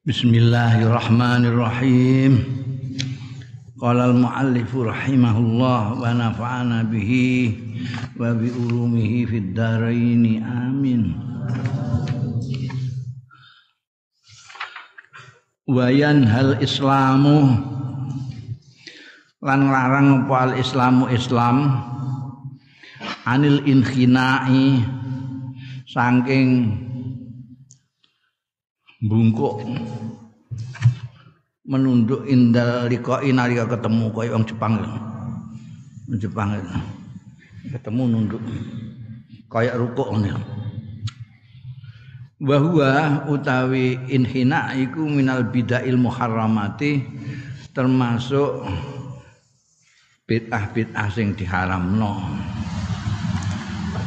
Bismillahirrahmanirrahim. 0.00 2.40
Qala 3.76 4.08
al-muallif 4.08 4.72
rahimahullah 4.72 5.92
wa 5.92 6.16
nafa'ana 6.16 6.88
bihi 6.88 7.52
wa 8.16 8.32
bi 8.32 8.48
ulumihi 8.48 9.28
fid 9.28 9.52
dharain 9.52 10.40
amin. 10.40 11.20
Wa 15.68 15.92
yanhal 15.92 16.56
islamu 16.64 17.60
lan 19.44 19.68
larang 19.68 20.24
apa 20.24 20.48
al 20.48 20.56
islamu 20.56 21.12
islam 21.12 21.76
anil 23.28 23.60
inkhina'i 23.68 24.80
saking 25.84 26.88
bungkuk 29.00 29.64
menunduk 31.64 32.28
indal 32.28 32.84
liqa'i 32.90 33.32
nalika 33.32 33.64
ketemu 33.64 34.12
kaya 34.12 34.36
wong 34.36 34.44
Jepang. 34.44 34.74
Jepang 36.10 36.48
ketemu 37.70 38.02
nunduk 38.10 38.42
kaya 39.48 39.78
rukuk 39.78 40.10
ngene. 40.12 40.36
Bahwa 42.40 43.24
utawi 43.28 44.00
inhina 44.08 44.72
iku 44.72 45.04
minal 45.04 45.44
bidail 45.52 45.94
muharramati 46.00 47.04
termasuk 47.76 48.64
bid'ah-bid'ah 50.24 51.08
sing 51.12 51.36
diharamno. 51.36 52.16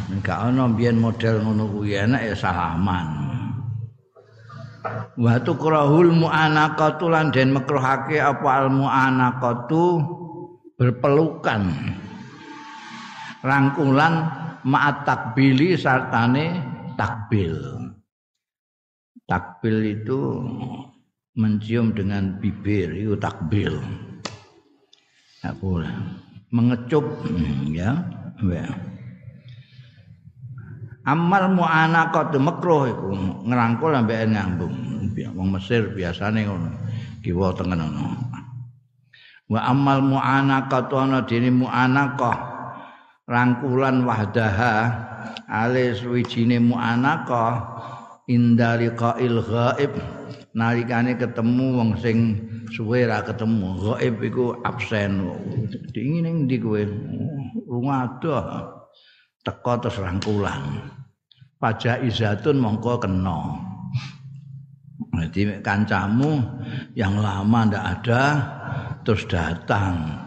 Enggak 0.09 0.49
ana 0.49 0.65
biyen 0.69 0.97
model 0.97 1.45
ngono 1.45 1.69
kuwi 1.69 1.93
enak 1.93 2.33
ya 2.33 2.35
salaman. 2.35 3.22
Wa 5.15 5.33
tukrahul 5.39 6.11
mu'anaqatu 6.11 7.07
lan 7.07 7.31
den 7.31 7.55
makruhake 7.55 8.19
apa 8.19 8.47
al 8.63 8.67
mu'anaqatu? 8.71 9.83
Berpelukan. 10.73 11.69
Rangkulan 13.43 14.13
ma'at 14.65 15.05
takbili 15.05 15.75
sartane 15.77 16.59
takbil. 16.95 17.55
Takbil 19.29 19.99
itu 19.99 20.19
mencium 21.37 21.95
dengan 21.95 22.39
bibir 22.41 22.91
itu 22.91 23.15
takbil. 23.15 23.79
Tak 25.39 25.55
boleh. 25.59 25.91
Mengecup 26.51 27.05
ya. 27.71 27.95
Ya 28.43 28.67
amal 31.03 31.51
mu'anaqat 31.51 32.35
makruh 32.39 32.87
iku 32.87 33.09
ngrangkul 33.47 33.91
ambek 33.91 34.27
nyambung. 34.27 34.75
Wong 35.13 35.49
Mesir 35.53 35.93
biasane 35.93 36.47
ngono 36.47 36.73
kiwa 37.21 37.53
tengen 37.53 37.79
ngono. 37.79 38.17
Wa 39.51 39.59
amal 39.69 40.01
mu'anaqat 40.01 40.89
ana 40.89 41.21
dene 41.27 41.53
mu'anaqah 41.53 42.37
rangkulan 43.29 44.03
wahdaha 44.07 44.73
ale 45.47 45.93
suwijine 45.93 46.57
mu'anaqah 46.57 47.51
indaliqail 48.25 49.37
ghaib 49.43 49.93
nalikane 50.55 51.13
ketemu 51.19 51.65
wong 51.77 51.91
sing 52.01 52.17
suwe 52.73 53.05
ra 53.05 53.21
ketemu. 53.21 53.77
Ghaib 53.83 54.15
iku 54.23 54.57
absen. 54.65 55.29
Dingin 55.93 56.25
ning 56.25 56.35
ndi 56.49 56.57
kowe? 56.57 56.81
Lunga 57.69 58.17
teko 59.43 59.73
terus 59.83 59.99
rangkulan 59.99 60.93
pajak 61.63 62.03
izatun 62.03 62.59
mongko 62.59 62.99
kena. 62.99 63.39
Jadi 65.15 65.63
kancamu 65.63 66.43
yang 66.99 67.15
lama 67.23 67.71
ndak 67.71 67.85
ada 67.99 68.23
terus 69.07 69.23
datang. 69.31 70.19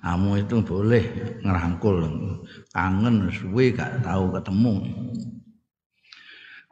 Kamu 0.00 0.40
itu 0.40 0.64
boleh 0.64 1.04
ngerangkul. 1.44 2.08
Kangen 2.72 3.28
suwe 3.28 3.76
gak 3.76 4.00
tahu 4.00 4.32
ketemu. 4.32 4.88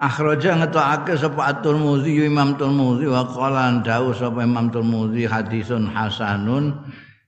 Akhraja 0.01 0.57
ngetokake 0.57 1.21
sapa 1.21 1.53
At-Tirmidzi 1.53 2.29
Imam 2.29 2.57
Tirmidzi 2.57 3.09
wa 3.13 3.29
qala 3.29 3.77
dawu 3.85 4.17
sapa 4.17 4.41
Imam 4.41 4.73
Tirmidzi 4.73 5.29
hadisun 5.29 5.85
hasanun. 5.93 6.73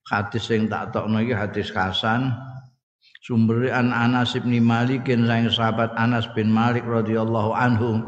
Hadis 0.08 0.48
sing 0.48 0.72
tak 0.72 0.96
tokno 0.96 1.20
iki 1.20 1.36
hadis 1.36 1.68
hasan 1.68 2.32
Sumberi 3.28 3.68
an 3.68 3.92
Anas 3.92 4.32
bin 4.40 4.56
Malik 4.64 5.04
sang 5.04 5.52
sahabat 5.52 5.92
Anas 6.00 6.24
bin 6.32 6.48
Malik 6.48 6.88
radhiyallahu 6.88 7.52
anhu. 7.52 8.00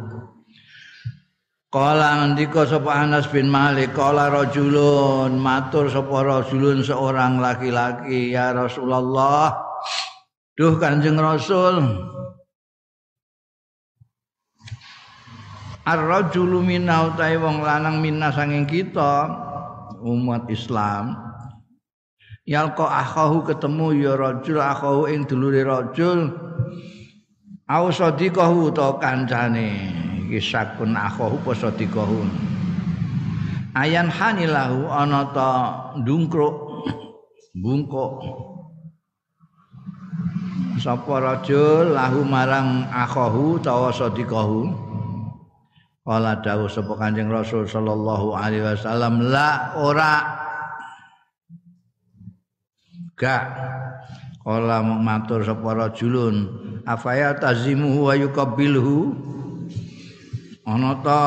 Kala 1.68 2.24
ngendika 2.24 2.64
sapa 2.64 3.04
Anas 3.04 3.28
bin 3.28 3.52
Malik, 3.52 3.92
kala 3.92 4.32
rajulun 4.32 5.36
matur 5.36 5.92
sapa 5.92 6.24
rajulun 6.24 6.80
seorang 6.80 7.36
laki-laki, 7.36 8.32
ya 8.32 8.56
Rasulullah. 8.56 9.60
Duh 10.56 10.80
Kanjeng 10.80 11.20
Rasul. 11.20 11.84
Ar-rajulu 15.84 16.64
minna 16.64 17.12
wong 17.12 17.60
lanang 17.60 18.00
minna 18.00 18.32
sanging 18.32 18.64
kita 18.64 19.28
umat 20.00 20.48
Islam 20.48 21.29
yalqa 22.48 22.86
akhahu 23.04 23.44
ketemu 23.44 23.86
ya 24.00 24.14
rajul 24.16 24.60
akhahu 24.60 25.08
ing 25.10 25.24
dulure 25.24 25.64
rajul. 25.64 26.32
Au 27.70 27.88
sadiqahu 27.88 28.74
to 28.74 28.98
kancane. 28.98 29.70
Iki 30.30 30.38
sakun 30.38 30.94
akhahu 30.94 31.38
apa 31.42 31.52
sadiqahu 31.54 32.22
ayan 33.74 34.10
hanilahu 34.10 34.90
ana 34.90 35.30
ta 35.30 35.50
ndungkruk 35.98 36.54
bungkuk. 37.54 38.14
Sapa 40.80 41.20
rajul 41.20 41.92
lahu 41.92 42.24
marang 42.24 42.88
akhahu 42.88 43.60
tawa 43.60 43.92
sadiqahu 43.92 44.88
Kala 46.00 46.40
dawuh 46.40 46.66
sapa 46.66 46.96
Kanjeng 46.96 47.28
Rasul 47.28 47.68
sallallahu 47.68 48.32
alaihi 48.32 48.64
wasallam 48.64 49.28
la 49.28 49.76
ora 49.76 50.39
gak 53.20 53.44
kala 54.40 54.80
matur 54.80 55.44
sapa 55.44 55.76
rajulun 55.76 56.48
afaya 56.88 57.36
tazimu 57.36 58.08
wa 58.08 58.16
yuqabbilhu 58.16 59.12
ana 60.64 60.96
ta 61.04 61.22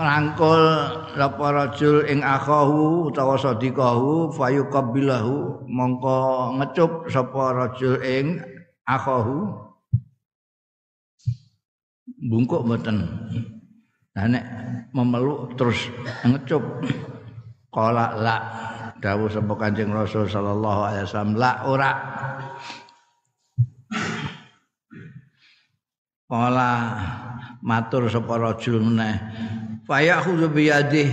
ngrangkul 0.00 0.64
sapa 1.12 1.46
rajul 1.52 2.08
ing 2.08 2.24
akhahu 2.24 3.12
utawa 3.12 3.36
sadiqahu 3.36 4.32
fayuqabbilahu 4.32 5.68
mongko 5.68 6.56
ngecup 6.56 7.04
sapa 7.12 7.52
rajul 7.52 8.00
ing 8.00 8.40
akhahu. 8.88 9.68
Bungkuk 12.20 12.64
mboten. 12.64 13.04
Nah 14.16 14.26
nek 14.28 14.44
memeluk 14.92 15.56
terus 15.56 15.88
ngecup 16.24 16.64
kala 17.72 18.16
la 18.16 18.36
dawuh 19.00 19.32
sapa 19.32 19.56
Kanjeng 19.56 19.90
Rasul 19.90 20.28
sallallahu 20.28 20.80
alaihi 20.86 21.04
wasallam 21.08 21.34
la 21.40 21.52
ora. 21.64 21.92
Kala 26.30 26.72
matur 27.64 28.06
sapa 28.06 28.38
rajul 28.38 28.78
meneh. 28.78 29.18
Fayakhudhu 29.90 30.54
biyadih 30.54 31.08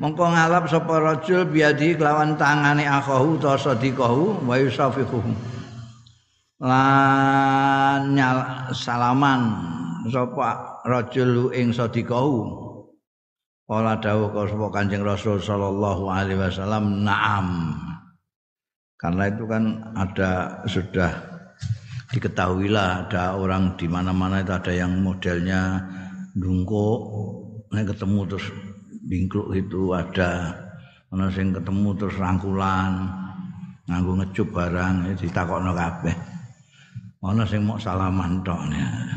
mongko 0.00 0.32
ngalap 0.32 0.64
sapa 0.72 0.96
rajul 0.96 1.44
biyadi 1.44 2.00
kelawan 2.00 2.40
tangane 2.40 2.88
akhahu 2.88 3.36
ta 3.36 3.60
sadiqahu 3.60 4.48
wa 4.48 4.56
yusafihu 4.56 5.20
lan 6.64 8.16
salaman 8.72 9.42
sapa 10.08 10.80
rajul 10.88 11.52
ing 11.52 11.76
sadiqahu 11.76 12.63
Kala 13.64 13.96
dawuh 13.96 14.28
sapa 14.44 14.68
Kanjeng 14.68 15.00
Rasul 15.00 15.40
sallallahu 15.40 16.12
alaihi 16.12 16.36
wasallam, 16.36 17.00
"Na'am." 17.00 17.72
Karena 19.00 19.32
itu 19.32 19.48
kan 19.48 19.64
ada 19.96 20.60
sudah 20.68 21.08
diketahui 22.12 22.68
lah 22.68 23.08
ada 23.08 23.40
orang 23.40 23.72
di 23.80 23.88
mana-mana 23.88 24.44
itu 24.44 24.52
ada 24.52 24.68
yang 24.68 25.00
modelnya 25.00 25.80
dungkuk, 26.36 27.00
nek 27.72 27.88
ketemu 27.88 28.20
terus 28.28 28.46
bingkluk 29.08 29.48
itu 29.56 29.96
ada 29.96 30.60
ana 31.08 31.32
sing 31.32 31.56
ketemu 31.56 31.96
terus 31.96 32.16
rangkulan 32.20 33.08
nganggo 33.88 34.12
ngecup 34.20 34.48
barang 34.52 35.16
ditakokno 35.16 35.72
kabeh. 35.72 36.33
Ana 37.24 37.48
sing 37.48 37.64
mau 37.64 37.80
salaman 37.80 38.44
tok 38.44 38.68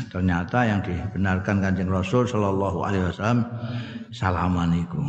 Ternyata 0.07 0.63
yang 0.63 0.79
dibenarkan 0.79 1.59
Kanjeng 1.59 1.91
Rasul 1.91 2.23
sallallahu 2.23 2.79
alaihi 2.87 3.03
wasallam 3.11 3.43
salaman 4.15 4.71
iku. 4.79 5.03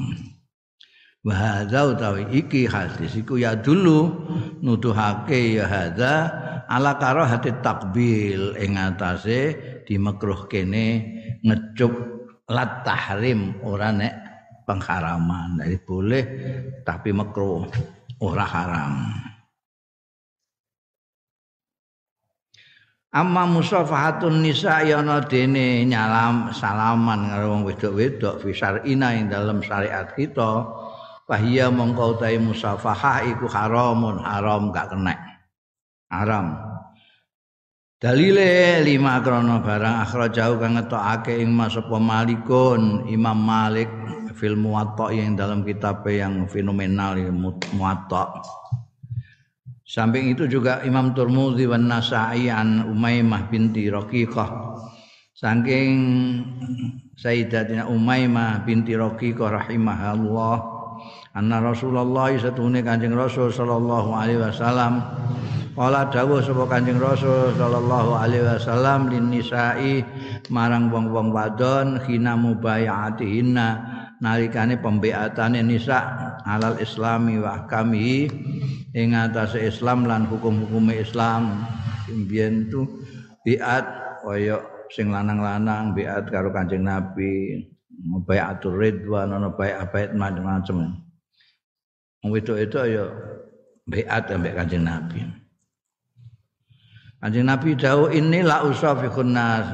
Wa 1.23 1.35
hadza 1.35 1.95
utawi 1.95 2.27
iki 2.35 2.67
hadis 2.67 3.15
iku 3.15 3.39
ya 3.39 3.55
dulu 3.55 4.27
nuduhake 4.59 5.62
ya 5.62 5.71
hadza 5.71 6.27
ala 6.67 6.99
karahati 6.99 7.55
takbil 7.62 8.59
ing 8.59 8.75
atase 8.75 9.55
dimekruh 9.87 10.50
kene 10.50 11.06
ngecup 11.47 11.95
lat 12.50 12.83
tahrim 12.83 13.62
ora 13.62 13.95
nek 13.95 14.15
pengharaman. 14.67 15.62
Jadi 15.62 15.77
boleh 15.87 16.25
tapi 16.83 17.15
makruh, 17.15 17.65
ora 18.21 18.45
haram. 18.45 18.95
Amma 23.08 23.49
musafahatun 23.49 24.44
nisa 24.44 24.84
ya 24.84 25.00
ana 25.00 25.25
dene 25.25 25.81
nyalam 25.88 26.52
salaman 26.52 27.32
karo 27.32 27.56
wong 27.56 27.62
wedok-wedok 27.64 28.44
fi 28.44 28.52
syar'ina 28.52 29.16
ing 29.16 29.32
dalam 29.32 29.64
syariat 29.64 30.12
kita. 30.12 30.69
Fahiya 31.25 31.72
mongko 31.72 32.20
utahe 32.20 32.37
musafahah 32.37 33.25
iku 33.32 33.49
haramun 33.49 34.20
haram 34.20 34.69
gak 34.72 34.93
kena. 34.93 35.16
Haram. 36.12 36.56
Dalile 37.96 38.84
lima 38.84 39.25
krono 39.25 39.64
barang 39.64 40.04
akhrajau 40.04 40.61
kang 40.61 40.76
ngetokake 40.76 41.40
ing 41.40 41.49
mas 41.50 41.75
apa 41.81 41.96
malikun 41.96 43.08
Imam 43.08 43.40
Malik 43.40 43.88
fil 44.38 44.54
muwatta 44.54 45.11
yang 45.11 45.34
dalam 45.34 45.66
kitab 45.66 46.06
yang 46.06 46.46
fenomenal 46.46 47.19
muwatta 47.75 48.38
Samping 49.88 50.37
itu 50.37 50.44
juga 50.44 50.85
Imam 50.85 51.17
Turmudi 51.17 51.64
wan 51.64 51.88
Nasa'i 51.88 52.52
an 52.52 52.93
Umaymah 52.93 53.49
binti 53.49 53.88
Raqiqah. 53.88 54.76
Saking 55.32 55.96
Sayyidatina 57.17 57.88
Umaymah 57.88 58.69
binti 58.69 58.93
Raqiqah 58.93 59.49
rahimahullah 59.49 60.56
anna 61.32 61.64
Rasulullah 61.64 62.29
satune 62.37 62.85
Kanjeng 62.85 63.17
Rasul 63.17 63.49
sallallahu 63.49 64.12
alaihi 64.12 64.44
wasallam. 64.44 65.00
Kala 65.73 66.12
dawuh 66.12 66.44
sapa 66.44 66.69
Kanjeng 66.69 67.00
Rasul 67.00 67.56
sallallahu 67.56 68.12
alaihi 68.12 68.44
wasallam 68.44 69.08
lin 69.08 69.32
nisa'i 69.32 70.05
marang 70.52 70.93
wong-wong 70.93 71.32
wadon 71.32 71.96
khina 72.05 72.37
mubayatihinna. 72.37 73.96
Nalikane 74.19 74.82
pembeatane 74.82 75.62
nisa 75.62 76.02
alal 76.43 76.76
islami 76.82 77.38
wa 77.38 77.70
kami 77.70 78.26
ing 78.99 79.15
atase 79.15 79.62
Islam 79.62 80.11
lan 80.11 80.27
hukum-hukume 80.27 80.99
Islam 80.99 81.62
sing 82.03 82.27
biyen 82.27 82.67
tu 82.67 82.83
biat 83.47 83.87
kaya 84.27 84.59
sing 84.91 85.15
lanang-lanang 85.15 85.95
biat 85.95 86.27
karo 86.35 86.50
Kanjeng 86.50 86.83
Nabi 86.83 87.62
baiatur 88.27 88.75
ridwan 88.75 89.31
ana 89.31 89.55
baiat 89.55 90.19
macam-macam 90.19 90.99
wong 92.27 92.33
itu 92.35 92.59
ya 92.59 93.06
biat 93.89 94.29
ambek 94.35 94.55
Kanjeng 94.59 94.85
Nabi. 94.85 95.25
Kanjeng 97.19 97.47
Nabi 97.49 97.75
dawuh 97.75 98.12
inilah 98.12 98.69
usafiqun 98.69 99.33
nas 99.33 99.67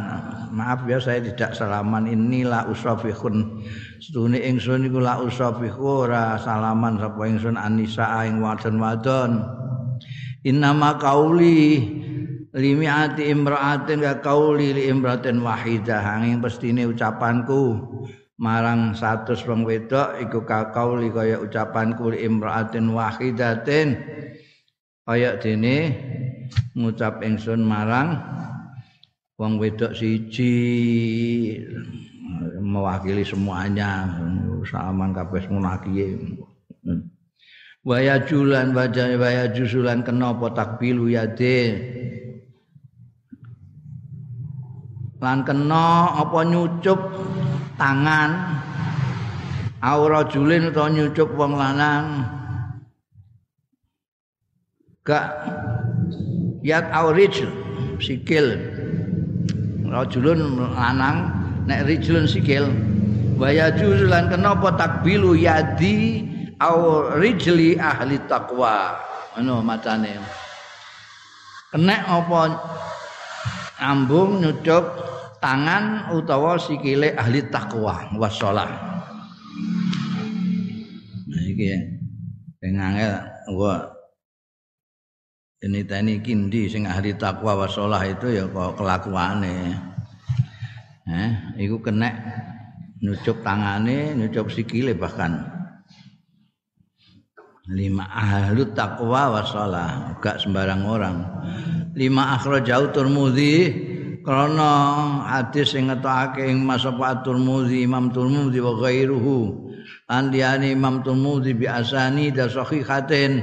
maaf 0.54 0.86
ya 0.86 1.02
saya 1.02 1.18
tidak 1.18 1.52
salaman. 1.58 2.06
Inilah 2.06 2.70
usafihun 2.70 3.66
sedune 3.98 4.38
ingsun 4.38 4.86
iku 4.86 5.02
la 5.02 5.18
usafihu 5.18 6.06
ora 6.06 6.38
salaman 6.38 6.96
sapa 7.02 7.26
ingsun 7.26 7.58
anisa 7.58 8.22
ing 8.22 8.38
wadon-wadon. 8.38 9.42
Innama 10.46 10.96
qauli 11.02 11.82
limiati 12.54 13.26
imra'atin 13.34 13.98
ka 13.98 14.22
qauli 14.22 14.70
li 14.70 14.82
imra'atin 14.86 15.42
wahidah. 15.42 16.00
Angin 16.00 16.38
pestine 16.38 16.86
ucapanku. 16.86 17.82
Marang 18.34 18.98
satu 18.98 19.38
wong 19.46 19.62
wedok 19.62 20.18
iku 20.18 20.42
ka 20.42 20.74
qauli 20.74 21.10
kaya 21.10 21.38
ucapanku 21.38 22.14
li 22.14 22.22
imra'atin 22.26 22.90
wahidatin. 22.90 23.98
Kaya 25.04 25.36
dene 25.36 25.76
ngucap 26.74 27.20
ingsun 27.22 27.62
marang 27.62 28.20
wong 29.34 29.58
wedok 29.58 29.94
siji 29.94 30.52
mewakili 32.62 33.26
semuanya. 33.26 34.10
Saman 34.64 35.12
kabeh 35.12 35.44
munaki 35.52 36.16
waya 37.84 38.16
julan 38.24 38.72
wajah 38.72 39.12
waya 39.20 39.44
jusulan 39.52 40.00
kena 40.00 40.32
apa 40.32 40.56
takbilu 40.56 41.12
yade 41.12 41.76
lan 45.20 45.44
kena 45.44 46.16
apa 46.16 46.38
nyucup 46.48 47.00
tangan? 47.76 48.60
Aura 49.84 50.24
julin 50.32 50.72
utawa 50.72 50.88
nyucup 50.88 51.28
wong 51.36 51.60
lanang? 51.60 52.24
Gak. 55.04 55.28
Yat 56.64 56.88
aurij 56.88 57.44
sikil 58.00 58.73
rajulun 59.94 60.58
lanang 60.74 61.30
nek 61.70 61.86
rijulun 61.86 62.26
sikil. 62.26 62.66
Waya 63.38 63.70
juzulan 63.74 64.30
kenapa 64.30 64.74
takbilu 64.74 65.38
yadi 65.38 66.26
au 66.58 67.10
rijli 67.14 67.78
ahli 67.78 68.18
taqwa. 68.26 68.98
Ngono 69.34 69.62
macane 69.62 70.18
kena 71.74 72.06
apa 72.06 72.54
ambung 73.82 74.38
nyucuk 74.38 74.86
tangan 75.42 76.14
utawa 76.14 76.54
sikile 76.54 77.18
ahli 77.18 77.42
takwa 77.50 78.06
wassalah. 78.14 78.70
Nah 81.26 81.42
iki 81.50 81.66
ya. 81.74 81.78
Ngangel 82.64 83.12
gua 83.52 83.93
ini 85.64 85.80
tani 85.88 86.20
kindi 86.20 86.68
sing 86.68 86.84
ahli 86.84 87.16
takwa 87.16 87.64
wasolah 87.64 88.04
itu 88.04 88.36
ya 88.36 88.44
kok 88.44 88.76
kelakuane. 88.76 89.72
Eh 91.08 91.30
iku 91.64 91.80
kena 91.80 92.12
nyucuk 93.00 93.40
tangane 93.40 94.12
nyucuk 94.12 94.52
sikile 94.52 94.92
bahkan. 94.92 95.40
Lima 97.72 98.04
ahli 98.12 98.60
takwa 98.76 99.40
wasolah 99.40 100.20
gak 100.20 100.44
sembarang 100.44 100.84
orang. 100.84 101.16
Lima 101.96 102.36
akhrajau 102.36 102.92
turmudi 102.92 103.72
karena 104.20 104.68
hadis 105.32 105.72
sing 105.72 105.88
ngetokake 105.88 106.44
ing 106.44 106.60
masapa 106.60 107.24
turmudi 107.24 107.88
imam 107.88 108.12
turmudi 108.12 108.60
wa 108.60 108.76
ghairuhu 108.84 109.72
andiani 110.08 110.76
imam 110.76 111.00
turmudi 111.00 111.56
bi 111.56 111.64
asani 111.64 112.28
da 112.28 112.48
sahihatin 112.48 113.40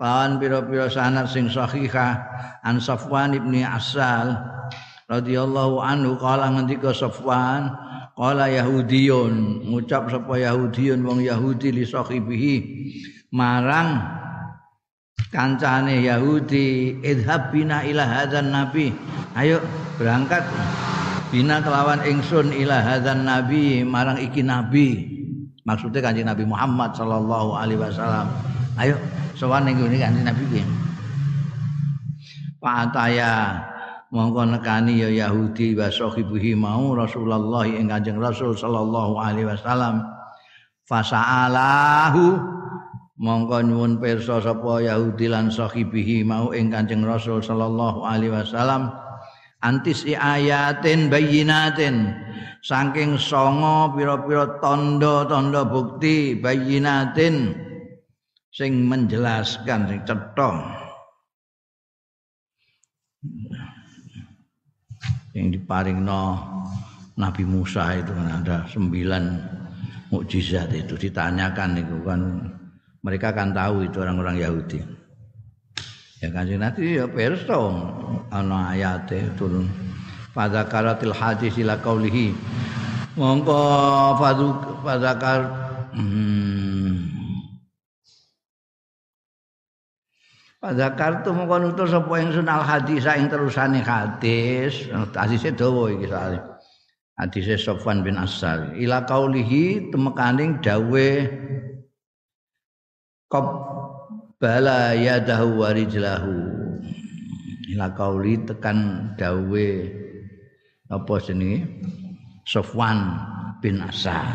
lawan 0.00 0.42
pira-pira 0.42 0.90
sanad 0.90 1.30
sing 1.30 1.46
sahihah 1.46 2.18
an 2.66 2.82
Safwan 2.82 3.36
ibni 3.36 3.62
Asal 3.62 4.34
radhiyallahu 5.06 5.78
anhu 5.78 6.18
kala 6.18 6.50
ngendika 6.50 6.90
Safwan 6.90 7.70
kala 8.18 8.50
Yahudiyun. 8.50 9.68
Ngucap 9.70 10.10
sapa 10.10 10.34
Yahudiyun 10.40 11.00
wong 11.06 11.22
Yahudi 11.22 11.72
li 11.72 11.84
sahibihi 11.86 12.54
marang 13.30 14.02
kancane 15.30 16.02
Yahudi 16.02 17.00
idhab 17.06 17.54
bina 17.54 17.86
ila 17.86 18.02
hadzan 18.02 18.50
nabi. 18.50 18.90
Ayo 19.38 19.62
berangkat. 19.94 20.42
Bina 21.30 21.62
kelawan 21.62 22.02
ingsun 22.02 22.50
ila 22.50 22.82
hadzan 22.82 23.22
nabi 23.22 23.86
marang 23.86 24.18
iki 24.18 24.42
nabi 24.42 25.19
maksudnya 25.64 26.00
kanjeng 26.00 26.28
Nabi 26.28 26.44
Muhammad 26.48 26.96
sallallahu 26.96 27.56
alaihi 27.56 27.80
wasallam. 27.80 28.26
Ayo 28.80 28.96
sowan 29.36 29.68
ning 29.68 29.80
ngene 29.80 29.96
kanjeng 30.00 30.26
Nabi 30.26 30.42
piye? 30.48 30.64
Fataya 32.60 33.56
mongko 34.12 34.58
nekani 34.58 35.00
ya 35.00 35.10
Yahudi 35.26 35.72
wa 35.78 35.88
mau 36.58 36.92
Rasulullah 36.92 37.64
ing 37.64 37.88
Kanjeng 37.88 38.20
Rasul 38.20 38.52
sallallahu 38.52 39.16
alaihi 39.16 39.48
wasallam. 39.48 40.04
Fasaalahu 40.84 42.36
mongko 43.16 43.56
nyuwun 43.64 44.02
pirsa 44.02 44.42
sapa 44.42 44.82
Yahudi 44.82 45.30
lan 45.30 45.48
sahibihi 45.48 46.26
mau 46.26 46.50
ing 46.52 46.68
Kanjeng 46.68 47.06
Rasul 47.06 47.40
sallallahu 47.40 48.04
alaihi 48.04 48.34
wasallam 48.34 48.92
antis 49.64 50.04
ayatin 50.08 51.12
bayinatin. 51.12 52.16
Saking 52.60 53.16
songo 53.16 53.96
pira-pira 53.96 54.60
tanda-tanda 54.60 55.64
bukti 55.64 56.36
bayinatin. 56.36 57.56
Sing 58.50 58.84
menjelaskan 58.90 59.86
sing 59.86 60.00
cetha 60.04 60.50
yang 65.30 65.54
diparingno 65.54 66.22
Nabi 67.14 67.46
Musa 67.46 67.94
itu 67.94 68.10
kan 68.10 68.42
ada 68.42 68.66
sembilan 68.66 69.24
mukjizat 70.10 70.74
itu 70.74 70.98
ditanyakan 70.98 71.70
itu 71.78 71.96
kan. 72.02 72.20
Mereka 73.00 73.32
kan 73.32 73.56
tahu 73.56 73.88
itu 73.88 73.96
orang-orang 74.04 74.44
Yahudi 74.44 74.99
ya 76.20 76.28
kan 76.28 76.46
nanti 76.46 77.00
ya 77.00 77.08
perso 77.08 77.72
ana 78.30 78.76
ayat 78.76 79.08
turun 79.40 79.66
pada 80.36 80.68
karatil 80.68 81.16
hadis 81.16 81.56
ila 81.58 81.80
kaulihi 81.80 82.36
mongko 83.16 83.60
pada 84.84 85.12
kar 85.16 85.40
hmm, 85.96 87.18
Pada 90.60 90.92
kartu 90.92 91.32
mongko 91.32 91.56
nutur 91.56 91.88
sapa 91.88 92.20
ingsun 92.20 92.44
al 92.44 92.60
hadis 92.60 93.08
ing 93.08 93.32
terusane 93.32 93.80
hadis. 93.80 94.92
Hadise 95.16 95.56
dawa 95.56 95.88
iki 95.88 96.04
soalé. 96.04 96.36
hadise 97.20 97.60
Sofwan 97.60 98.00
bin 98.00 98.16
Asal 98.16 98.72
ila 98.80 99.04
kaulihi 99.04 99.92
temekaning 99.92 100.64
dawe 100.64 101.08
bala 104.40 104.96
yadahu 104.96 105.60
warijlahu 105.60 106.32
ila 107.76 107.92
kauli 107.92 108.40
tekan 108.48 109.12
dawe 109.20 109.68
apa 110.90 111.14
jenenge? 111.22 111.68
Sofwan 112.48 113.14
bin 113.62 113.78
Asal 113.84 114.26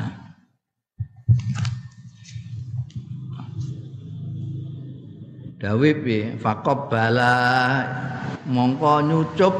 Dawe 5.60 5.90
piye? 6.06 6.38
Bala 6.38 7.36
mongko 8.46 9.02
nyucup. 9.04 9.58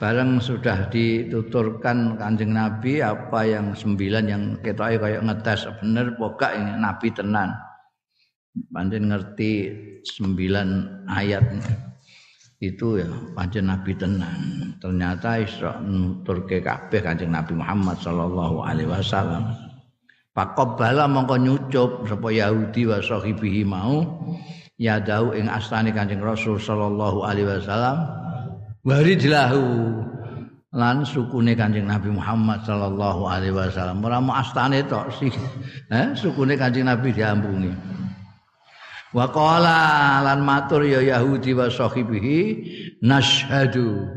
Bareng 0.00 0.42
sudah 0.42 0.90
dituturkan 0.90 2.18
Kanjeng 2.18 2.56
Nabi 2.56 3.04
apa 3.04 3.46
yang 3.46 3.76
sembilan 3.76 4.24
yang 4.26 4.42
ketoke 4.64 4.98
kayak 4.98 5.22
ngetes 5.22 5.68
bener 5.78 6.16
pokok 6.18 6.52
ini? 6.56 6.72
Nabi 6.80 7.08
tenan. 7.12 7.73
Pancen 8.54 9.10
ngerti 9.10 9.52
sembilan 10.06 10.68
ayat. 11.10 11.42
Itu 12.62 13.02
ya 13.02 13.10
pancen 13.34 13.66
Nabi 13.66 13.98
tenan. 13.98 14.38
Ternyata 14.78 15.42
iso 15.42 15.74
nuturke 15.82 16.62
kabeh 16.62 17.02
Kanjeng 17.02 17.34
Nabi 17.34 17.58
Muhammad 17.58 17.98
sallallahu 17.98 18.62
alaihi 18.62 18.86
wasallam. 18.86 19.50
bala 20.34 21.06
mongko 21.10 21.34
nyucup 21.38 21.90
sapa 22.06 22.30
Yahudi 22.30 22.90
wa 22.90 22.98
sahibihi 22.98 23.62
mau 23.66 24.02
ya 24.78 25.02
dau 25.02 25.34
ing 25.34 25.50
astane 25.50 25.90
Kanjeng 25.90 26.22
Rasul 26.22 26.62
sallallahu 26.62 27.26
alaihi 27.26 27.58
wasallam. 27.58 28.06
Waridlahu 28.86 29.62
lan 30.78 31.02
sukune 31.02 31.58
Kanjeng 31.58 31.90
Nabi 31.90 32.14
Muhammad 32.14 32.62
sallallahu 32.62 33.26
alaihi 33.26 33.50
wasallam. 33.50 33.98
Ora 33.98 34.22
mau 34.22 34.38
astane 34.38 34.86
tok 34.86 35.10
sih. 35.18 35.34
Eh 35.90 36.14
sukune 36.14 36.54
Kanjeng 36.54 36.86
Nabi 36.86 37.10
diambungi 37.10 38.03
wa 39.14 39.30
qala 39.30 39.78
lan 40.26 40.42
matur 40.42 40.82
ya 40.82 41.00
Yahudi 41.00 41.54
wa 41.54 41.70
sahibihi 41.70 42.38
nashhadu 43.00 44.10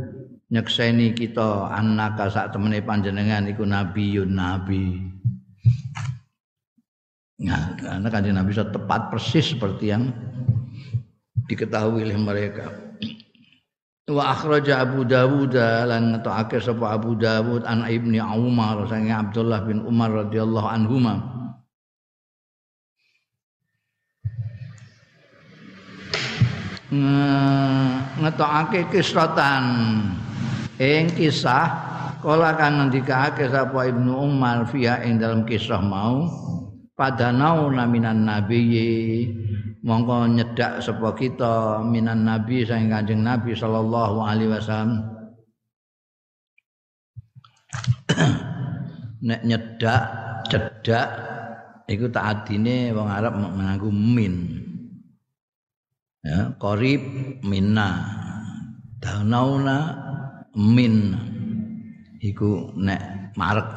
nyekseni 0.50 1.14
kita 1.14 1.70
annaka 1.70 2.34
sak 2.34 2.58
temene 2.58 2.82
panjenengan 2.82 3.46
iku 3.46 3.62
nabiyun 3.64 4.34
nabi 4.34 5.16
Nah, 7.38 7.78
karena 7.78 8.10
kanjeng 8.10 8.34
Nabi 8.34 8.50
bisa 8.50 8.66
tepat 8.66 9.14
persis 9.14 9.54
seperti 9.54 9.94
yang 9.94 10.10
diketahui 11.46 12.02
oleh 12.02 12.18
mereka. 12.18 12.74
Wa 14.10 14.34
akhraja 14.34 14.82
Abu 14.82 15.06
Dawud 15.06 15.54
lan 15.54 16.18
ngetokake 16.18 16.58
sapa 16.58 16.98
Abu 16.98 17.14
Dawud 17.14 17.62
an 17.68 17.86
Ibni 17.86 18.18
Umar 18.18 18.90
sange 18.90 19.14
Abdullah 19.14 19.62
bin 19.70 19.86
Umar 19.86 20.26
radhiyallahu 20.26 20.66
anhuma. 20.66 21.37
Ngetokake 26.88 28.88
kisratan 28.88 29.64
ing 30.80 31.12
kisah 31.12 31.68
kala 32.24 32.56
kang 32.56 32.80
ngendikake 32.80 33.52
sapa 33.52 33.92
Ibnu 33.92 34.16
Umar 34.16 34.64
fiha 34.72 35.04
ing 35.04 35.20
dalam 35.20 35.44
kisah 35.44 35.84
mau 35.84 36.48
padanau 36.98 37.70
naminan 37.70 38.26
nabiyyi. 38.26 39.30
Mongko 39.88 40.36
nyedak 40.36 40.84
sapa 40.84 41.16
kita 41.16 41.80
minan 41.86 42.28
nabi 42.28 42.68
saking 42.68 42.92
kanjeng 42.92 43.24
nabi 43.24 43.56
sallallahu 43.56 44.20
alaihi 44.20 44.52
wasallam. 44.52 45.00
Nek 49.28 49.48
nyedak 49.48 50.04
cedak 50.52 51.08
iku 51.88 52.12
tak 52.12 52.44
adine 52.44 52.92
wong 52.92 53.08
Arab 53.08 53.40
nganggo 53.40 53.88
min 53.88 54.67
ya 56.28 56.40
qarib 56.60 57.02
minna. 57.48 58.04
Daunauna 59.00 59.78
min. 60.60 61.16
Iku 62.20 62.76
nek 62.76 63.32
marek. 63.40 63.70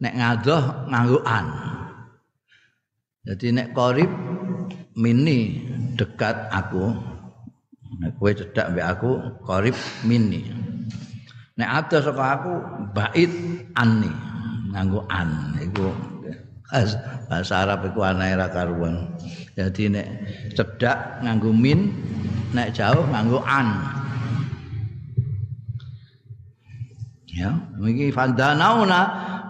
Nek 0.00 0.14
ngadoh 0.14 0.62
nganggo 0.88 1.20
an 1.26 1.46
jadi 3.28 3.46
nek 3.60 3.68
qarib 3.76 4.08
mini 4.96 5.68
dekat 6.00 6.48
aku. 6.48 6.96
Nek 8.00 8.16
kowe 8.16 8.32
cedak 8.32 8.72
mbek 8.72 8.86
aku 8.88 9.10
qarib 9.44 9.76
mini 10.08 10.48
nek 11.58 11.68
ada 11.68 11.98
saka 12.00 12.24
aku 12.38 12.52
bait 12.96 13.32
anni. 13.76 14.08
Nganggo 14.72 15.04
an 15.10 15.58
iku 15.60 15.92
bahasa 17.28 17.64
Arab 17.64 17.88
iku 17.88 18.00
anae 18.04 18.32
ra 18.36 18.48
karuan 18.52 19.12
jadi 19.58 19.90
nek 19.90 20.06
cedak 20.54 21.18
nganggo 21.26 21.50
min 21.50 21.90
nek 22.54 22.70
jauh 22.70 23.02
nganggo 23.10 23.42
an 23.42 23.66
ya 27.26 27.50
iki 27.82 28.14
fandanauna 28.14 29.00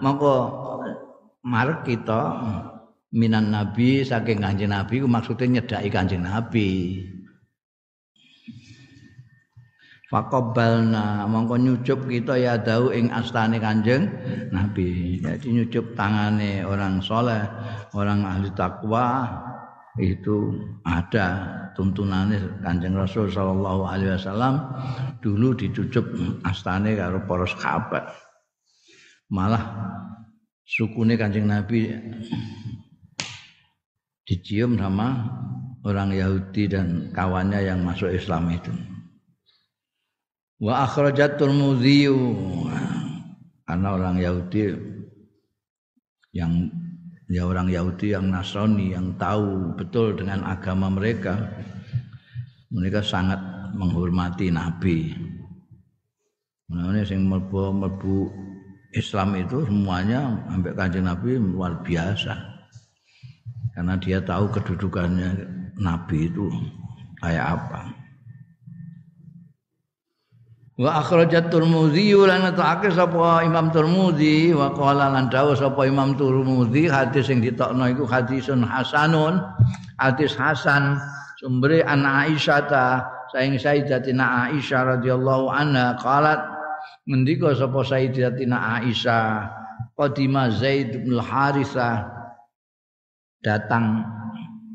mongko 0.01 0.33
marek 1.45 1.85
kita 1.85 2.41
minan 3.13 3.53
nabi 3.53 4.01
saking 4.01 4.41
kanjeng 4.41 4.73
nabi 4.73 4.97
ku 4.97 5.05
maksudnya 5.05 5.61
nyedaki 5.61 5.89
kanjeng 5.93 6.25
nabi 6.25 6.67
Faqabbalna 10.09 11.29
mongko 11.29 11.61
nyucup 11.61 12.09
kita 12.09 12.33
ya 12.41 12.57
dau 12.57 12.89
ing 12.89 13.13
astane 13.13 13.61
Kanjeng 13.61 14.09
Nabi. 14.49 15.21
Jadi 15.21 15.53
nyucup 15.53 15.93
tangane 15.93 16.65
orang 16.65 16.97
soleh, 16.97 17.45
orang 17.93 18.25
ahli 18.25 18.49
takwa 18.57 19.29
itu 19.99 20.55
ada 20.87 21.43
tuntunannya 21.75 22.63
Kanjeng 22.63 22.95
Rasul 22.95 23.27
sallallahu 23.27 23.83
alaihi 23.83 24.15
wasallam 24.15 24.63
dulu 25.19 25.51
dicucup 25.59 26.07
astane 26.47 26.95
karo 26.95 27.19
para 27.27 27.43
sahabat. 27.43 28.07
Malah 29.29 29.63
sukune 30.63 31.19
Kanjeng 31.19 31.51
Nabi 31.51 31.91
dicium 34.23 34.79
sama 34.79 35.27
orang 35.83 36.15
Yahudi 36.15 36.71
dan 36.71 37.11
kawannya 37.11 37.59
yang 37.67 37.83
masuk 37.83 38.09
Islam 38.15 38.49
itu. 38.55 38.71
Wa 40.59 40.87
akhrajat 40.87 41.39
Tirmidzi 41.39 42.11
karena 43.63 43.87
orang 43.95 44.17
Yahudi 44.19 44.75
yang 46.35 46.69
ya 47.29 47.45
orang 47.45 47.69
Yahudi 47.69 48.17
yang 48.17 48.33
Nasrani 48.33 48.97
yang 48.97 49.13
tahu 49.15 49.77
betul 49.77 50.17
dengan 50.17 50.43
agama 50.49 50.89
mereka 50.89 51.37
mereka 52.73 53.01
sangat 53.01 53.37
menghormati 53.73 54.49
nabi. 54.49 55.13
Nah, 56.69 56.93
ini 56.93 57.01
yang 57.01 57.25
mlebu 57.29 58.29
Islam 58.93 59.37
itu 59.37 59.65
semuanya 59.65 60.37
sampai 60.49 60.73
kanjeng 60.73 61.05
Nabi 61.05 61.37
luar 61.37 61.81
biasa 61.85 62.33
karena 63.73 63.93
dia 64.01 64.17
tahu 64.21 64.49
kedudukannya 64.49 65.29
nabi 65.77 66.27
itu 66.27 66.49
kayak 67.21 67.45
apa 67.57 67.98
wa 70.79 71.03
akhrajat 71.03 71.51
Tirmidzi 71.51 72.15
lan 72.15 72.47
ta'ake 72.55 72.87
sapa 72.95 73.43
Imam 73.43 73.67
Tirmidzi 73.67 74.55
wa 74.55 74.71
qala 74.71 75.11
lan 75.11 75.27
dawuh 75.27 75.59
sapa 75.59 75.83
Imam 75.83 76.15
Tirmidzi 76.15 76.87
hadis 76.87 77.27
sing 77.27 77.43
ditokno 77.43 77.83
iku 77.91 78.07
hadisun 78.07 78.63
hasanun 78.63 79.43
hadis 79.99 80.31
hasan 80.39 80.95
sumbere 81.35 81.83
an 81.83 82.07
Aisyah 82.07 82.71
ta 82.71 83.03
saing 83.35 83.59
Sayyidatina 83.59 84.55
Aisyah 84.55 84.95
radhiyallahu 84.95 85.51
anha 85.51 85.99
qalat 85.99 86.39
ngendika 87.03 87.51
sapa 87.59 87.83
Sayyidatina 87.83 88.79
Aisyah 88.79 89.51
qadima 89.99 90.47
Zaid 90.47 90.95
bin 90.95 91.19
Harithah 91.19 92.07
datang 93.43 94.07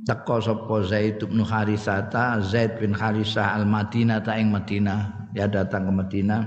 teko 0.04 0.36
sapa 0.38 0.84
Zaid 0.84 1.24
bin 1.24 1.40
Harisata 1.40 2.38
Zaid 2.44 2.76
bin 2.76 2.92
Harisah 2.92 3.56
al 3.56 3.64
Madinah 3.64 4.20
ta 4.20 4.36
ing 4.36 4.52
Madinah. 4.52 5.32
Ya 5.34 5.50
datang 5.50 5.90
ke 5.90 5.92
Madinah. 5.92 6.42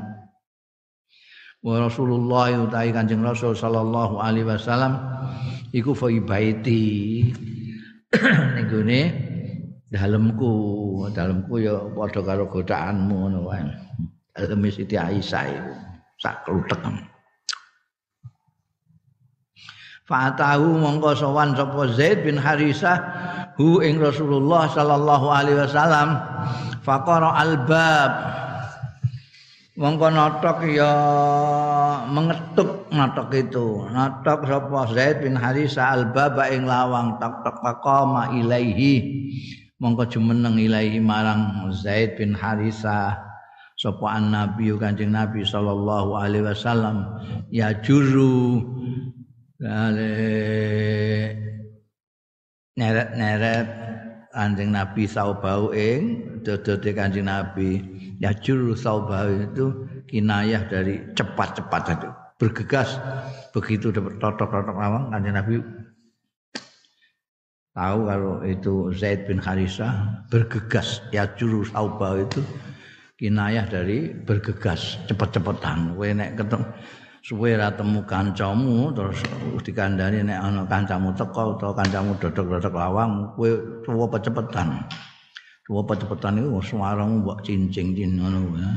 Wa 1.59 1.83
Rasulullah 1.83 2.53
utai 2.63 2.95
Kanjeng 2.95 3.19
Rasul 3.25 3.51
sallallahu 3.57 4.21
alaihi 4.23 4.47
wasallam 4.47 4.95
iku 5.75 5.91
fa 5.91 6.07
baiti 6.07 7.27
ning 8.55 8.65
gone 8.71 9.01
dalemku. 9.91 10.53
Dalemku 11.11 11.59
ya 11.59 11.75
padha 11.91 12.21
karo 12.23 12.47
godaanmu 12.47 13.15
ngono 13.27 13.39
wae. 13.51 13.67
Dalem 14.31 14.69
Siti 14.71 14.95
Aisyah 14.95 15.43
iku. 15.51 15.73
Sak 16.17 16.45
kluthek 16.45 17.16
Fatahu 20.07 20.79
mongko 20.79 21.19
sowan 21.19 21.51
sapa 21.51 21.83
Zaid 21.91 22.23
bin 22.23 22.39
Harisah 22.39 22.95
hu 23.59 23.83
ing 23.83 23.99
Rasulullah 23.99 24.71
sallallahu 24.71 25.27
alaihi 25.27 25.59
wasallam. 25.67 26.15
Faqara 26.79 27.35
albab. 27.35 28.11
Mongko 29.75 30.07
notok 30.07 30.63
ya 30.71 30.93
mengetuk 32.07 32.87
notok 32.87 33.35
itu. 33.35 33.83
Notok 33.91 34.47
sapa 34.47 34.79
Zaid 34.95 35.27
bin 35.27 35.35
Harisa 35.35 35.91
al-baba 35.91 36.47
ing 36.55 36.63
lawang 36.63 37.19
tak 37.19 37.43
tak 37.43 37.59
taqama 37.59 38.31
ilaihi. 38.31 39.27
Mongko 39.83 40.07
jumeneng 40.07 40.55
ilaihi 40.55 41.03
marang 41.03 41.67
Zaid 41.75 42.15
bin 42.15 42.31
Harisa 42.31 43.27
sapa 43.77 44.17
nabi 44.23 44.73
Kanjeng 44.73 45.13
Nabi 45.13 45.43
sallallahu 45.43 46.15
alaihi 46.15 46.47
wasallam. 46.47 47.21
Ya 47.53 47.75
juru 47.77 48.63
neret-neret 52.77 53.67
Kanjeng 54.37 54.69
Nabi 54.69 55.09
saubau 55.09 55.73
ing 55.73 56.21
dodote 56.45 56.93
Kanjeng 56.93 57.25
Nabi. 57.25 57.81
Yajur 58.21 58.73
saubah 58.77 59.29
itu 59.29 59.85
kinayah 60.09 60.65
dari 60.69 61.01
cepat-cepat 61.13 61.83
itu 61.97 62.09
bergegas 62.37 62.97
begitu 63.53 63.89
dapat 63.89 64.21
totok-totok 64.21 64.77
lawang 64.77 65.09
kanjeng 65.13 65.37
Nabi 65.37 65.61
tahu 67.77 67.99
kalau 68.09 68.41
itu 68.41 68.89
Zaid 68.93 69.29
bin 69.29 69.37
Harisa 69.37 70.21
bergegas. 70.33 71.01
Yajur 71.13 71.65
saubah 71.69 72.21
itu 72.21 72.41
kinayah 73.17 73.65
dari 73.69 74.13
bergegas 74.13 74.97
cepet-cepetan 75.09 75.97
kowe 75.97 76.09
nek 76.09 76.37
ketemu 76.37 76.65
suwe 77.27 77.59
ra 77.59 77.67
temu 77.75 78.07
kancamu 78.07 78.95
terus 78.95 79.19
dikandani 79.59 80.23
nek 80.23 80.39
ana 80.39 80.63
kancamu 80.63 81.11
teko 81.11 81.59
utawa 81.59 81.75
kancamu 81.75 82.15
dodok-dodok 82.23 82.71
lawang 82.71 83.35
kowe 83.35 83.51
cepet-cepetan 83.83 84.87
Dua 85.67 85.83
cepetan 85.83 86.39
itu 86.39 86.63
suaramu 86.63 87.27
buat 87.27 87.43
cincing 87.43 87.91
cin 87.91 88.15
ngono 88.15 88.55
ya. 88.55 88.71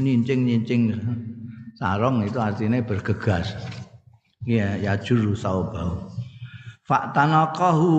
Nincing 0.00 0.48
nincing 0.48 0.96
sarong 1.76 2.24
itu 2.24 2.40
artinya 2.40 2.80
bergegas. 2.80 3.52
Iya 4.48 4.80
ya 4.80 4.96
juru 4.96 5.36
saubau. 5.36 6.08
Faktanakahu 6.88 7.92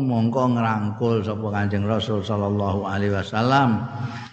mongko 0.00 0.56
ngrangkul 0.56 1.20
sapa 1.20 1.46
Kanjeng 1.52 1.84
Rasul 1.84 2.24
sallallahu 2.24 2.88
alaihi 2.88 3.12
wasallam 3.12 3.84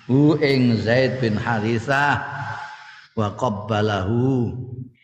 hu 0.08 0.39
ing 0.39 0.79
Zaid 0.79 1.20
bin 1.20 1.36
Harithah 1.36 2.24
wa 3.20 3.27
qabbalahu 3.36 4.56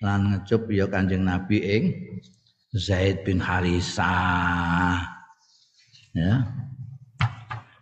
lan 0.04 0.36
ngecup 0.36 0.68
ya 0.68 0.86
Kanjeng 0.92 1.24
Nabi 1.24 1.64
ing 1.64 1.84
Zaid 2.76 3.24
bin 3.24 3.40
Harithah. 3.40 5.00
Ya. 6.12 6.44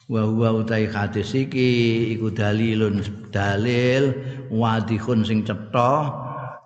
Wa 0.06 0.28
huwa 0.30 0.62
utai 0.62 0.86
hadis 0.86 1.34
iki 1.34 2.12
iku 2.14 2.30
dalilun 2.30 3.02
dalil 3.34 4.14
wadihun 4.54 5.26
sing 5.26 5.42
cetha 5.42 6.12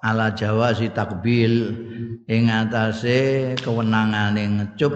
ala 0.03 0.33
jawazi 0.33 0.91
takbil 0.91 1.71
ing 2.25 2.49
atase 2.49 3.53
kewenangane 3.61 4.59
ngecup 4.59 4.93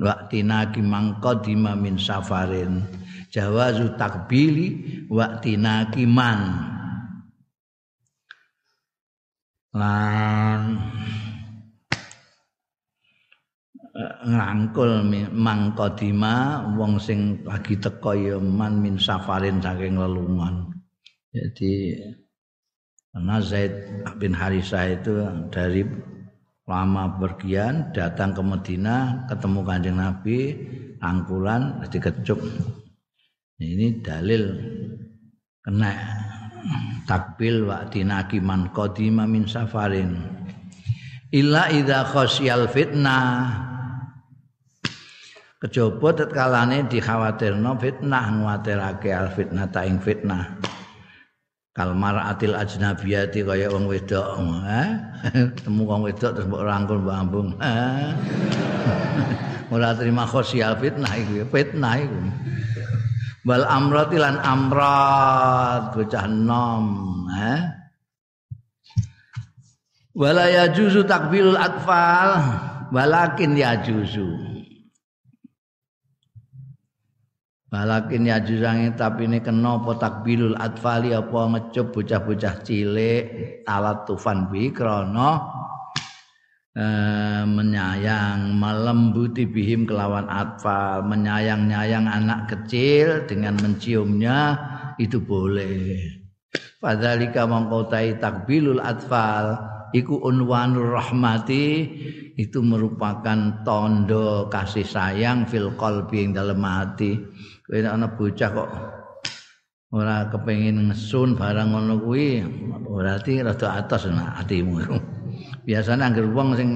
waktina 0.00 0.72
ki 0.72 0.82
mangqadima 0.82 1.76
min 1.78 2.00
safarin. 2.00 2.82
Jawazu 3.28 3.92
takbili 4.00 5.04
waktina 5.12 5.84
man 6.08 6.75
lan 9.76 10.80
ngangkul 14.26 15.04
mangkodima 15.32 16.64
wong 16.76 16.96
sing 16.96 17.44
lagi 17.44 17.76
teko 17.76 18.12
ya 18.16 18.36
man 18.40 18.80
min 18.80 18.96
safarin 18.96 19.60
saking 19.60 20.00
lelungan. 20.00 20.72
Jadi 21.32 21.96
karena 23.12 23.36
Zaid 23.40 23.72
bin 24.20 24.32
Harisa 24.36 24.88
itu 24.88 25.24
dari 25.52 25.84
lama 26.68 27.16
pergian 27.16 27.92
datang 27.92 28.36
ke 28.36 28.42
Medina 28.44 29.24
ketemu 29.28 29.60
kanjeng 29.64 29.96
Nabi 29.96 30.38
angkulan 31.00 31.80
dikecup 31.88 32.40
ini 33.56 34.02
dalil 34.04 34.52
kena 35.64 35.92
takbil 37.06 37.68
wa 37.68 37.86
tinaki 37.88 38.42
man 38.42 38.70
qadima 38.74 39.24
min 39.24 39.46
safarin. 39.46 40.18
Illa 41.34 41.70
idza 41.70 42.06
khasyal 42.06 42.70
fitnah. 42.70 43.64
Kejaba 45.56 46.12
tetkalane 46.12 46.86
dikhawatirno 46.86 47.80
fitnah 47.80 48.24
nguatirake 48.28 49.10
al 49.10 49.32
fitnah 49.32 49.66
ta 49.72 49.88
ing 49.88 49.98
fitnah. 49.98 50.60
Kal 51.76 51.92
mar'atil 51.92 52.56
ajnabiyati 52.56 53.44
kaya 53.44 53.68
wong 53.68 53.84
wedok 53.84 54.40
eh 54.64 54.96
temu 55.60 55.84
wong 55.84 56.08
wedok 56.08 56.32
terus 56.32 56.48
mbok 56.48 56.64
rangkul 56.64 57.04
mbok 57.04 57.16
ambung 57.20 57.48
ora 59.76 59.92
terima 59.92 60.24
khosial 60.24 60.80
fitnah 60.80 61.12
iku 61.20 61.44
fitnah 61.52 62.00
iku 62.00 62.20
wal 63.46 63.62
amrati 63.62 64.18
lan 64.18 64.42
amrat 64.42 65.94
bocah 65.94 66.26
nom 66.26 66.86
eh 67.30 67.62
wala 70.18 70.50
yajuzu 70.50 71.06
takbilul 71.06 71.54
atfal 71.54 72.42
walakin 72.90 73.54
yajuzu. 73.54 74.56
Balakin 77.66 78.30
ya 78.30 78.38
jusange 78.38 78.94
tapi 78.94 79.26
ini 79.26 79.42
kena 79.42 79.82
apa 79.82 79.98
takbilul 79.98 80.54
atfali 80.54 81.10
apa 81.10 81.50
ngecup 81.50 81.98
bocah-bocah 81.98 82.62
cilik 82.62 83.24
alat 83.66 84.06
tufan 84.06 84.46
bi 84.46 84.70
krana 84.70 85.44
eh, 86.76 87.42
menyayang 87.48 88.52
melembuti 88.52 89.48
bihim 89.48 89.88
kelawan 89.88 90.28
atfal 90.28 91.00
menyayang-nyayang 91.08 92.04
anak 92.04 92.52
kecil 92.52 93.24
dengan 93.24 93.56
menciumnya 93.58 94.60
itu 95.00 95.16
boleh. 95.18 95.96
Fadzalika 96.76 97.48
mangkotai 97.48 98.20
takbilul 98.20 98.84
atfal 98.84 99.56
iku 99.96 100.20
unwanur 100.20 101.00
rahmati 101.00 101.88
itu 102.36 102.60
merupakan 102.60 103.64
tondo 103.64 104.52
kasih 104.52 104.84
sayang 104.84 105.48
fil 105.48 105.72
qalbi 105.80 106.28
ing 106.28 106.36
dalam 106.36 106.60
hati. 106.60 107.16
Kowe 107.64 107.80
bocah 107.82 108.50
kok 108.52 108.70
ora 109.96 110.28
kepengin 110.28 110.92
ngesun 110.92 111.38
barang 111.38 111.72
ngono 111.72 111.94
kuwi 112.04 112.44
berarti 112.84 113.40
rada 113.40 113.80
atas 113.80 114.10
nah 114.10 114.36
atimu 114.38 114.82
biasanya 115.66 116.08
angger 116.08 116.30
wong 116.30 116.54
sing 116.54 116.70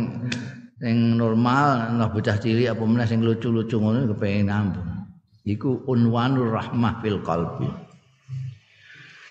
sing 0.82 1.14
normal 1.14 1.94
ana 1.94 2.10
bocah 2.10 2.36
cilik 2.36 2.74
apa 2.74 2.82
meneh 2.82 3.06
sing 3.06 3.22
lucu-lucu 3.22 3.78
ngono 3.78 4.10
kepengin 4.10 4.50
ngambung 4.50 4.88
iku 5.46 5.86
unwanur 5.86 6.50
rahmah 6.50 6.98
fil 7.00 7.22
qalbi 7.22 7.70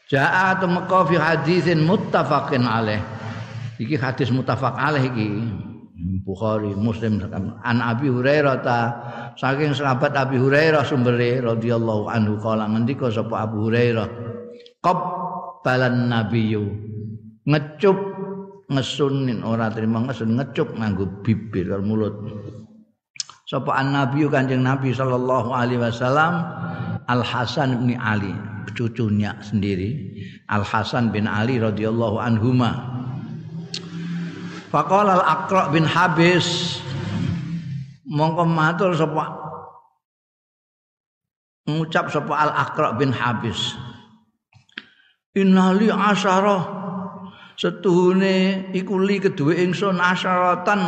Ja'a 0.10 0.58
tumqa 0.58 1.06
fi 1.06 1.16
hadisin 1.22 1.86
muttafaqin 1.86 2.66
alaih. 2.66 2.98
Iki 3.78 3.94
hadis 3.94 4.34
muttafaq 4.34 4.74
alaih 4.74 5.06
iki. 5.06 5.30
Bukhari, 6.26 6.74
Muslim 6.74 7.20
an 7.62 7.78
Abi 7.84 8.08
Hurairah 8.08 8.64
ta 8.64 8.80
saking 9.36 9.76
sahabat 9.76 10.16
Abi 10.16 10.40
Hurairah 10.40 10.88
sumbere 10.88 11.44
radhiyallahu 11.44 12.08
anhu 12.08 12.40
kala 12.40 12.72
ngendika 12.72 13.12
sapa 13.12 13.44
Abu 13.44 13.68
Hurairah 13.68 14.08
qabbalan 14.80 16.08
nabiyyu 16.08 16.72
ngecup 17.44 18.09
ngesunin 18.70 19.42
ora 19.42 19.74
terima 19.74 20.06
ngesun 20.06 20.38
ngecup 20.38 20.78
nganggo 20.78 21.26
bibir 21.26 21.74
karo 21.74 21.84
mulut. 21.84 22.14
Sapa 23.50 23.82
an 23.82 23.98
nabiyyu 23.98 24.30
kanjeng 24.30 24.62
Nabi 24.62 24.94
sallallahu 24.94 25.50
alaihi 25.50 25.82
wasallam 25.82 26.46
Al 27.10 27.26
Hasan 27.26 27.82
bin 27.82 27.98
Ali 27.98 28.30
cucunya 28.78 29.34
sendiri 29.42 30.14
Al 30.54 30.62
Hasan 30.62 31.10
bin 31.10 31.26
Ali 31.26 31.58
radhiyallahu 31.58 32.22
anhuma. 32.22 33.02
Faqala 34.70 35.18
al-Aqra 35.18 35.74
bin 35.74 35.82
Habis 35.82 36.78
mongko 38.06 38.46
matur 38.46 38.94
sapa 38.94 39.34
ngucap 41.66 42.14
sapa 42.14 42.34
al-Aqra 42.38 42.94
bin 43.02 43.10
Habis. 43.10 43.74
Innali 45.34 45.90
asyara 45.90 46.79
setuhune 47.60 48.72
iku 48.72 48.96
li 49.04 49.20
kedue 49.20 49.60
ingsun 49.60 50.00
asyaratan 50.00 50.80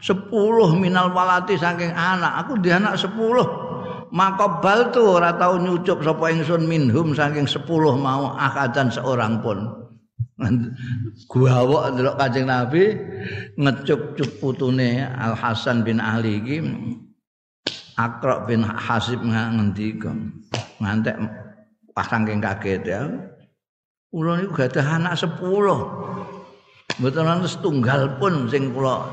10 0.00 0.32
minal 0.80 1.12
walati 1.12 1.60
saking 1.60 1.92
anak. 1.92 2.40
Aku 2.48 2.56
di 2.56 2.72
anak 2.72 2.96
10 2.96 3.12
makobal 4.10 4.88
tuh 4.90 5.20
ora 5.20 5.36
tau 5.36 5.60
nyucup 5.60 6.00
sapa 6.00 6.32
ingsun 6.32 6.64
minhum 6.64 7.12
saking 7.12 7.44
10 7.44 7.68
mau 8.00 8.32
akadan 8.32 8.88
seorang 8.88 9.44
pun. 9.44 9.76
Guawok 11.30 11.92
ndelok 11.92 12.16
Kanjeng 12.16 12.48
Nabi 12.48 12.96
ngecup-cup 13.60 14.40
putune 14.40 15.04
Al 15.04 15.36
Hasan 15.36 15.84
bin 15.84 16.00
Ali 16.00 16.40
iki 16.40 16.64
Akra 18.00 18.48
bin 18.48 18.64
Hasib 18.64 19.20
ngendika 19.20 20.08
ngantek 20.80 21.20
pasang 21.92 22.24
kaget 22.24 22.82
ya. 22.88 23.04
Kula 24.10 24.42
niku 24.42 24.58
gadah 24.58 24.98
anak 24.98 25.14
10. 25.14 25.38
Mboten 26.98 27.30
ana 27.30 27.46
setunggal 27.46 28.18
pun 28.18 28.50
sing 28.50 28.74
kula 28.74 29.06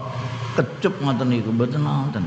kecup 0.57 0.89
ngoten 1.05 1.29
niku 1.29 1.53
mboten 1.53 1.85
nonton. 1.85 2.25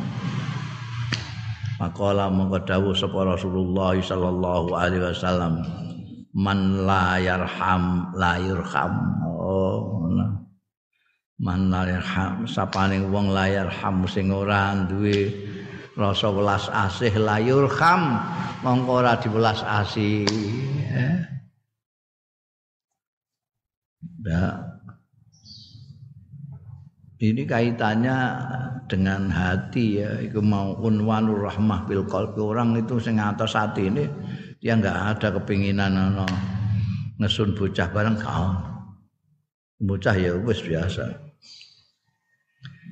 Maqala 1.82 2.30
mongko 2.30 2.62
dawuh 2.62 2.94
sapa 2.94 3.26
Rasulullah 3.26 3.98
sallallahu 3.98 4.70
alaihi 4.78 5.02
wasallam 5.02 5.66
man 6.30 6.86
la 6.86 7.18
yarham 7.18 8.14
la 8.14 8.38
yurham. 8.38 8.94
Oh, 9.26 10.06
nah. 10.06 10.38
Man 11.42 11.74
la 11.74 11.90
yarham 11.90 12.46
sapane 12.46 13.02
wong 13.02 13.34
la 13.34 13.50
yarham 13.50 14.06
sing 14.06 14.30
ora 14.30 14.78
duwe 14.86 15.26
rasa 15.98 16.30
welas 16.30 16.70
asih 16.70 17.18
la 17.18 17.42
yurham 17.42 18.22
mongko 18.62 19.02
ora 19.02 19.18
diwelas 19.18 19.58
asih. 19.66 20.22
Eh? 20.94 21.39
Nah, 24.20 24.52
ini 27.20 27.42
kaitannya 27.48 28.16
dengan 28.84 29.32
hati 29.32 30.04
ya. 30.04 30.20
Itu 30.20 30.44
mau 30.44 30.76
unwanur 30.76 31.48
rahmah 31.48 31.88
bil 31.88 32.04
qalbi 32.04 32.40
orang 32.40 32.76
itu 32.76 33.00
sing 33.00 33.16
atas 33.16 33.56
hati 33.56 33.88
ini 33.88 34.04
dia 34.60 34.76
nggak 34.76 35.16
ada 35.16 35.28
kepinginan 35.40 35.96
ano 35.96 36.28
ngesun 37.16 37.56
bocah 37.56 37.88
bareng 37.88 38.16
kau. 38.20 38.52
Bocah 39.80 40.16
ya 40.16 40.36
wis 40.36 40.60
biasa. 40.60 41.32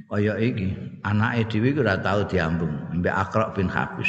Kaya 0.08 0.40
iki, 0.40 0.72
anake 1.04 1.52
dhewe 1.52 1.76
ora 1.84 2.00
tau 2.00 2.24
diambung 2.24 2.72
mbek 2.96 3.12
Akra 3.12 3.52
bin 3.52 3.68
Habis. 3.68 4.08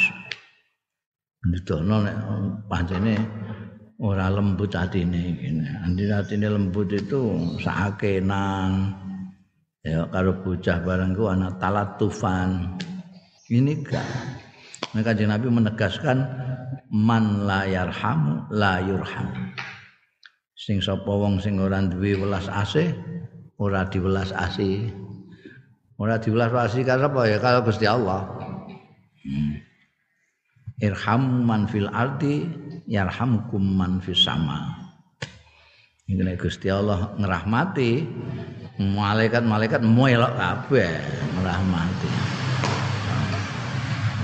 Ndudono 1.44 2.00
nek 2.04 2.16
pancene 2.68 3.20
ora 4.00 4.32
lembut 4.32 4.72
atine 4.72 5.36
ngene. 5.36 5.84
Andine 5.84 6.14
atine 6.24 6.48
lembut 6.48 6.88
itu 6.96 7.36
sakenan. 7.60 8.96
Ya 9.84 10.08
karo 10.08 10.40
bocah 10.40 10.80
bareng 10.80 11.12
ku 11.12 11.28
ana 11.28 11.52
talatufan. 11.60 12.80
Ini 13.52 13.84
gak. 13.84 14.08
Maka 14.96 15.14
Nabi 15.14 15.46
menegaskan 15.52 16.18
man 16.90 17.46
la 17.46 17.68
yarham 17.68 18.48
la 18.50 18.80
yurham. 18.82 19.54
Sing 20.56 20.82
sapa 20.84 21.08
wong 21.08 21.40
sing 21.40 21.56
ora 21.56 21.80
duwe 21.80 22.20
welas 22.20 22.44
asih, 22.50 22.92
ora 23.56 23.88
diwelas 23.88 24.34
asih. 24.34 24.92
Ora 26.00 26.16
diwelas 26.20 26.52
asih 26.52 26.84
karena 26.84 27.08
apa 27.12 27.20
ya? 27.28 27.36
Kalau 27.40 27.60
Gusti 27.64 27.84
Allah. 27.88 28.24
Hmm. 29.24 29.60
Irham 30.80 31.44
man 31.44 31.68
fil 31.68 31.88
ardi 31.92 32.48
yarhamkum 32.90 33.62
man 33.62 34.02
fis 34.02 34.26
sama. 34.26 34.74
Ini 36.10 36.34
Gusti 36.34 36.66
Allah 36.66 37.14
ngerahmati 37.14 38.02
malaikat-malaikat 38.82 39.78
melok 39.86 40.34
kabeh 40.34 40.90
ngerahmati. 41.38 42.10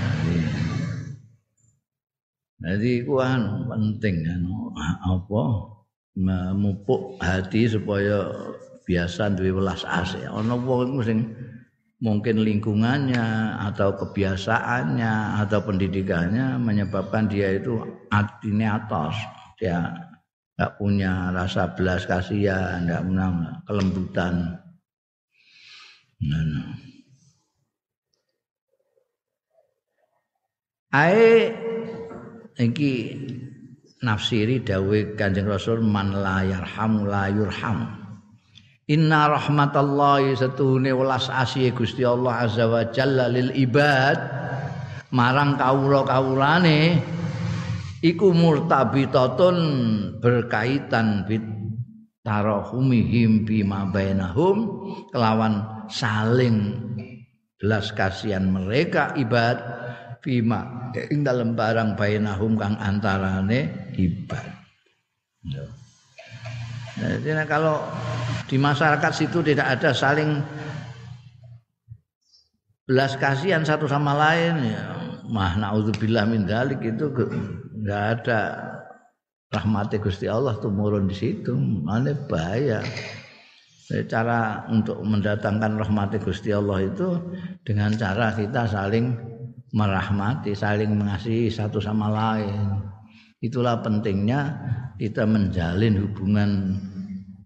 Jadi 0.03 0.37
jadi 2.59 2.93
kuan 3.07 3.71
penting 3.71 4.15
kan 4.27 4.41
apa 5.07 5.43
memupuk 6.19 7.15
hati 7.23 7.71
supaya 7.71 8.27
biasa 8.83 9.31
duwe 9.31 9.55
welas 9.55 9.87
asih. 9.87 10.27
Ana 10.27 10.59
wong 10.59 10.99
sing 11.07 11.31
mungkin 11.97 12.45
lingkungannya 12.45 13.57
atau 13.73 13.97
kebiasaannya 13.97 15.41
atau 15.41 15.59
pendidikannya 15.65 16.61
menyebabkan 16.61 17.25
dia 17.25 17.57
itu 17.57 17.81
artinya 18.13 18.77
atas 18.77 19.15
dia 19.57 19.81
nggak 20.57 20.73
punya 20.77 21.33
rasa 21.33 21.73
belas 21.73 22.05
kasihan 22.05 22.85
nggak 22.85 23.01
punya 23.05 23.27
kelembutan. 23.65 24.33
Nah, 26.17 26.73
Ae 30.97 31.53
iki 32.57 32.93
nafsiri 34.01 34.65
dawe 34.65 35.13
Kanjeng 35.13 35.45
Rasul 35.45 35.83
man 35.83 36.15
la 36.15 36.41
yarham 36.41 37.05
la 37.05 37.29
yurham 37.29 38.06
Inna 38.87 39.27
rahmatallahi 39.27 40.39
setuhune 40.39 40.95
welas 40.95 41.27
asih 41.27 41.75
Gusti 41.75 42.07
Allah 42.07 42.47
azza 42.47 42.71
wa 42.71 42.87
jalla 42.87 43.27
lil 43.27 43.51
ibad 43.51 44.15
marang 45.11 45.59
kawula-kawulane 45.59 46.95
iku 47.99 48.31
murtabitatun 48.31 49.57
berkaitan 50.23 51.27
bit 51.27 51.43
tarahumihim 52.23 53.43
bima 53.43 53.91
bainahum 53.91 54.71
kelawan 55.11 55.67
saling 55.91 56.79
belas 57.59 57.91
kasihan 57.91 58.47
mereka 58.47 59.11
ibad 59.19 59.59
bima 60.23 60.91
ing 61.11 61.27
dalam 61.27 61.59
barang 61.59 61.99
bainahum 61.99 62.55
kang 62.55 62.79
antarane 62.79 63.91
ibad. 63.99 64.47
Ya. 65.43 65.86
Jadi 66.97 67.29
kalau 67.45 67.85
di 68.49 68.57
masyarakat 68.57 69.11
situ 69.13 69.45
tidak 69.45 69.77
ada 69.77 69.93
saling 69.93 70.41
belas 72.87 73.13
kasihan 73.19 73.61
satu 73.61 73.85
sama 73.85 74.15
lain 74.15 74.71
ya 74.71 74.81
mah 75.27 75.59
naudzubillah 75.59 76.23
min 76.25 76.47
dzalik 76.47 76.81
itu 76.81 77.11
enggak 77.77 78.03
ada. 78.21 78.41
Rahmati 79.47 79.95
Gusti 80.03 80.27
Allah 80.27 80.59
tuh 80.59 80.67
turun 80.75 81.07
di 81.07 81.15
situ 81.15 81.55
mana 81.55 82.11
bahaya. 82.27 82.83
Cara 84.11 84.67
untuk 84.67 84.99
mendatangkan 84.99 85.79
rahmati 85.79 86.19
Gusti 86.19 86.51
Allah 86.51 86.83
itu 86.83 87.15
dengan 87.63 87.95
cara 87.95 88.35
kita 88.35 88.67
saling 88.67 89.15
merahmati 89.71 90.51
saling 90.51 90.99
mengasihi 90.99 91.47
satu 91.47 91.79
sama 91.79 92.11
lain 92.11 92.83
itulah 93.41 93.81
pentingnya 93.81 94.55
kita 94.97 95.23
menjalin 95.29 96.01
hubungan 96.01 96.51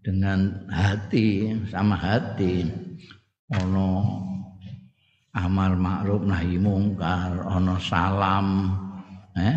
dengan 0.02 0.66
hati 0.72 1.54
sama 1.70 1.96
hati. 2.00 2.66
Ono 3.52 3.90
amal 5.36 5.76
ma'ruf 5.76 6.24
nahi 6.24 6.56
mungkar 6.56 7.44
ono 7.44 7.76
salam 7.80 8.48
eh? 9.36 9.56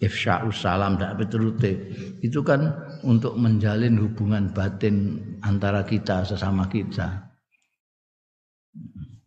Ifsya'us 0.00 0.64
salam 0.64 0.96
dak 0.96 1.20
beturute 1.20 1.76
itu 2.24 2.40
kan 2.40 2.72
untuk 3.04 3.36
menjalin 3.36 4.00
hubungan 4.00 4.48
batin 4.48 5.20
antara 5.44 5.84
kita 5.84 6.24
sesama 6.24 6.64
kita. 6.72 7.28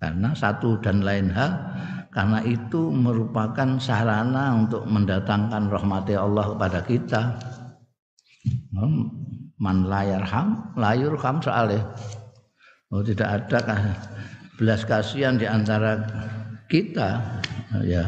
Karena 0.01 0.33
satu 0.33 0.81
dan 0.81 1.05
lain 1.05 1.29
hal 1.29 1.51
karena 2.13 2.39
itu 2.45 2.93
merupakan 2.93 3.81
sarana 3.81 4.53
untuk 4.53 4.85
mendatangkan 4.85 5.67
rahmati 5.67 6.13
Allah 6.13 6.45
kepada 6.53 6.79
kita 6.85 7.21
hmm, 8.77 9.03
man 9.57 9.89
layarham 9.89 10.73
layurham 10.77 11.41
soalnya 11.41 11.81
oh 12.93 13.01
tidak 13.01 13.49
ada 13.49 13.59
belas 14.61 14.85
kasihan 14.85 15.35
di 15.35 15.49
antara 15.49 16.05
kita 16.69 17.41
ya 17.81 18.05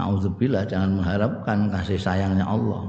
Nauzubillah 0.00 0.64
jangan 0.64 0.96
mengharapkan 0.96 1.68
kasih 1.68 2.00
sayangnya 2.00 2.48
Allah. 2.48 2.88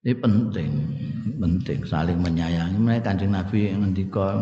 Ini 0.00 0.16
penting, 0.16 0.72
penting 1.36 1.80
saling 1.84 2.16
menyayangi. 2.16 2.78
Mereka 2.80 3.12
kanjeng 3.12 3.36
Nabi 3.36 3.74
ngendika 3.74 4.40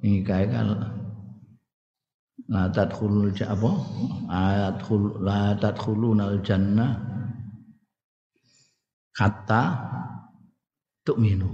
ini 0.00 0.24
kayak 0.24 0.64
la 2.50 2.66
tadkhulul 2.66 3.30
apa? 3.30 3.72
Ayat 4.26 4.82
khul 4.82 5.22
la 5.22 5.54
tadkhulunal 5.54 6.42
jannah 6.42 6.98
hatta 9.14 9.62
tu'minu. 11.06 11.46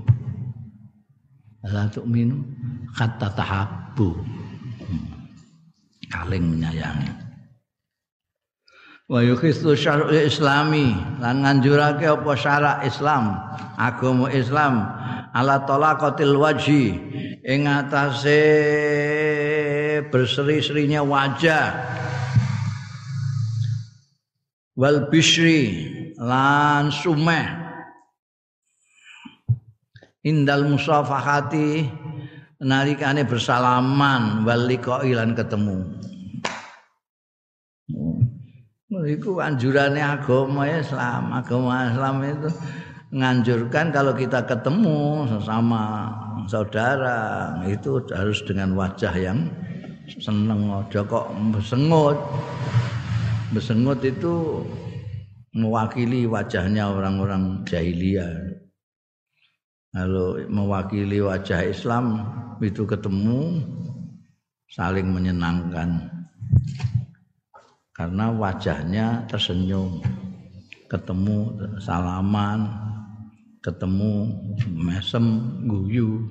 La 1.68 1.84
tu'minu 1.92 2.40
hatta 2.96 3.28
tahabbu. 3.36 4.08
Hmm. 4.86 5.06
kaling 6.06 6.54
menyayangi. 6.56 7.12
Wa 9.06 9.22
yukhistu 9.22 9.74
syar'ul 9.78 10.26
islami. 10.26 10.94
Lan 11.22 11.42
nganjurake 11.44 12.06
apa 12.06 12.32
syarak 12.34 12.78
Islam 12.86 13.36
agama 13.78 14.32
Islam. 14.32 14.82
Ala 15.36 15.62
talaqatil 15.66 16.34
wajhi. 16.34 16.98
Ing 17.46 17.66
atase 17.70 18.42
berseri-serinya 20.04 21.00
wajah. 21.00 21.72
Wal 24.76 25.08
bishri 25.08 25.88
lan 26.20 26.92
sumeh. 26.92 27.64
Indal 30.26 30.66
musafahati 30.68 31.86
nalikane 32.60 33.22
bersalaman 33.24 34.42
wal 34.42 34.66
liqa'i 34.68 35.14
lan 35.16 35.32
ketemu. 35.32 35.96
Itu 39.06 39.38
anjurannya 39.38 40.02
agama 40.02 40.66
Islam. 40.66 41.30
Agama 41.30 41.88
Islam 41.88 42.16
itu 42.26 42.48
nganjurkan 43.14 43.94
kalau 43.94 44.12
kita 44.18 44.42
ketemu 44.44 45.30
sesama 45.30 46.10
saudara 46.50 47.54
itu 47.66 48.02
harus 48.10 48.42
dengan 48.42 48.74
wajah 48.74 49.14
yang 49.14 49.46
seneng 50.06 50.70
aja 50.70 51.02
kok 51.02 51.34
besengut. 51.50 52.18
Besengut 53.50 54.02
itu 54.02 54.62
mewakili 55.54 56.26
wajahnya 56.26 56.90
orang-orang 56.90 57.62
jahiliyah. 57.66 58.58
Kalau 59.96 60.36
mewakili 60.52 61.24
wajah 61.24 61.66
Islam 61.66 62.20
itu 62.60 62.84
ketemu 62.84 63.64
saling 64.70 65.08
menyenangkan. 65.08 66.10
Karena 67.96 68.28
wajahnya 68.28 69.24
tersenyum. 69.24 70.04
Ketemu 70.86 71.50
salaman, 71.82 72.68
ketemu 73.58 74.30
mesem 74.70 75.42
guyu 75.66 76.22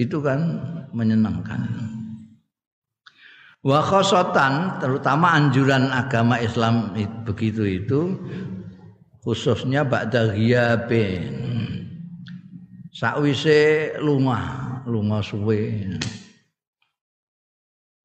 itu 0.00 0.16
kan 0.24 0.56
menyenangkan 0.96 1.99
wa 3.60 3.80
khosotan 3.84 4.80
terutama 4.80 5.36
anjuran 5.36 5.92
agama 5.92 6.40
Islam 6.40 6.96
begitu 7.28 7.62
itu 7.68 8.00
khususnya 9.20 9.84
ba'da 9.84 10.32
ghiyabin. 10.32 11.36
Sakwise 12.90 13.94
lunga 14.02 14.40
lunga 14.88 15.20
suwe. 15.22 15.86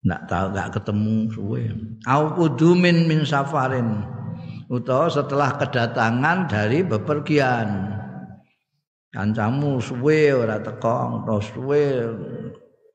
Ndak 0.05 0.21
tahu 0.29 0.45
nggak 0.53 0.69
ketemu 0.77 1.15
suwe. 1.33 1.63
Au 2.05 2.29
kudumin 2.37 3.09
min 3.09 3.25
safarin 3.25 4.05
utawa 4.69 5.09
setelah 5.09 5.57
kedatangan 5.57 6.45
dari 6.45 6.85
bepergian. 6.85 7.97
Kancamu 9.09 9.79
suwe 9.81 10.35
ora 10.35 10.61
teko 10.61 11.23
utawa 11.23 11.41
suwe 11.41 11.83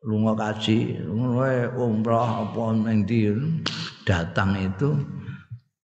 lunga 0.05 0.33
kaji. 0.37 1.05
Umrah 1.77 2.49
apa 2.49 2.65
ning 2.77 3.05
datang 4.09 4.57
itu 4.57 4.97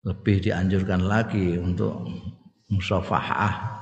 lebih 0.06 0.42
dianjurkan 0.42 1.06
lagi 1.06 1.60
untuk 1.60 2.08
musafahah. 2.74 3.78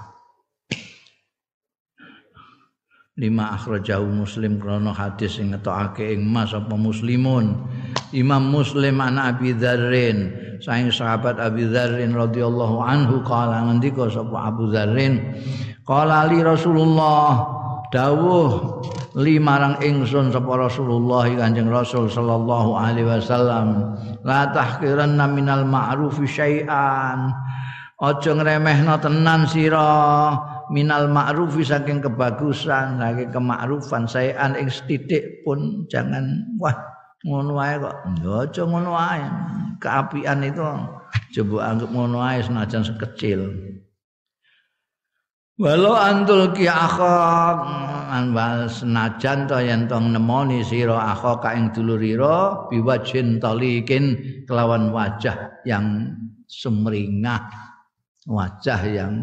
Lima 3.17 3.57
akhrajahu 3.57 4.13
muslim 4.13 4.61
krono 4.61 4.93
hadis 4.93 5.41
sing 5.41 5.49
ngetokake 5.49 6.13
ing 6.13 6.21
mas 6.21 6.53
apa 6.53 6.77
muslimun. 6.77 7.65
Imam 8.13 8.53
Muslim 8.53 9.01
an 9.01 9.17
Abi 9.17 9.57
Dzarrin. 9.57 10.45
Saing 10.61 10.93
sahabat 10.93 11.41
Abi 11.41 11.65
Dzarrin 11.65 12.13
radhiyallahu 12.13 12.77
anhu 12.77 13.25
kala 13.25 13.67
ngendika 13.67 14.07
sapa 14.07 14.53
Abu 14.53 14.69
Dzarrin? 14.69 15.33
Qala 15.81 16.29
li 16.29 16.45
Rasulullah 16.45 17.41
dawuh 17.89 18.79
li 19.17 19.41
marang 19.41 19.82
ingsun 19.82 20.30
sapa 20.30 20.53
Rasulullah 20.62 21.25
Kanjeng 21.25 21.73
Rasul 21.73 22.06
sallallahu 22.06 22.77
alaihi 22.77 23.10
wasallam. 23.10 23.97
La 24.21 24.53
tahqiranna 24.53 25.25
minal 25.25 25.65
ma'rufi 25.65 26.30
syai'an. 26.30 27.34
Aja 27.97 28.32
ngremehno 28.38 28.93
tenan 29.01 29.49
sira 29.49 30.38
minal 30.69 31.10
ma'rufi 31.10 31.65
saking 31.65 32.06
kebagusan. 32.06 33.01
Saking 33.01 33.34
kemakrufan 33.34 34.06
syai'an 34.06 34.53
ing 34.53 34.69
sithik 34.69 35.41
pun 35.41 35.89
jangan 35.89 36.45
wah 36.62 36.77
ngono 37.25 37.58
wae 37.58 37.73
kok. 37.82 37.95
Aja 38.21 38.62
ngono 38.69 38.93
wae 38.93 39.25
keapian 39.82 40.45
itu 40.45 40.62
coba 41.41 41.73
anggap 41.73 41.89
ngono 41.89 42.21
wae 42.21 42.38
senajan 42.45 42.86
sekecil. 42.86 43.49
Walau 45.58 45.97
antul 45.97 46.53
ki 46.53 46.69
anwal 48.08 48.72
senajan 48.72 49.46
to 49.52 49.60
yen 49.60 49.86
tong 49.91 50.15
nemoni 50.15 50.63
sira 50.63 51.12
akhok 51.13 51.43
ing 51.52 51.76
dulurira 51.76 52.65
biwajin 52.72 53.43
talikin 53.43 54.15
kelawan 54.48 54.89
wajah 54.96 55.60
yang 55.67 56.15
sumringah 56.48 57.43
wajah 58.28 58.82
yang 58.88 59.13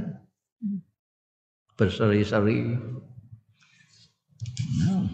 berseri-seri. 1.77 2.79
Nah. 4.81 5.05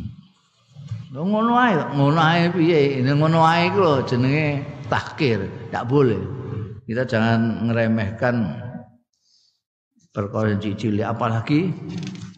ngono 1.10 1.52
ae 1.58 1.74
ngono 1.98 2.20
ae 2.22 2.42
piye? 2.54 3.02
Ngono 3.02 3.42
ae 3.42 3.66
iku 3.66 3.78
lho 3.82 3.94
jenenge 4.06 4.62
tahkir 4.86 5.42
tidak 5.70 5.84
boleh. 5.90 6.22
Kita 6.86 7.02
jangan 7.06 7.66
ngeremehkan 7.66 8.34
perkara 10.10 10.58
cilik. 10.58 11.06
Apalagi 11.06 11.70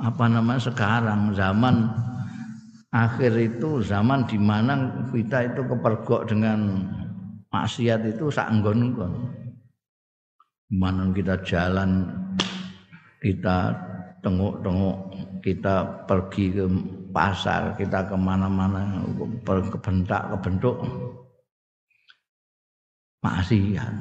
apa 0.00 0.24
namanya 0.28 0.60
sekarang 0.60 1.32
zaman 1.32 1.88
akhir 2.92 3.32
itu 3.40 3.80
zaman 3.80 4.28
di 4.28 4.36
mana 4.36 4.92
kita 5.08 5.48
itu 5.52 5.60
kepergok 5.64 6.28
dengan 6.28 6.84
maksiat 7.48 8.00
itu 8.08 8.28
sak 8.28 8.52
nggon-nggon. 8.52 9.12
Mana 10.72 11.12
kita 11.12 11.36
jalan 11.44 12.08
kita 13.20 13.76
tengok-tengok 14.24 14.96
kita 15.44 16.06
pergi 16.08 16.54
ke 16.54 16.64
pasar 17.12 17.76
kita 17.76 18.08
ke 18.08 18.16
mana-mana 18.16 19.04
kebentak 19.44 20.32
kebentuk 20.32 20.80
maksiat. 23.20 23.92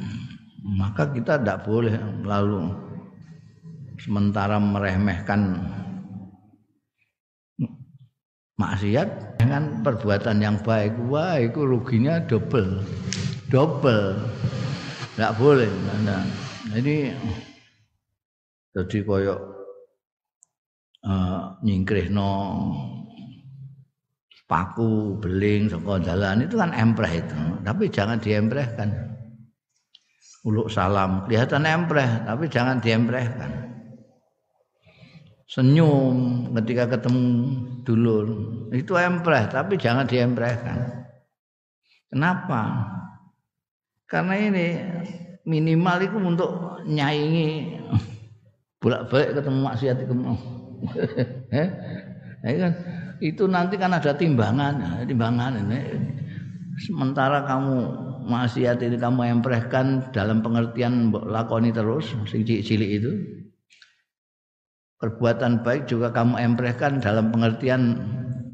Maka 0.62 1.10
kita 1.10 1.42
tidak 1.42 1.66
boleh 1.66 1.98
lalu 2.22 2.91
sementara 4.00 4.62
meremehkan 4.62 5.60
maksiat 8.62 9.42
dengan 9.42 9.82
perbuatan 9.82 10.38
yang 10.38 10.58
baik. 10.62 10.94
Wah 11.10 11.42
itu 11.42 11.66
ruginya 11.66 12.22
double. 12.22 12.86
Double. 13.50 14.22
Nggak 15.18 15.36
boleh. 15.42 15.72
Nah, 16.06 16.24
jadi 16.72 17.18
jadi 18.72 18.98
koyok 19.04 19.40
uh, 21.04 21.60
no 22.14 22.32
paku 24.48 25.16
beling 25.20 25.72
saka 25.72 26.00
jalan 26.04 26.46
itu 26.46 26.56
kan 26.56 26.72
empreh 26.72 27.20
itu. 27.20 27.40
Tapi 27.66 27.84
jangan 27.90 28.22
diemprehkan. 28.22 28.90
Uluk 30.42 30.74
salam. 30.74 31.30
Kelihatan 31.30 31.66
empreh 31.70 32.26
tapi 32.26 32.50
jangan 32.50 32.82
diemprehkan 32.82 33.72
senyum 35.52 36.48
ketika 36.56 36.96
ketemu 36.96 37.28
dulur. 37.84 38.26
Itu 38.72 38.96
empreh 38.96 39.52
tapi 39.52 39.76
jangan 39.76 40.08
diemprehkan. 40.08 41.04
Kenapa? 42.08 42.88
Karena 44.08 44.36
ini 44.40 44.68
minimal 45.44 45.98
itu 46.08 46.18
untuk 46.20 46.52
nyaingi 46.88 47.80
bolak-balik 48.80 49.36
ketemu 49.36 49.60
maksiat 49.60 49.98
itu. 50.00 50.14
Eh? 52.42 52.58
kan? 52.58 52.74
Itu 53.22 53.46
nanti 53.46 53.78
kan 53.78 53.94
ada 53.94 54.18
timbangan. 54.18 55.06
Timbangan 55.06 55.62
ini. 55.62 55.80
Sementara 56.82 57.46
kamu 57.46 57.78
maksiat 58.26 58.82
ini 58.82 58.98
kamu 58.98 59.40
emprehkan 59.40 60.10
dalam 60.10 60.42
pengertian 60.42 61.14
lakoni 61.14 61.70
terus 61.70 62.18
cilik-cilik 62.26 62.90
itu 62.98 63.12
perbuatan 65.02 65.66
baik 65.66 65.90
juga 65.90 66.14
kamu 66.14 66.38
emprehkan 66.38 67.02
dalam 67.02 67.34
pengertian 67.34 67.98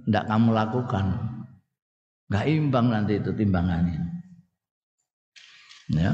tidak 0.07 0.25
kamu 0.31 0.49
lakukan. 0.55 1.05
Nggak 2.31 2.45
imbang 2.47 2.88
nanti 2.91 3.19
itu 3.19 3.31
timbangannya. 3.36 4.01
Ya. 5.91 6.12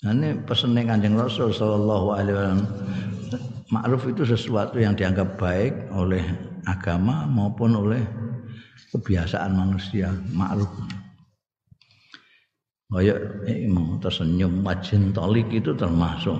Nah, 0.00 0.16
ini 0.16 0.32
pesannya 0.48 0.88
kanjeng 0.88 1.18
Rasul 1.18 1.52
Shallallahu 1.52 2.08
Alaihi 2.16 2.34
Wasallam. 2.34 2.62
Ma'ruf 3.70 4.02
itu 4.10 4.26
sesuatu 4.26 4.82
yang 4.82 4.98
dianggap 4.98 5.38
baik 5.38 5.92
oleh 5.94 6.24
agama 6.66 7.28
maupun 7.30 7.78
oleh 7.78 8.02
kebiasaan 8.90 9.54
manusia 9.54 10.10
ma'ruf 10.34 10.66
kayak 12.90 13.18
eh, 13.46 13.70
tersenyum 14.02 14.66
wajin 14.66 15.14
tolik 15.14 15.46
itu 15.54 15.70
termasuk. 15.78 16.34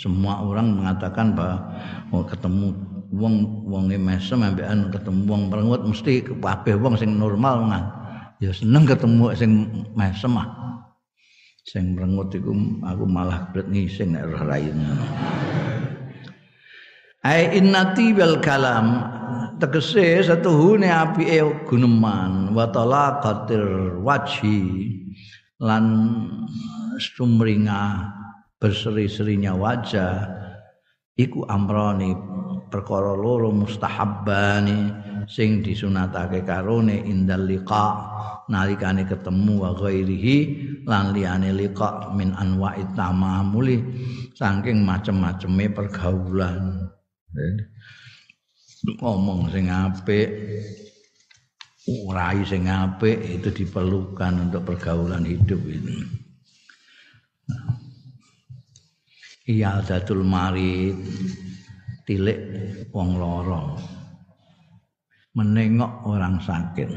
Semua 0.00 0.40
orang 0.40 0.80
mengatakan 0.80 1.36
bahwa 1.36 1.60
mau 2.08 2.24
ketemu 2.24 2.72
wong 3.12 3.34
wong 3.68 3.84
mesem 4.00 4.40
ambekan 4.40 4.88
ketemu 4.88 5.20
wong 5.28 5.42
perengut 5.52 5.82
mesti 5.84 6.24
kabeh 6.24 6.74
wong 6.78 6.94
sing 6.96 7.18
normal 7.20 7.68
ngan 7.68 7.84
ya 8.40 8.54
seneng 8.54 8.88
ketemu 8.88 9.34
sing 9.36 9.52
mesem 9.92 10.32
ah. 10.40 10.48
Sing 11.68 11.92
merengut 11.92 12.32
iku 12.32 12.56
aku 12.80 13.04
malah 13.04 13.52
bret 13.52 13.68
ngising 13.68 14.16
nek 14.16 14.24
roh 14.32 14.48
ai 17.20 17.52
innati 17.52 18.16
bil 18.16 18.40
kalam 18.40 19.04
tegese 19.60 20.24
satuhune 20.24 20.88
apike 20.88 21.44
guneman 21.68 22.56
wa 22.56 22.64
talaqatir 22.72 24.00
wajhi 24.00 24.88
lan 25.60 25.84
sumringah 26.96 28.08
berseri-serinya 28.56 29.52
wajah 29.56 30.24
iku 31.16 31.44
amrani 31.48 32.16
perkara 32.72 33.12
loro 33.12 33.52
mustahabbani 33.52 34.88
sing 35.28 35.60
disunatake 35.60 36.42
karone 36.48 37.04
indal 37.04 37.44
liqa 37.44 37.86
nalikane 38.48 39.04
ketemu 39.04 39.62
wa 39.62 39.70
ghairihi 39.76 40.36
lan 40.88 41.12
liyane 41.12 41.52
liqa 41.52 42.10
min 42.16 42.32
anwa'i 42.34 42.82
tamamuli 42.96 43.78
saking 44.34 44.82
macem-maceme 44.82 45.70
pergaulan. 45.70 46.88
Ngomong 48.98 49.52
sing 49.52 49.68
apik 49.68 50.28
urai 51.90 52.46
sing 52.46 52.70
apik 52.70 53.18
itu 53.18 53.50
diperlukan 53.50 54.50
untuk 54.50 54.62
pergaulan 54.62 55.26
hidup 55.26 55.58
ini. 55.66 55.98
Iya 59.50 59.82
datul 59.82 60.22
marid 60.22 60.94
tilik 62.06 62.38
wong 62.94 63.18
loro. 63.18 63.74
Menengok 65.34 66.06
orang 66.06 66.42
sakit. 66.42 66.90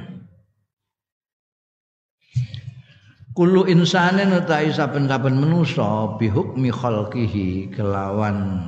Kulu 3.34 3.65
insanin 3.65 4.29
utai 4.29 4.69
saben-saben 4.69 5.41
manusa 5.41 6.17
bihukmi 6.21 6.69
khalqihi 6.69 7.73
kelawan 7.73 8.62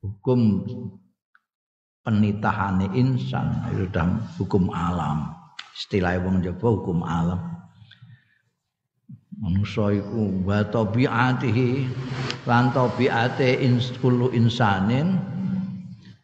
hukum 0.00 0.64
penitahane 2.00 2.88
insan 2.96 3.52
itu 3.68 4.00
hukum 4.40 4.72
alam 4.72 5.37
istilah 5.78 6.18
wong 6.26 6.42
jaba 6.42 6.66
hukum 6.74 7.06
alam. 7.06 7.38
Manusa 9.38 9.94
iku 9.94 10.42
wa 10.42 10.66
tabiatihi 10.66 11.86
lan 12.42 12.74
tabiate 12.74 13.62
kullu 14.02 14.34
insanin 14.34 15.14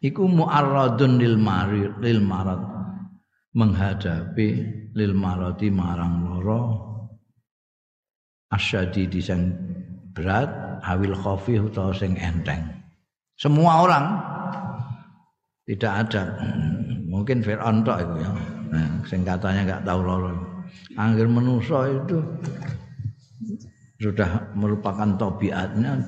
iku 0.03 0.27
muarradun 0.27 1.15
lil 1.15 1.39
marid 1.39 1.95
lil 2.03 2.19
marad. 2.19 2.59
Menghadapi 3.55 4.47
lil 4.99 5.15
maradi 5.15 5.71
marang 5.71 6.27
loro 6.27 6.61
asyadidi 8.51 9.23
sing 9.23 9.55
berat 10.11 10.51
awil 10.83 11.15
khafi 11.15 11.63
utawa 11.63 11.95
sing 11.95 12.19
enteng. 12.19 12.67
Semua 13.39 13.87
orang 13.87 14.05
tidak 15.63 16.11
ada. 16.11 16.35
Mungkin 17.07 17.47
Fir'aun 17.47 17.87
tok 17.87 18.03
itu 18.03 18.15
ya 18.27 18.31
Nah, 18.71 19.01
sing 19.05 19.21
katanya 19.21 19.61
nggak 19.65 19.83
tahu 19.85 19.99
loro. 20.01 20.31
Angger 20.95 21.27
menuso 21.27 21.83
itu 21.85 22.17
sudah 23.99 24.51
merupakan 24.55 25.15
tobiatnya 25.15 25.99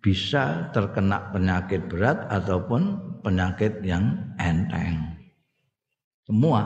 bisa 0.00 0.72
terkena 0.72 1.28
penyakit 1.32 1.88
berat 1.88 2.24
ataupun 2.32 2.96
penyakit 3.20 3.84
yang 3.84 4.16
enteng. 4.40 5.20
Semua. 6.24 6.62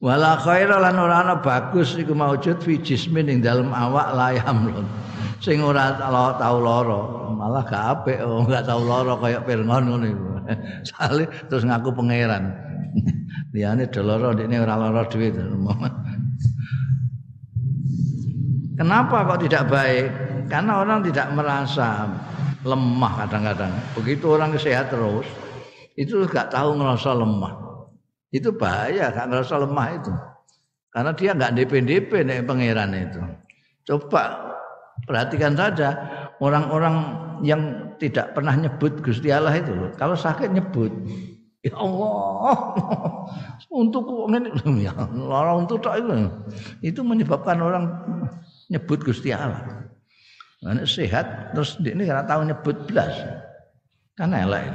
Wala 0.00 0.40
khaira 0.40 0.80
lan 0.80 0.96
ora 0.96 1.20
ana 1.20 1.36
bagus 1.44 1.92
iku 2.00 2.16
maujud 2.16 2.64
fi 2.64 2.80
jismin 2.80 3.28
ing 3.28 3.44
dalem 3.44 3.68
awak 3.68 4.16
layam 4.16 4.72
lho. 4.72 4.80
Sing 5.44 5.60
ora 5.60 5.96
tau 6.40 6.60
lara, 6.60 7.00
malah 7.36 7.64
gak 7.64 7.84
apik, 8.00 8.18
oh, 8.24 8.44
gak 8.48 8.64
tau 8.64 8.80
lara 8.80 9.16
kaya 9.20 9.40
Fir'aun 9.44 9.84
ngono. 9.88 10.39
Sale 10.88 11.24
terus 11.48 11.64
ngaku 11.64 11.90
pangeran. 11.94 12.54
Liyane 13.54 13.86
do 13.90 14.02
lara 14.02 14.34
ndekne 14.34 14.62
ora 14.62 14.74
lara 14.78 15.02
dhewe 15.06 15.30
Kenapa 18.80 19.28
kok 19.28 19.44
tidak 19.44 19.68
baik? 19.68 20.08
Karena 20.48 20.80
orang 20.80 21.04
tidak 21.04 21.28
merasa 21.36 22.08
lemah 22.64 23.12
kadang-kadang. 23.24 23.72
Begitu 23.92 24.24
orang 24.32 24.56
sehat 24.56 24.88
terus, 24.88 25.28
itu 26.00 26.24
gak 26.24 26.48
tahu 26.48 26.80
ngerasa 26.80 27.12
lemah. 27.12 27.60
Itu 28.32 28.56
bahaya, 28.56 29.12
gak 29.12 29.28
ngerasa 29.28 29.60
lemah 29.68 29.86
itu. 30.00 30.12
Karena 30.90 31.12
dia 31.14 31.30
nggak 31.36 31.54
DP-DP 31.54 32.10
nih 32.24 32.40
pangeran 32.42 32.90
itu. 32.96 33.20
Coba 33.86 34.56
perhatikan 35.06 35.54
saja 35.54 35.94
orang-orang 36.42 36.96
yang 37.46 37.89
tidak 38.00 38.32
pernah 38.32 38.56
nyebut 38.56 39.04
Gusti 39.04 39.28
Allah 39.28 39.60
itu 39.60 39.70
loh. 39.76 39.92
Kalau 39.94 40.16
sakit 40.16 40.48
nyebut. 40.48 40.90
Ya 41.60 41.76
Allah. 41.76 42.72
untuk 43.68 44.08
ini 44.32 44.88
ya 44.88 44.96
orang 45.28 45.68
untuk 45.68 45.84
tak 45.84 46.00
itu. 46.00 46.32
Itu 46.80 47.04
menyebabkan 47.04 47.60
orang 47.60 47.84
nyebut 48.72 49.04
Gusti 49.04 49.36
Allah. 49.36 49.84
Nah, 50.64 50.76
sehat 50.88 51.52
terus 51.52 51.76
ini 51.84 52.08
karena 52.08 52.24
tahu 52.24 52.48
nyebut 52.48 52.88
belas. 52.88 53.12
Kan 54.16 54.32
elek. 54.32 54.72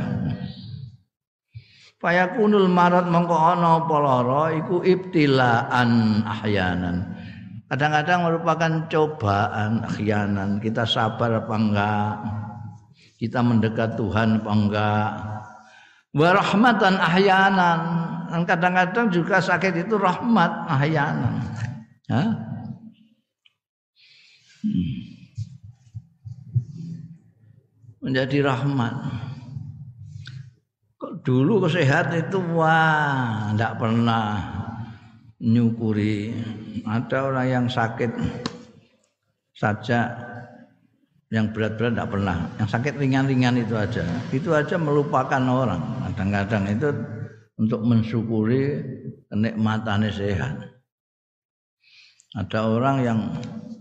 Fayakunul 1.98 2.70
marat 2.70 3.10
mongko 3.10 3.34
ana 3.34 3.82
apa 3.82 3.96
lara 3.98 4.44
iku 4.54 4.86
ibtilaan 4.86 6.22
ahyanan. 6.22 7.18
Kadang-kadang 7.66 8.30
merupakan 8.30 8.72
cobaan 8.94 9.82
ahyanan. 9.90 10.62
Kita 10.62 10.86
sabar 10.86 11.42
apa 11.42 11.56
enggak? 11.58 12.45
Kita 13.16 13.40
mendekat 13.40 13.96
Tuhan 13.96 14.44
apa 14.44 14.52
enggak? 14.52 15.12
Wa 16.16 16.30
rahmatan 16.36 16.96
ahyanan. 17.00 17.80
Dan 18.26 18.42
kadang-kadang 18.44 19.08
juga 19.14 19.40
sakit 19.40 19.88
itu 19.88 19.96
rahmat 19.96 20.52
ahyanan. 20.68 21.40
Hah? 22.12 22.30
Hmm. 24.66 25.16
menjadi 28.06 28.46
rahmat. 28.46 28.94
Kok 31.02 31.26
dulu 31.26 31.66
kesehat 31.66 32.14
itu? 32.14 32.38
Wah 32.54 33.50
tidak 33.50 33.82
pernah 33.82 34.26
nyukuri. 35.42 36.38
Ada 36.86 37.34
orang 37.34 37.48
yang 37.50 37.66
sakit 37.66 38.14
saja 39.58 40.14
yang 41.34 41.50
berat-berat 41.50 41.98
tidak 41.98 42.10
pernah. 42.14 42.38
Yang 42.62 42.70
sakit 42.78 42.94
ringan-ringan 43.02 43.58
itu 43.62 43.74
aja. 43.74 44.06
Itu 44.30 44.54
aja 44.54 44.78
melupakan 44.78 45.42
orang. 45.42 45.82
Kadang-kadang 46.12 46.64
itu 46.70 46.90
untuk 47.58 47.82
mensyukuri 47.82 48.84
kenikmatannya 49.32 50.12
sehat. 50.14 50.54
Ada 52.36 52.60
orang 52.68 52.98
yang 53.02 53.20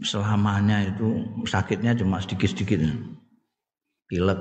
selamanya 0.00 0.88
itu 0.88 1.26
sakitnya 1.44 1.92
cuma 1.98 2.22
sedikit-sedikit. 2.22 2.80
Pilek. 4.08 4.40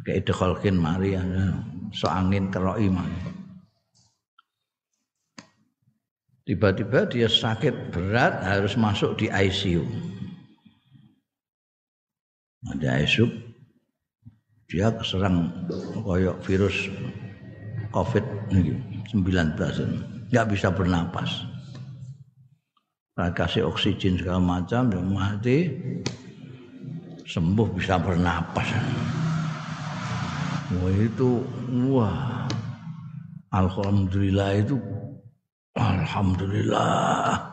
Kayak 0.00 0.32
dekolkin 0.32 0.80
mari 0.80 1.14
so 1.92 2.08
angin 2.08 2.48
keroi 2.48 2.88
tiba-tiba 6.50 7.06
dia 7.06 7.28
sakit 7.30 7.94
berat 7.94 8.42
harus 8.42 8.74
masuk 8.74 9.14
di 9.14 9.30
ICU 9.30 9.86
ada 12.68 13.00
esuk 13.00 13.32
dia 14.68 14.92
keserang 14.92 15.50
koyok 16.04 16.44
virus 16.44 16.92
covid 17.90 18.22
19 18.52 19.16
nggak 20.30 20.46
bisa 20.46 20.70
bernapas. 20.70 21.42
Kasih 23.20 23.68
oksigen 23.68 24.16
segala 24.16 24.40
macam 24.40 24.88
dia 24.88 25.02
mati 25.02 25.68
sembuh 27.26 27.68
bisa 27.76 28.00
bernapas. 28.00 28.68
Wah 30.78 30.94
itu 30.96 31.44
wah. 31.90 32.46
Alhamdulillah 33.50 34.50
itu 34.62 34.78
alhamdulillah. 35.74 37.50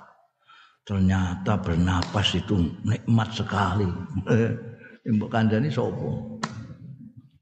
Ternyata 0.88 1.60
bernapas 1.60 2.32
itu 2.38 2.62
nikmat 2.86 3.34
sekali 3.36 3.90
Mbok 5.08 5.32
kandani 5.32 5.72
sopo. 5.72 6.40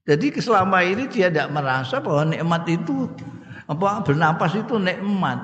Jadi 0.05 0.38
selama 0.38 0.86
ini 0.86 1.09
dia 1.09 1.34
tidak 1.34 1.49
merasa 1.49 1.97
bahwa 1.97 2.30
nikmat 2.30 2.63
itu 2.70 3.09
apa 3.66 4.05
bernapas 4.05 4.53
itu 4.53 4.78
nikmat. 4.78 5.41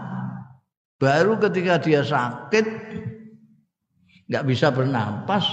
Baru 1.02 1.34
ketika 1.42 1.82
dia 1.82 2.06
sakit 2.06 2.66
nggak 4.30 4.46
bisa 4.46 4.70
bernapas, 4.70 5.50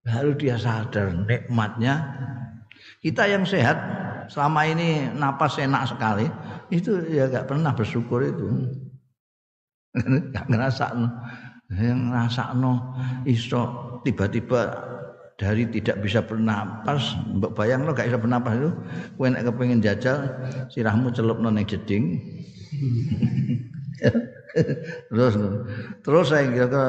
baru 0.00 0.32
dia 0.32 0.56
sadar 0.56 1.12
nikmatnya. 1.12 2.08
Kita 3.04 3.28
yang 3.28 3.44
sehat 3.44 3.76
selama 4.32 4.64
ini 4.64 5.12
napas 5.12 5.60
enak 5.60 5.92
sekali, 5.92 6.24
itu 6.72 7.04
ya 7.12 7.28
nggak 7.28 7.52
pernah 7.52 7.76
bersyukur 7.76 8.24
itu. 8.24 8.48
Nggak 10.34 10.50
ngerasa 10.50 10.90
yang 11.70 12.10
ngerasa 12.10 12.50
no 12.58 12.98
iso 13.30 13.62
tiba-tiba 14.02 14.93
dari 15.34 15.66
tidak 15.70 15.98
bisa 16.02 16.22
bernapas. 16.22 17.18
Mbok 17.34 17.54
bayang 17.58 17.86
lo 17.86 17.94
gak 17.94 18.06
bisa 18.10 18.20
bernapas 18.20 18.54
itu. 18.54 18.70
Kowe 19.18 19.26
nek 19.30 19.44
kepengin 19.50 19.82
jajal 19.82 20.30
sirahmu 20.70 21.10
celupno 21.10 21.50
ning 21.50 21.66
jeding. 21.66 22.04
Terus 25.10 25.34
terus 26.06 26.30
saya 26.30 26.46
kira 26.46 26.70
ke 26.70 26.84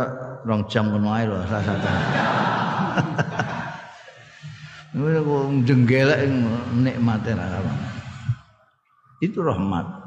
rong 0.46 0.70
jam 0.70 0.86
ngono 0.94 1.10
ae 1.18 1.26
lho 1.26 1.42
sasa. 1.50 1.74
Ngono 4.96 5.20
kok 5.26 5.46
jenggelek 5.66 6.30
nikmate 6.78 7.34
ra 7.34 7.60
Itu 9.18 9.42
rahmat. 9.42 10.06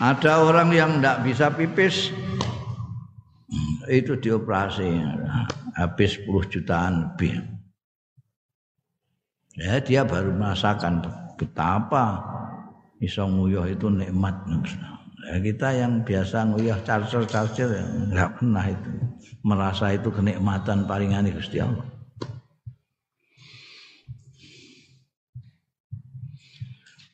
Ada 0.00 0.42
orang 0.42 0.72
yang 0.72 0.90
tidak 0.98 1.22
bisa 1.22 1.46
pipis 1.52 2.10
itu 3.86 4.16
dioperasi 4.18 4.88
habis 5.78 6.18
10 6.18 6.50
jutaan 6.50 6.92
lebih. 7.06 7.38
Ya 9.54 9.78
dia 9.78 10.02
baru 10.02 10.34
merasakan 10.34 11.06
betapa 11.38 12.22
iso 12.98 13.22
nguyuh 13.26 13.66
itu 13.70 13.86
nikmat. 13.86 14.34
Ya, 15.28 15.34
kita 15.42 15.68
yang 15.74 16.02
biasa 16.02 16.50
nguyuh 16.50 16.78
charger-charger 16.82 17.68
ya, 17.74 17.84
enggak 17.84 18.30
pernah 18.38 18.64
itu 18.70 18.90
merasa 19.42 19.94
itu 19.94 20.10
kenikmatan 20.10 20.86
palingan 20.86 21.30
Gusti 21.30 21.58
Allah. 21.62 21.97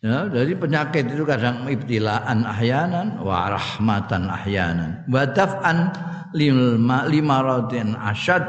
Ya, 0.04 0.28
dari 0.28 0.52
penyakit 0.52 1.16
itu 1.16 1.24
kadang 1.24 1.64
ibtilaan 1.64 2.44
ahyanan 2.44 3.24
wa 3.24 3.48
rahmatan 3.48 4.28
ahyanan. 4.28 5.00
Wa 5.08 5.24
daf'an 5.24 5.96
lima 6.36 7.36
radin 7.40 7.96
asyad 7.96 8.44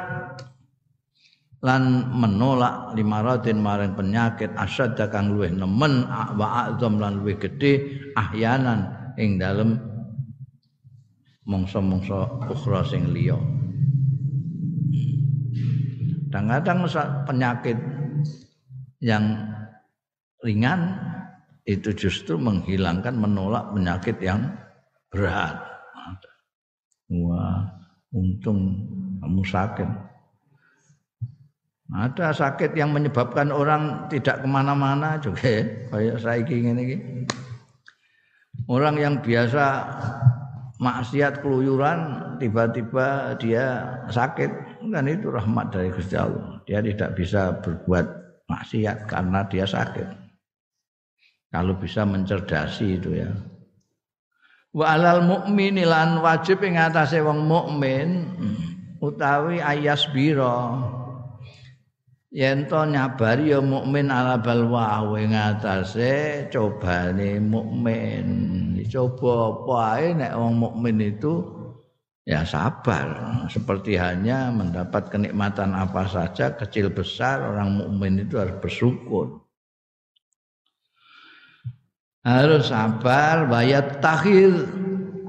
lan 1.64 2.12
menolak 2.12 2.92
lima 3.00 3.24
radin 3.24 3.64
maring 3.64 3.96
penyakit 3.96 4.52
asyad 4.60 5.00
kang 5.08 5.32
luwih 5.32 5.48
nemen 5.56 6.04
wa 6.12 6.76
azam 6.76 7.00
lan 7.00 7.24
luwih 7.24 7.40
gedhe 7.40 8.04
ahyanan 8.20 8.92
ing 9.16 9.40
dalem 9.40 9.80
mongso-mongso 11.48 12.52
ukhra 12.52 12.84
sing 12.84 13.16
liya. 13.16 13.40
Kadang-kadang 16.36 16.84
penyakit 17.24 17.80
yang 19.00 19.56
ringan 20.44 21.15
itu 21.66 21.90
justru 21.98 22.38
menghilangkan 22.38 23.18
menolak 23.18 23.74
penyakit 23.74 24.18
yang 24.22 24.54
berat. 25.10 25.58
Wah, 27.10 27.66
untung 28.14 28.86
kamu 29.22 29.42
sakit. 29.46 29.90
Ada 31.94 32.34
sakit 32.34 32.74
yang 32.74 32.90
menyebabkan 32.94 33.54
orang 33.54 34.10
tidak 34.10 34.42
ke 34.42 34.48
mana-mana 34.50 35.22
juga 35.22 35.62
kayak 35.94 36.18
saya 36.18 36.42
ini. 36.42 36.98
Orang 38.66 38.98
yang 38.98 39.22
biasa 39.22 39.86
maksiat 40.82 41.46
keluyuran 41.46 42.34
tiba-tiba 42.42 43.38
dia 43.38 43.86
sakit 44.10 44.50
kan 44.90 45.06
itu 45.06 45.30
rahmat 45.30 45.70
dari 45.70 45.94
Gusti 45.94 46.18
Allah. 46.18 46.62
Dia 46.66 46.82
tidak 46.82 47.14
bisa 47.18 47.54
berbuat 47.62 48.06
maksiat 48.50 49.06
karena 49.06 49.46
dia 49.46 49.66
sakit. 49.70 50.25
Kalau 51.56 51.72
bisa 51.80 52.04
mencerdasi 52.04 53.00
itu 53.00 53.16
ya. 53.16 53.32
Wa 54.76 55.00
alal 55.00 55.24
mukmini 55.24 55.88
lan 55.88 56.20
wajib 56.20 56.60
ing 56.68 56.76
atase 56.76 57.24
wong 57.24 57.48
mukmin 57.48 58.28
utawi 59.00 59.64
ayas 59.64 60.04
biro. 60.12 60.84
Yen 62.36 62.68
to 62.68 62.84
nyabari 62.84 63.56
ya 63.56 63.64
mukmin 63.64 64.12
ala 64.12 64.36
balwa 64.36 65.00
ing 65.16 65.32
atase 65.32 66.52
cobane 66.52 67.40
mukmin. 67.40 68.28
Coba 68.92 69.56
apa 69.56 69.76
ae 69.96 70.08
nek 70.12 70.36
wong 70.36 70.60
mukmin 70.60 71.00
itu? 71.00 71.56
Ya 72.28 72.44
sabar. 72.44 73.48
Seperti 73.48 73.96
hanya 73.96 74.52
mendapat 74.52 75.08
kenikmatan 75.08 75.72
apa 75.72 76.04
saja 76.12 76.52
kecil 76.52 76.92
besar 76.92 77.40
orang 77.40 77.80
mukmin 77.80 78.28
itu 78.28 78.36
harus 78.36 78.60
bersyukur 78.60 79.45
harus 82.26 82.74
sabar 82.74 83.46
wayat 83.46 84.02
takhir 84.02 84.66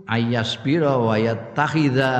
ayasbira 0.08 0.96
wayat 0.96 1.52
takhidha 1.52 2.16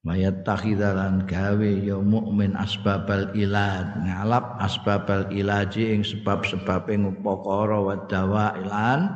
wayat 0.00 0.40
takhidha 0.40 0.96
lan 0.96 1.28
gawe 1.28 1.72
ya 1.84 2.00
mukmin 2.00 2.56
asbabal 2.56 3.28
ilad 3.36 3.92
ngalap 4.08 4.56
asbabal 4.56 5.28
ilaji 5.28 6.00
ing 6.00 6.00
sebab-sebab 6.00 6.88
ing 6.88 7.04
upakara 7.12 7.76
wa 7.76 7.96
dawa 8.08 8.56
ilan 8.56 9.12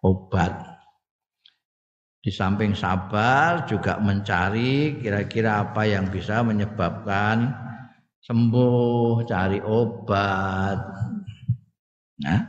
obat. 0.00 0.52
Di 2.24 2.32
samping 2.32 2.72
sabar 2.72 3.68
juga 3.68 4.00
mencari 4.00 4.96
kira-kira 4.96 5.60
apa 5.60 5.84
yang 5.84 6.08
bisa 6.08 6.40
menyebabkan 6.40 7.52
sembuh, 8.24 9.28
cari 9.28 9.60
obat, 9.60 10.80
Nah, 12.24 12.40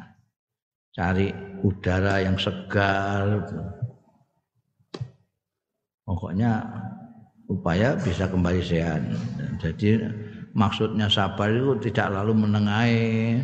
cari 0.95 1.27
udara 1.59 2.23
yang 2.23 2.39
segar. 2.39 3.43
Pokoknya 6.07 6.63
upaya 7.51 7.99
bisa 7.99 8.31
kembali 8.31 8.61
sehat. 8.63 9.03
Jadi 9.59 9.99
maksudnya 10.55 11.11
sabar 11.11 11.51
itu 11.51 11.91
tidak 11.91 12.15
lalu 12.15 12.47
menengahi 12.47 13.43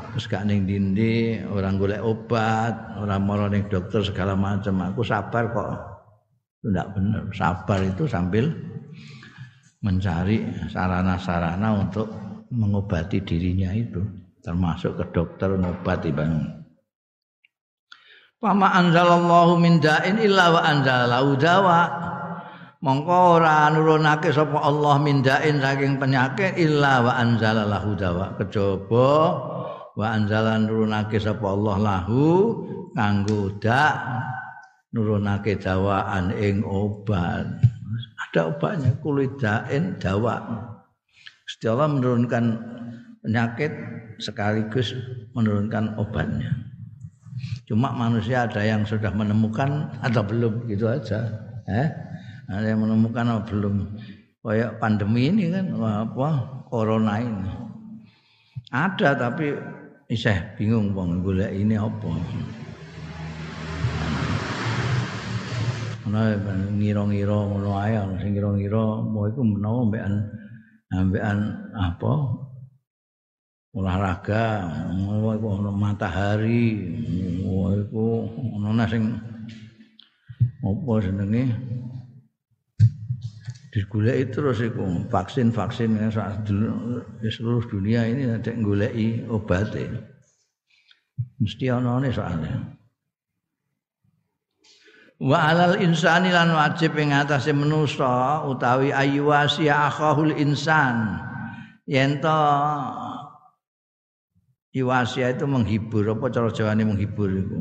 terus 0.00 0.26
gak 0.26 0.48
ning 0.48 0.64
dindi 0.64 1.38
orang 1.44 1.76
golek 1.76 2.00
obat 2.00 2.72
orang 2.98 3.20
mau 3.24 3.40
ning 3.48 3.64
dokter 3.72 4.04
segala 4.04 4.36
macam. 4.36 4.92
Aku 4.92 5.00
sabar 5.00 5.48
kok. 5.48 5.70
Itu 6.60 6.68
tidak 6.68 6.88
benar 6.92 7.24
sabar 7.32 7.80
itu 7.80 8.04
sambil 8.04 8.52
mencari 9.80 10.44
sarana-sarana 10.68 11.88
untuk 11.88 12.12
mengobati 12.52 13.24
dirinya 13.24 13.72
itu 13.72 14.04
termasuk 14.40 14.96
ke 14.96 15.04
dokter 15.12 15.52
ngobati 15.56 16.10
bang. 16.12 16.60
Pama 18.40 18.72
anzalallahu 18.72 19.60
min 19.60 19.84
da'in 19.84 20.16
illa 20.16 20.48
wa 20.48 20.60
anzalahu 20.64 21.36
dawa. 21.36 21.80
Mongko 22.80 23.36
ora 23.36 23.68
nurunake 23.68 24.32
sapa 24.32 24.64
Allah 24.64 24.96
min 24.96 25.20
da'in 25.20 25.60
saking 25.60 26.00
penyakit 26.00 26.56
illa 26.56 27.04
wa 27.04 27.20
anzalallahu 27.20 27.92
dawa. 28.00 28.32
Kejaba 28.40 29.12
wa 29.92 30.06
anzalan 30.08 30.64
nurunake 30.64 31.20
sapa 31.20 31.44
Allah 31.44 31.76
lahu 31.76 32.24
kanggo 32.96 33.52
dak 33.60 34.00
nurunake 34.96 35.60
dawaan 35.60 36.32
ing 36.32 36.64
obat. 36.64 37.44
Ada 38.24 38.56
obatnya 38.56 38.96
kulidain 39.04 40.00
dawa. 40.00 40.40
Gusti 41.44 41.66
Allah 41.68 41.92
menurunkan 41.92 42.44
penyakit 43.20 43.72
sekaligus 44.20 44.96
menurunkan 45.36 45.96
obatnya. 45.96 46.52
Cuma 47.64 47.94
manusia 47.94 48.44
ada 48.44 48.60
yang 48.60 48.84
sudah 48.84 49.12
menemukan 49.14 49.88
atau 50.04 50.20
belum 50.24 50.68
gitu 50.68 50.90
aja. 50.90 51.30
Eh? 51.70 51.88
Ada 52.50 52.74
yang 52.74 52.84
menemukan 52.84 53.24
atau 53.24 53.44
belum. 53.46 53.74
Kayak 54.40 54.80
pandemi 54.80 55.28
ini 55.28 55.52
kan 55.52 55.76
apa 55.78 56.28
corona 56.68 57.20
ini. 57.20 57.52
Ada 58.72 59.14
tapi 59.14 59.54
saya 60.16 60.42
bingung 60.58 60.90
bang 60.96 61.22
gula 61.22 61.46
ini 61.52 61.76
apa. 61.78 62.10
Ana 66.10 66.34
ngira-ngira 66.74 67.38
ngono 67.38 67.70
ae 67.78 67.94
sing 68.18 68.34
ngira-ngira 68.34 69.06
mau 69.06 69.30
iku 69.30 69.46
menawa 69.46 69.86
mbekan 69.86 70.14
ambekan 70.90 71.38
apa 71.78 72.12
olahraga 73.70 74.66
iku 75.38 75.46
ana 75.54 75.70
matahari 75.70 76.90
iku 77.86 78.06
ana 78.58 78.84
sing 78.90 79.14
apa 80.60 80.92
jenenge? 81.00 81.44
Digoleki 83.70 84.34
terus 84.34 84.58
iku 84.58 84.82
vaksin-vaksin 85.06 85.94
di 87.22 87.28
seluruh 87.30 87.62
dunia 87.70 88.02
ini 88.02 88.26
ada 88.26 88.50
goleki 88.58 89.22
obatnya 89.30 90.10
mesti 91.40 91.70
ana 91.72 92.02
ne 92.02 92.10
soalnya. 92.12 92.56
Wa 95.20 95.52
alal 95.52 95.76
insani 95.84 96.32
lan 96.32 96.50
wajib 96.50 96.96
ing 96.96 97.12
atase 97.12 97.52
manusa 97.52 98.42
utawi 98.48 98.88
ayyuwasi 98.88 99.68
akhahul 99.68 100.32
insan. 100.32 101.20
Yen 101.84 102.24
to 102.24 102.40
Iwasia 104.70 105.34
itu 105.34 105.50
menghibur 105.50 106.06
apa 106.14 106.30
cara 106.30 106.46
Jawane 106.54 106.86
menghibur 106.86 107.26
itu? 107.26 107.58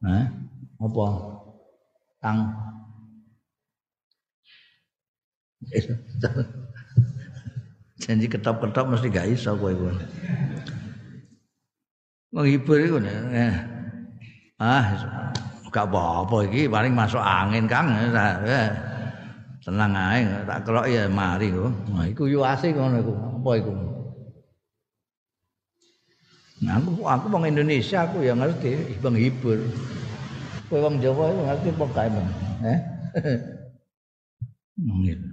Hah? 0.00 0.32
Apa? 0.80 1.06
Kang 2.24 2.38
Janji 8.06 8.28
ketop-ketop 8.28 8.86
mesti 8.92 9.08
gak 9.12 9.28
iso 9.28 9.56
kowe 9.56 9.72
iku. 9.72 9.88
menghibur 12.36 12.76
itu 12.76 13.00
eh. 13.32 13.56
ah 14.60 14.84
gak 15.72 15.88
apa-apa 15.88 16.44
iki 16.52 16.68
paling 16.68 16.92
masuk 16.92 17.20
angin 17.20 17.64
Kang 17.64 17.88
eh. 17.96 18.68
tenang 19.64 19.96
ae 19.96 20.22
tak 20.44 20.62
kelok 20.68 20.86
ya 20.86 21.08
mari 21.08 21.50
kok 21.50 21.72
nah 21.90 22.04
iku 22.06 22.28
yo 22.28 22.44
asik 22.46 22.76
ngono 22.76 23.02
iku 23.02 23.12
apa 23.16 23.50
iku 23.58 23.72
Nah, 26.64 26.80
aku 26.80 27.04
aku 27.04 27.26
wong 27.28 27.44
Indonesia 27.44 28.08
aku 28.08 28.24
ya 28.24 28.32
ngerti 28.32 28.96
menghibur. 29.04 29.60
Kowe 30.72 30.80
wong 30.80 31.04
Jawa 31.04 31.28
iku 31.28 31.42
ngerti 31.44 31.68
apa 31.76 31.86
kae, 31.92 32.08
Eh? 32.64 32.78
Gitu. 34.76 35.28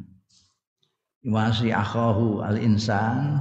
Wasi 1.31 1.71
akhahu 1.71 2.43
al 2.43 2.59
insan. 2.59 3.39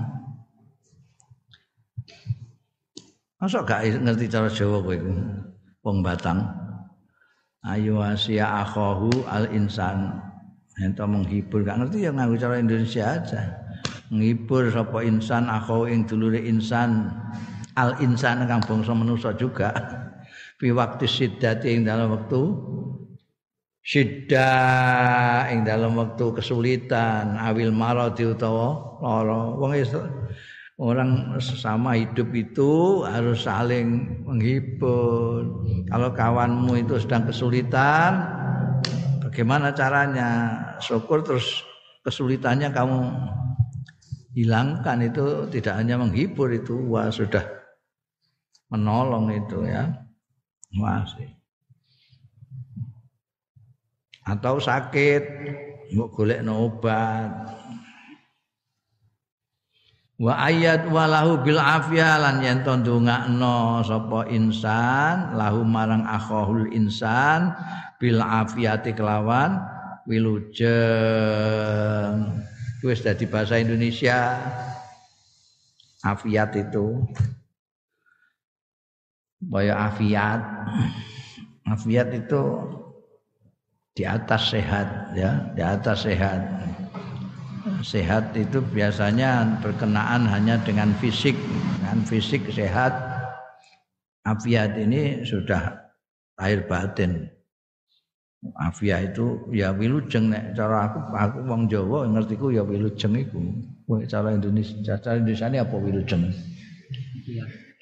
Masa 3.43 3.67
gak 3.67 3.83
ngerti 3.99 4.31
cara 4.31 4.47
Jawa 4.47 4.79
kowe 4.87 4.95
iku? 4.95 5.15
Wong 5.83 6.07
Batang. 6.07 6.47
Ayo 7.67 7.99
wasi 7.99 8.39
akhahu 8.39 9.27
al 9.27 9.51
insan. 9.51 10.23
Ento 10.79 11.03
menghibur 11.11 11.67
gak 11.67 11.83
ngerti 11.83 12.07
ya 12.07 12.15
nganggo 12.15 12.39
cara 12.39 12.63
Indonesia 12.63 13.19
aja. 13.19 13.43
Menghibur 14.15 14.71
sapa 14.71 15.03
insan 15.03 15.51
akhahu 15.51 15.91
ing 15.91 16.07
dulure 16.07 16.39
insan 16.39 17.11
al 17.79 17.97
insan 18.01 18.45
kang 18.47 18.63
bangsa 18.65 18.93
manusa 18.93 19.31
juga. 19.37 19.73
Fi 20.61 20.71
waktu 20.71 21.05
siddati 21.09 21.75
ing 21.75 21.89
dalam 21.89 22.15
waktu 22.15 22.41
syiddah 23.83 25.51
ing 25.51 25.67
dalam 25.67 25.99
waktu 25.99 26.39
kesulitan 26.39 27.35
awil 27.35 27.75
maradi 27.75 28.31
utawa 28.31 28.99
lara. 29.03 29.59
Wong 29.59 29.75
orang 30.83 31.39
sesama 31.39 31.95
hidup 31.99 32.31
itu 32.33 33.03
harus 33.07 33.45
saling 33.45 34.23
menghibur. 34.25 35.47
Kalau 35.91 36.11
kawanmu 36.15 36.87
itu 36.87 36.99
sedang 36.99 37.29
kesulitan 37.29 38.23
bagaimana 39.23 39.75
caranya? 39.75 40.59
Syukur 40.83 41.23
terus 41.23 41.63
kesulitannya 42.03 42.73
kamu 42.75 42.99
hilangkan. 44.35 45.07
Itu 45.07 45.47
tidak 45.53 45.75
hanya 45.79 46.01
menghibur 46.01 46.51
itu 46.51 46.75
wah 46.89 47.13
sudah 47.13 47.62
menolong 48.73 49.29
itu 49.29 49.69
ya. 49.69 49.93
Masih. 50.73 51.29
Atau 54.25 54.57
sakit 54.57 55.23
mau 55.93 56.09
golek 56.09 56.41
obat. 56.49 57.29
Wa 60.23 60.39
ayat 60.47 60.87
walahu 60.87 61.43
bil 61.43 61.59
lan 61.59 62.39
yen 62.47 62.63
to 62.63 62.79
ndongakno 62.79 63.83
sapa 63.83 64.31
insan 64.31 65.35
lahu 65.35 65.67
marang 65.67 66.07
akhahul 66.07 66.71
insan 66.71 67.51
bil 67.99 68.23
afiati 68.23 68.95
kelawan 68.95 69.59
wilujeng. 70.07 70.71
Wis 72.87 73.03
dadi 73.03 73.27
bahasa 73.27 73.59
Indonesia. 73.59 74.39
Afiat 76.03 76.55
itu 76.59 77.03
Baya 79.51 79.91
afiat. 79.91 80.41
Afiat 81.67 82.09
itu 82.15 82.43
di 83.93 84.07
atas 84.07 84.55
sehat 84.55 85.17
ya, 85.19 85.51
di 85.57 85.63
atas 85.63 86.07
sehat. 86.07 86.41
Sehat 87.83 88.35
itu 88.39 88.63
biasanya 88.63 89.59
berkenaan 89.63 90.27
hanya 90.27 90.59
dengan 90.63 90.95
fisik, 91.03 91.35
dengan 91.79 92.03
fisik 92.07 92.47
sehat. 92.51 92.95
Afiat 94.23 94.79
ini 94.79 95.27
sudah 95.27 95.83
lahir 96.39 96.63
batin. 96.67 97.27
Afia 98.59 98.99
itu 99.07 99.39
ya 99.55 99.71
wilujeng 99.71 100.35
nek 100.35 100.59
cara 100.59 100.91
aku 100.91 100.99
aku 101.15 101.39
wong 101.47 101.71
Jawa 101.71 102.11
ngertiku 102.11 102.51
ya 102.51 102.67
wilujeng 102.67 103.15
iku. 103.15 103.39
Cara 104.11 104.35
Indonesia 104.35 104.99
cara 104.99 105.23
Indonesia 105.23 105.47
ini 105.47 105.59
apa 105.63 105.77
wilujeng? 105.79 106.27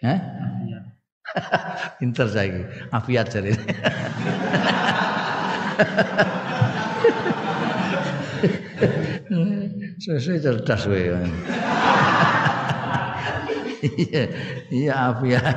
Hah? 0.05 0.19
Pinter 1.99 2.27
saiki. 2.29 2.63
Afiat 2.91 3.27
jare. 3.31 3.53
Sesuai 10.01 10.41
cerdas 10.41 10.83
kowe. 10.89 11.03
Iya, 13.81 14.25
iya 14.69 14.95
afiat. 15.13 15.57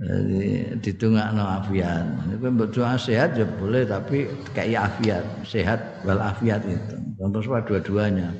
Jadi 0.00 0.76
ditungakno 0.80 1.44
afiat. 1.44 2.04
Kowe 2.40 2.48
mbok 2.52 2.72
doa 2.72 2.96
sehat 2.96 3.36
ya 3.36 3.44
boleh 3.44 3.84
tapi 3.84 4.28
kayak 4.56 4.96
afiat, 4.96 5.24
sehat 5.44 6.04
wal 6.08 6.20
afiat 6.20 6.64
itu. 6.64 6.96
Terus 7.20 7.46
dua-duanya. 7.68 8.32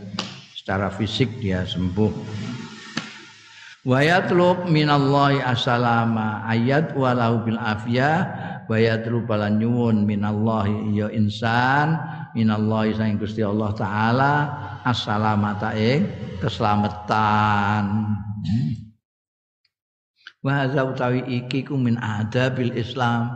Secara 0.56 0.92
fisik 0.92 1.40
dia 1.40 1.64
sembuh, 1.64 2.12
wa 3.80 4.04
yatlub 4.04 4.68
minallahi 4.68 5.40
asalama 5.40 6.44
ayat 6.44 6.92
walau 6.92 7.40
bil 7.40 7.56
afia 7.56 8.28
wa 8.68 8.76
yatlub 8.76 9.24
nyuwun 9.28 10.04
minallahi 10.04 11.00
ya 11.00 11.08
insan 11.10 11.96
minallahi 12.36 12.94
sang 12.94 13.16
Gusti 13.16 13.40
Allah 13.40 13.70
taala 13.74 14.32
asalamata 14.84 15.74
ing 15.74 16.06
keselamatan. 16.40 17.84
Wa 20.40 20.64
hadza 20.64 20.88
utawi 20.88 21.20
iki 21.28 21.68
ku 21.68 21.76
min 21.76 22.00
adabil 22.00 22.72
Islam 22.72 23.28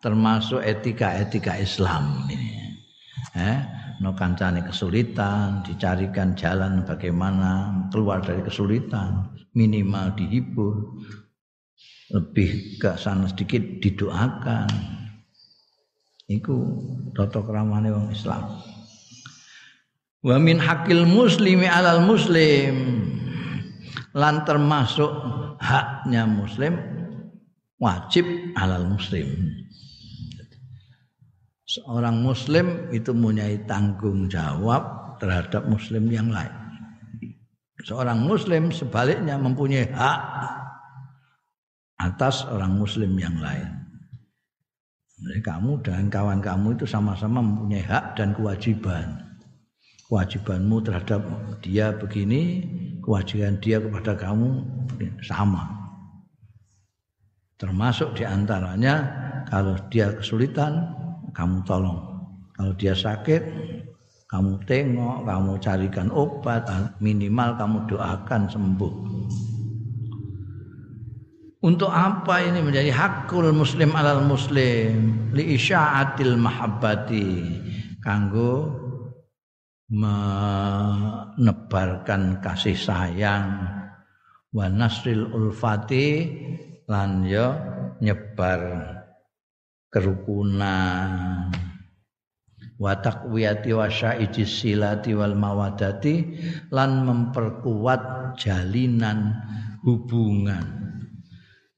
termasuk 0.00 0.64
etika-etika 0.64 1.60
Islam 1.60 2.24
ini. 2.32 2.56
Eh 3.36 3.60
no 4.00 4.16
kancane 4.16 4.64
kesulitan 4.64 5.64
dicarikan 5.64 6.32
jalan 6.36 6.84
bagaimana 6.84 7.72
keluar 7.92 8.24
dari 8.24 8.40
kesulitan 8.44 9.35
minimal 9.56 10.12
dihibur. 10.14 11.00
Lebih 12.12 12.78
ke 12.78 12.94
sana 13.00 13.26
sedikit 13.26 13.82
didoakan. 13.82 14.70
Iku 16.30 16.54
tata 17.16 17.42
kramane 17.42 17.90
wong 17.90 18.14
Islam. 18.14 18.44
Wa 20.22 20.36
min 20.38 20.62
hakil 20.62 21.08
muslimi 21.08 21.66
alal 21.66 22.04
muslim. 22.06 23.02
Lan 24.14 24.46
termasuk 24.46 25.10
haknya 25.58 26.28
muslim 26.30 26.78
wajib 27.82 28.28
alal 28.54 28.86
muslim. 28.86 29.26
Seorang 31.66 32.22
muslim 32.22 32.94
itu 32.94 33.10
mempunyai 33.10 33.66
tanggung 33.66 34.30
jawab 34.30 35.18
terhadap 35.18 35.66
muslim 35.66 36.06
yang 36.08 36.30
lain 36.30 36.65
seorang 37.86 38.18
muslim 38.18 38.74
sebaliknya 38.74 39.38
mempunyai 39.38 39.86
hak 39.94 40.20
atas 42.02 42.42
orang 42.50 42.74
muslim 42.74 43.14
yang 43.14 43.38
lain. 43.38 43.70
Jadi 45.16 45.40
kamu 45.40 45.80
dan 45.86 46.10
kawan 46.10 46.42
kamu 46.42 46.76
itu 46.76 46.84
sama-sama 46.84 47.38
mempunyai 47.38 47.86
hak 47.86 48.18
dan 48.18 48.34
kewajiban. 48.34 49.22
Kewajibanmu 50.10 50.82
terhadap 50.82 51.22
dia 51.62 51.94
begini, 51.94 52.66
kewajiban 53.00 53.56
dia 53.62 53.78
kepada 53.80 54.18
kamu 54.18 54.66
sama. 55.24 55.70
Termasuk 57.56 58.18
di 58.18 58.26
antaranya 58.26 58.94
kalau 59.48 59.78
dia 59.88 60.12
kesulitan, 60.12 60.92
kamu 61.32 61.64
tolong. 61.64 62.02
Kalau 62.52 62.76
dia 62.76 62.92
sakit, 62.92 63.42
kamu 64.36 64.60
tengok, 64.68 65.24
kamu 65.24 65.56
carikan 65.64 66.12
obat, 66.12 66.68
minimal 67.00 67.56
kamu 67.56 67.88
doakan 67.88 68.44
sembuh. 68.52 68.92
Untuk 71.64 71.88
apa 71.88 72.44
ini 72.44 72.60
menjadi 72.60 72.92
hakul 72.92 73.48
muslim 73.56 73.96
alal 73.96 74.28
muslim? 74.28 75.32
Li 75.32 75.56
isya'atil 75.56 76.36
mahabbati. 76.36 77.56
Kanggo 78.04 78.76
menebarkan 79.88 80.84
kasih 82.44 82.76
sayang. 82.76 83.72
Wa 84.52 84.68
nasril 84.68 85.32
ulfati 85.32 86.28
lan 86.92 87.24
yo 87.24 87.56
nyebar 88.04 88.84
kerukunan 89.88 91.48
wa 92.76 92.92
taqwiyati 93.00 93.72
wa 93.72 93.88
syaiji 93.88 94.44
silati 94.44 95.16
wal 95.16 95.32
mawadati 95.32 96.36
lan 96.72 97.08
memperkuat 97.08 98.36
jalinan 98.36 99.32
hubungan. 99.80 100.64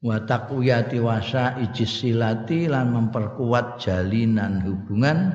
Wa 0.03 0.23
taqwiyati 0.23 0.99
wa 0.99 1.23
syaiji 1.23 1.87
silati 1.87 2.67
lan 2.67 2.95
memperkuat 2.95 3.83
jalinan 3.83 4.63
hubungan 4.63 5.35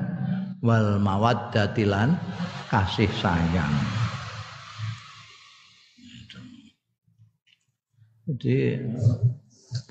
wal 0.64 1.00
mawaddati 1.00 1.84
lan 1.84 2.16
kasih 2.68 3.08
sayang. 3.20 3.76
Jadi 8.24 8.80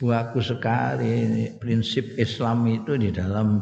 bagus 0.02 0.50
sekali 0.50 1.54
prinsip 1.62 2.18
Islam 2.18 2.66
itu 2.66 2.98
di 2.98 3.14
dalam 3.14 3.62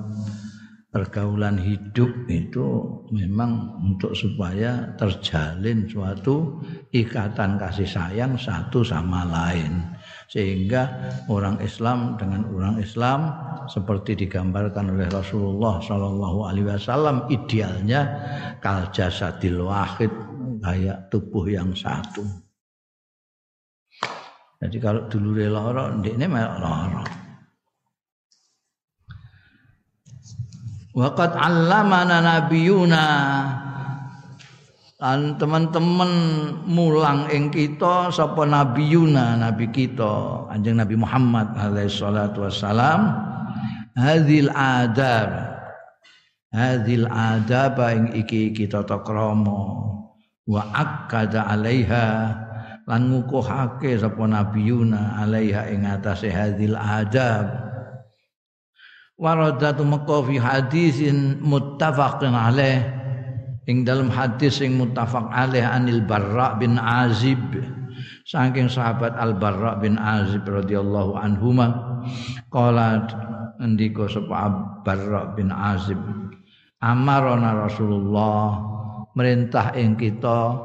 pergaulan 0.92 1.56
hidup 1.56 2.12
itu 2.28 2.68
memang 3.16 3.80
untuk 3.80 4.12
supaya 4.12 4.92
terjalin 5.00 5.88
suatu 5.88 6.60
ikatan 6.92 7.56
kasih 7.56 7.88
sayang 7.88 8.36
satu 8.36 8.84
sama 8.84 9.24
lain 9.24 9.88
sehingga 10.28 11.16
orang 11.32 11.64
Islam 11.64 12.20
dengan 12.20 12.44
orang 12.52 12.76
Islam 12.84 13.32
seperti 13.72 14.28
digambarkan 14.28 14.92
oleh 14.92 15.08
Rasulullah 15.08 15.80
Shallallahu 15.80 16.40
Alaihi 16.52 16.68
Wasallam 16.68 17.24
idealnya 17.32 18.02
kal 18.60 18.92
jasadil 18.92 19.64
wahid 19.64 20.12
kayak 20.60 21.08
tubuh 21.08 21.48
yang 21.48 21.72
satu. 21.72 22.28
Jadi 24.62 24.78
kalau 24.78 25.10
dulu 25.10 25.42
loro, 25.50 25.90
ini 26.06 26.28
melok 26.30 27.21
Waqat 30.92 31.40
allamana 31.40 32.20
nabiyuna. 32.20 33.06
Lan 35.02 35.40
teman-teman 35.40 36.12
mulang 36.68 37.26
ing 37.32 37.50
kita 37.50 38.14
sapa 38.14 38.46
nabiyuna 38.46 39.34
nabi 39.34 39.66
kita 39.74 40.46
Kanjeng 40.52 40.78
Nabi 40.78 40.94
Muhammad 41.00 41.58
alaihi 41.58 41.90
salatu 41.90 42.44
wassalam. 42.46 43.08
Hadhil 43.96 44.52
adab. 44.52 45.32
Hadhil 46.52 47.08
adab 47.08 47.80
ing 47.96 48.12
iki 48.12 48.52
kita 48.52 48.84
takrama. 48.84 49.80
Wa 50.44 50.62
akkada 50.76 51.48
alaiha. 51.50 52.36
Lan 52.84 53.16
ngukuhake 53.16 53.96
sapa 53.96 54.28
nabiyuna 54.28 55.24
alaiha 55.24 55.72
ing 55.72 55.88
atase 55.88 56.28
hadhil 56.28 56.76
adab 56.76 57.71
waradatu 59.22 59.86
mekka 59.86 60.26
fi 60.26 60.36
hadisin 60.42 61.38
muttafaqin 61.46 62.34
alaih. 62.34 62.82
Ing 63.70 63.86
dalam 63.86 64.10
hadis 64.10 64.58
sing 64.58 64.74
muttafaq 64.74 65.30
alaih 65.30 65.62
anil 65.62 66.02
barra 66.02 66.58
bin 66.58 66.82
azib. 66.82 67.38
Saking 68.26 68.66
sahabat 68.66 69.14
al 69.14 69.38
barra 69.38 69.78
bin 69.78 70.02
azib 70.02 70.42
radhiyallahu 70.50 71.14
anhuma. 71.14 72.02
Qala 72.50 73.06
ndika 73.62 74.10
sapa 74.10 74.50
barra 74.82 75.38
bin 75.38 75.54
azib 75.54 76.02
amarona 76.82 77.70
rasulullah 77.70 78.58
merintah 79.14 79.70
ing 79.78 79.94
kita 80.02 80.58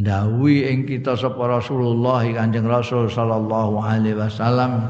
ndawi 0.00 0.64
ing 0.64 0.88
kita 0.88 1.12
sapa 1.12 1.60
rasulullah 1.60 2.24
kanjeng 2.24 2.64
rasul 2.64 3.12
sallallahu 3.12 3.76
alaihi 3.84 4.16
wasallam 4.16 4.88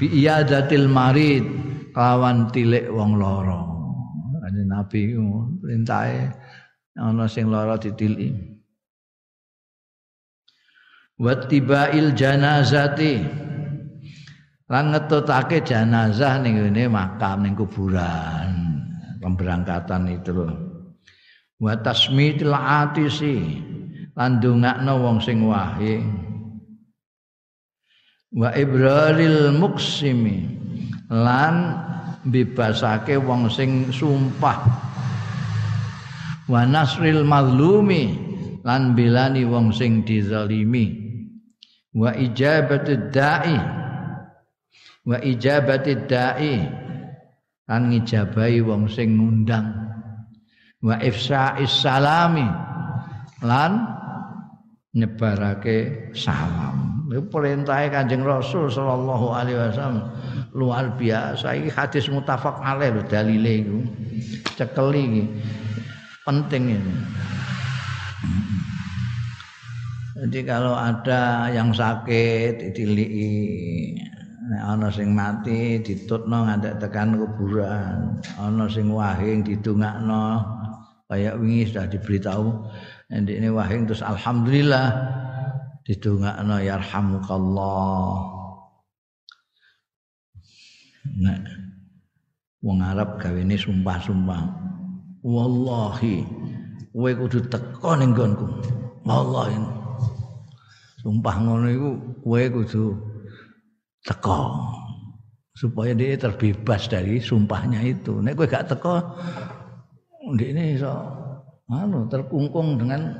bi 0.00 0.08
iyadatil 0.08 0.88
marid 0.88 1.44
kawan 1.92 2.48
tilik 2.50 2.88
wong 2.88 3.20
loro. 3.20 3.60
Kanjeng 4.42 4.68
Nabi 4.68 5.00
perintahe 5.62 6.32
ana 6.98 7.24
sing 7.28 7.52
lara 7.52 7.78
ditiliki. 7.78 8.32
Wattibail 11.20 12.16
janazati. 12.16 13.22
Lan 14.72 14.88
ngetutake 14.88 15.60
jenazah 15.60 16.40
ning 16.40 16.56
ngene 16.56 16.88
makam 16.88 17.44
ning 17.44 17.52
kuburan. 17.52 18.50
Pemberangkatan 19.20 20.10
itu 20.10 20.32
loh 20.34 20.52
wa 21.62 21.78
tasmitil 21.78 22.56
atisi. 22.56 23.60
Lan 24.12 24.40
ndongakno 24.40 24.92
wong 24.98 25.16
sing 25.24 25.44
wahi. 25.44 26.00
Wa 28.32 28.48
ibraril 28.56 29.52
muksimi 29.56 30.61
lan 31.12 31.76
bebasake 32.24 33.20
wong 33.20 33.52
sing 33.52 33.92
sumpah. 33.92 34.64
Wa 36.48 36.64
nasril 36.64 37.22
mazlumi 37.22 38.16
lan 38.64 38.96
bilani 38.96 39.44
wong 39.44 39.70
sing 39.76 40.02
dizalimi. 40.08 41.04
Wa 41.92 42.16
ijabatid 42.16 43.12
da'i 43.12 43.58
wa 45.04 45.20
ijabatid 45.20 46.08
da'i 46.08 46.56
lan 47.68 47.82
ngijabahi 47.92 48.64
wong 48.64 48.88
sing 48.88 49.20
ngundang. 49.20 49.68
Wa 50.82 50.98
ifsa'is 50.98 51.70
salami 51.84 52.48
lan 53.44 53.86
nyebarake 54.96 56.10
salam. 56.16 56.91
Itu 57.12 57.28
perintah 57.28 57.76
Kanjeng 57.92 58.24
Rasul 58.24 58.72
sallallahu 58.72 59.36
alaihi 59.36 59.60
wasallam 59.60 60.08
luar 60.56 60.96
biasa 60.96 61.60
ini 61.60 61.68
hadis 61.68 62.08
mutafak 62.08 62.56
alaih 62.64 62.88
lho 62.88 63.04
dalile 63.04 63.52
iku. 63.60 63.78
Cekeli 64.56 65.02
iki. 65.04 65.24
Penting 66.24 66.64
ini. 66.72 66.94
Jadi 70.24 70.40
kalau 70.48 70.72
ada 70.72 71.52
yang 71.52 71.76
sakit 71.76 72.64
ditiliki. 72.64 73.32
Nek 74.48 74.62
ana 74.64 74.88
sing 74.88 75.12
mati 75.12 75.84
ditutno 75.84 76.48
ngantek 76.48 76.80
tekan 76.80 77.20
kuburan. 77.20 78.16
Ana 78.40 78.72
sing 78.72 78.88
wahing 78.88 79.44
didongakno. 79.44 80.40
Kayak 81.12 81.36
wingi 81.36 81.68
sudah 81.68 81.84
diberitahu. 81.92 82.48
Ini 83.12 83.52
wahing 83.52 83.84
terus 83.84 84.00
alhamdulillah 84.00 85.20
didongakno 85.82 86.62
yarhamukallah 86.62 88.42
Nek 91.02 91.42
wong 92.62 92.78
Arab 92.78 93.18
gawene 93.18 93.58
sumpah-sumpah. 93.58 94.42
Wallahi 95.22 96.22
kowe 96.94 97.10
kudu 97.10 97.46
teko 97.50 97.98
ning 97.98 98.14
nggonku. 98.14 98.46
Wallahi. 99.02 99.58
Sumpah 101.02 101.34
ngono 101.42 101.66
iku 101.70 101.90
kowe 102.22 102.42
kudu 102.62 102.84
teko 104.06 104.40
supaya 105.52 105.92
dia 105.94 106.14
terbebas 106.14 106.86
dari 106.86 107.18
sumpahnya 107.18 107.82
itu. 107.82 108.22
Nek 108.22 108.38
kowe 108.38 108.46
gak 108.46 108.70
teko 108.70 109.02
ini 110.38 110.78
iso 110.78 110.90
anu 111.66 112.06
terkungkung 112.06 112.78
dengan 112.78 113.10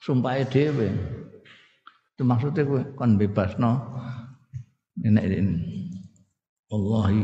sumpah 0.00 0.40
dhewe. 0.48 0.88
Itu 2.18 2.26
maksudnya 2.26 2.66
kowe 2.66 2.82
kon 2.98 3.14
bebasno 3.14 3.78
nek 4.98 5.22
ini. 5.22 5.54
wallahi 6.66 7.22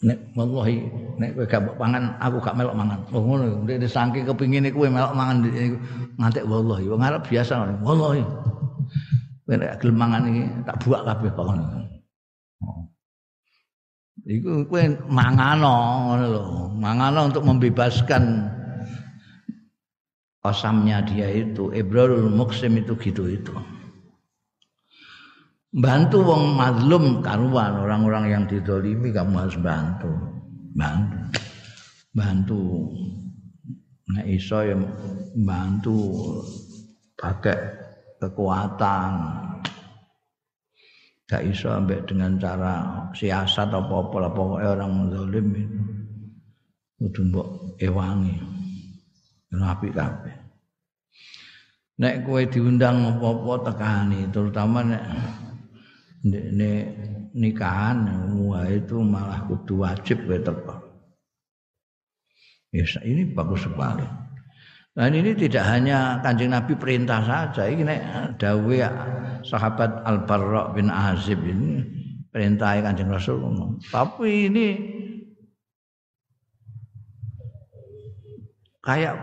nek 0.00 0.18
wallahi 0.32 0.76
nek 1.20 1.30
kowe 1.36 1.44
gak 1.44 1.62
pangan 1.76 2.16
aku 2.24 2.40
gak 2.40 2.56
melok 2.56 2.72
mangan 2.72 3.04
oh 3.12 3.20
ngono 3.20 3.68
ndek 3.68 3.84
saking 3.84 4.24
kepingine 4.24 4.72
kowe 4.72 4.88
melok 4.88 5.12
mangan 5.12 5.44
ngantek 6.16 6.48
wallahi 6.48 6.88
wong 6.88 7.04
arep 7.04 7.20
biasa 7.28 7.68
wallahi 7.84 8.24
kowe 9.44 9.54
nek 9.60 9.76
gelem 9.76 10.00
mangan 10.00 10.24
iki 10.24 10.42
tak 10.64 10.80
buak 10.80 11.04
kabeh 11.04 11.30
pangan 11.36 11.58
oh. 12.64 12.88
Iku 14.24 14.64
kowe 14.72 14.82
mangano 15.12 15.76
ngono 16.08 16.24
lho. 16.32 16.44
Mangano 16.80 17.28
untuk 17.28 17.44
membebaskan 17.44 18.56
osamnya 20.48 21.04
dia 21.04 21.28
itu. 21.28 21.70
Ibrarul 21.70 22.32
Muksim 22.32 22.80
itu 22.80 22.96
gitu 22.96 23.28
itu. 23.28 23.52
Bantu 25.68 26.24
wong 26.24 26.56
mazlum 26.56 27.20
karuan 27.20 27.84
orang-orang 27.84 28.24
yang 28.32 28.44
didolimi 28.48 29.12
kamu 29.12 29.36
harus 29.36 29.56
bantu. 29.60 30.08
Bantu. 30.72 31.18
Bantu. 32.16 32.62
Nah 34.08 34.24
iso 34.24 34.64
ya 34.64 34.76
bantu 35.36 35.96
pakai 37.20 37.58
kekuatan. 38.16 39.12
Gak 41.28 41.44
iso 41.44 41.68
ambek 41.68 42.08
dengan 42.08 42.40
cara 42.40 42.74
siasat 43.12 43.68
apa 43.68 43.92
apa 43.92 44.16
lah 44.16 44.32
pokoknya 44.32 44.68
orang 44.80 44.90
menzolim 44.96 45.46
itu. 45.52 45.80
Kudu 46.98 47.20
mbok 47.30 47.48
ewangi 47.78 48.58
nabi 49.54 49.88
kabeh 49.92 50.36
nek 51.98 52.22
kowe 52.24 52.42
diundang 52.46 53.16
apa-apa 53.16 53.72
tekani 53.72 54.28
terutama 54.28 54.84
nek 54.84 55.02
ini 56.26 56.72
nikahan 57.38 58.08
wah 58.42 58.66
itu 58.66 58.98
malah 58.98 59.46
kudu 59.46 59.86
wajib 59.86 60.26
ya 60.26 60.38
teko. 60.42 60.74
Ya, 62.74 62.84
ini 63.06 63.32
bagus 63.32 63.64
sekali. 63.64 64.04
Dan 64.92 65.14
ini 65.14 65.30
tidak 65.38 65.64
hanya 65.64 66.18
kanjeng 66.20 66.50
Nabi 66.50 66.74
perintah 66.74 67.22
saja, 67.22 67.70
ini 67.70 67.86
dawe 68.34 68.78
sahabat 69.46 70.02
Al 70.04 70.26
Barra 70.26 70.74
bin 70.74 70.90
Azib 70.90 71.38
ini 71.46 71.86
perintah 72.28 72.76
kanjeng 72.82 73.08
Rasul. 73.08 73.40
Tapi 73.88 74.50
ini 74.50 74.66
kayak 78.82 79.14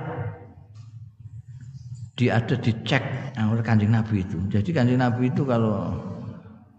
di 2.16 2.32
ada 2.32 2.56
dicek 2.56 3.04
oleh 3.36 3.64
kanjeng 3.64 3.92
Nabi 3.92 4.24
itu. 4.24 4.40
Jadi 4.48 4.72
kanjeng 4.72 5.04
Nabi 5.04 5.28
itu 5.28 5.44
kalau 5.44 6.00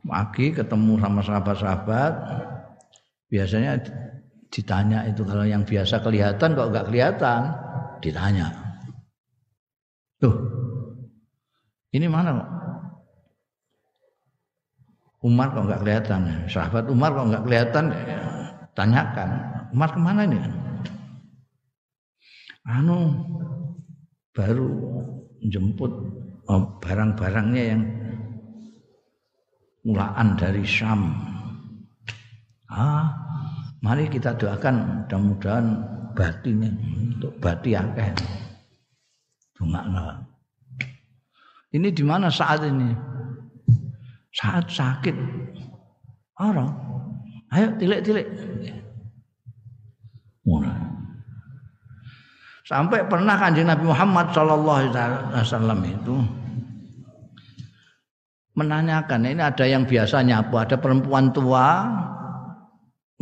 pagi 0.07 0.55
ketemu 0.57 0.97
sama 0.97 1.21
sahabat-sahabat 1.21 2.13
biasanya 3.29 3.77
ditanya 4.49 5.05
itu 5.05 5.27
kalau 5.29 5.45
yang 5.45 5.67
biasa 5.67 6.01
kelihatan 6.01 6.57
kok 6.57 6.71
nggak 6.73 6.87
kelihatan 6.89 7.41
ditanya. 8.01 8.49
Tuh, 10.17 10.33
ini 11.93 12.09
mana 12.09 12.41
kok? 12.41 12.51
Umar 15.27 15.53
kok 15.53 15.69
nggak 15.69 15.83
kelihatan? 15.85 16.21
Sahabat 16.49 16.89
Umar 16.89 17.13
kok 17.13 17.29
nggak 17.29 17.45
kelihatan? 17.45 17.85
Tanyakan, 18.73 19.31
Umar 19.73 19.89
ke 19.93 20.01
mana 20.01 20.25
ini? 20.29 20.41
Anu 22.65 23.13
baru 24.37 24.69
jemput 25.45 25.93
oh, 26.49 26.63
barang-barangnya 26.81 27.63
yang 27.75 27.83
mulaan 29.87 30.35
dari 30.35 30.67
Syam. 30.67 31.15
Ah, 32.67 33.15
mari 33.85 34.11
kita 34.11 34.35
doakan 34.35 35.07
mudah-mudahan 35.07 35.67
batin 36.19 36.75
untuk 37.15 37.33
bati 37.39 37.79
akeh. 37.79 38.11
Dongakno. 39.55 40.27
Ini 41.77 41.89
di 41.93 42.05
mana 42.05 42.33
saat 42.33 42.67
ini? 42.67 42.91
Saat 44.35 44.69
sakit. 44.69 45.17
Orang. 46.37 46.69
Ayo 47.55 47.73
tilik-tilik. 47.79 48.27
Mulai. 50.45 50.96
Sampai 52.67 53.07
pernah 53.07 53.39
kanjeng 53.39 53.71
Nabi 53.71 53.87
Muhammad 53.87 54.35
Shallallahu 54.35 54.91
Alaihi 54.91 55.39
Wasallam 55.39 55.81
itu 55.87 56.19
menanyakan 58.59 59.23
ini 59.23 59.39
ada 59.39 59.63
yang 59.71 59.87
biasa 59.87 60.27
nyapu, 60.27 60.59
ada 60.59 60.75
perempuan 60.75 61.31
tua 61.31 61.87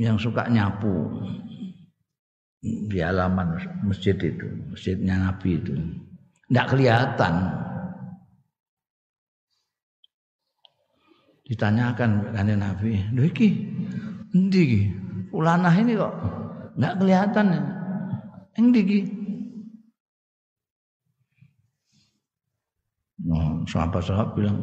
yang 0.00 0.16
suka 0.16 0.48
nyapu 0.48 1.12
di 2.64 2.98
halaman 3.04 3.60
masjid 3.84 4.16
itu, 4.16 4.48
masjidnya 4.72 5.20
Nabi 5.20 5.60
itu. 5.60 5.76
Tidak 6.48 6.66
kelihatan. 6.72 7.34
Ditanyakan 11.44 12.32
kanjeng 12.32 12.64
Nabi, 12.64 12.96
"Lho 13.12 13.28
iki 13.28 13.48
endi 14.32 14.88
Ulanah 15.36 15.76
ini 15.76 15.92
kok 16.00 16.14
enggak 16.80 16.94
kelihatan." 16.96 17.46
Endi 18.56 18.80
iki? 18.80 19.00
Nah, 23.24 23.64
sahabat-sahabat 23.64 24.36
bilang, 24.36 24.58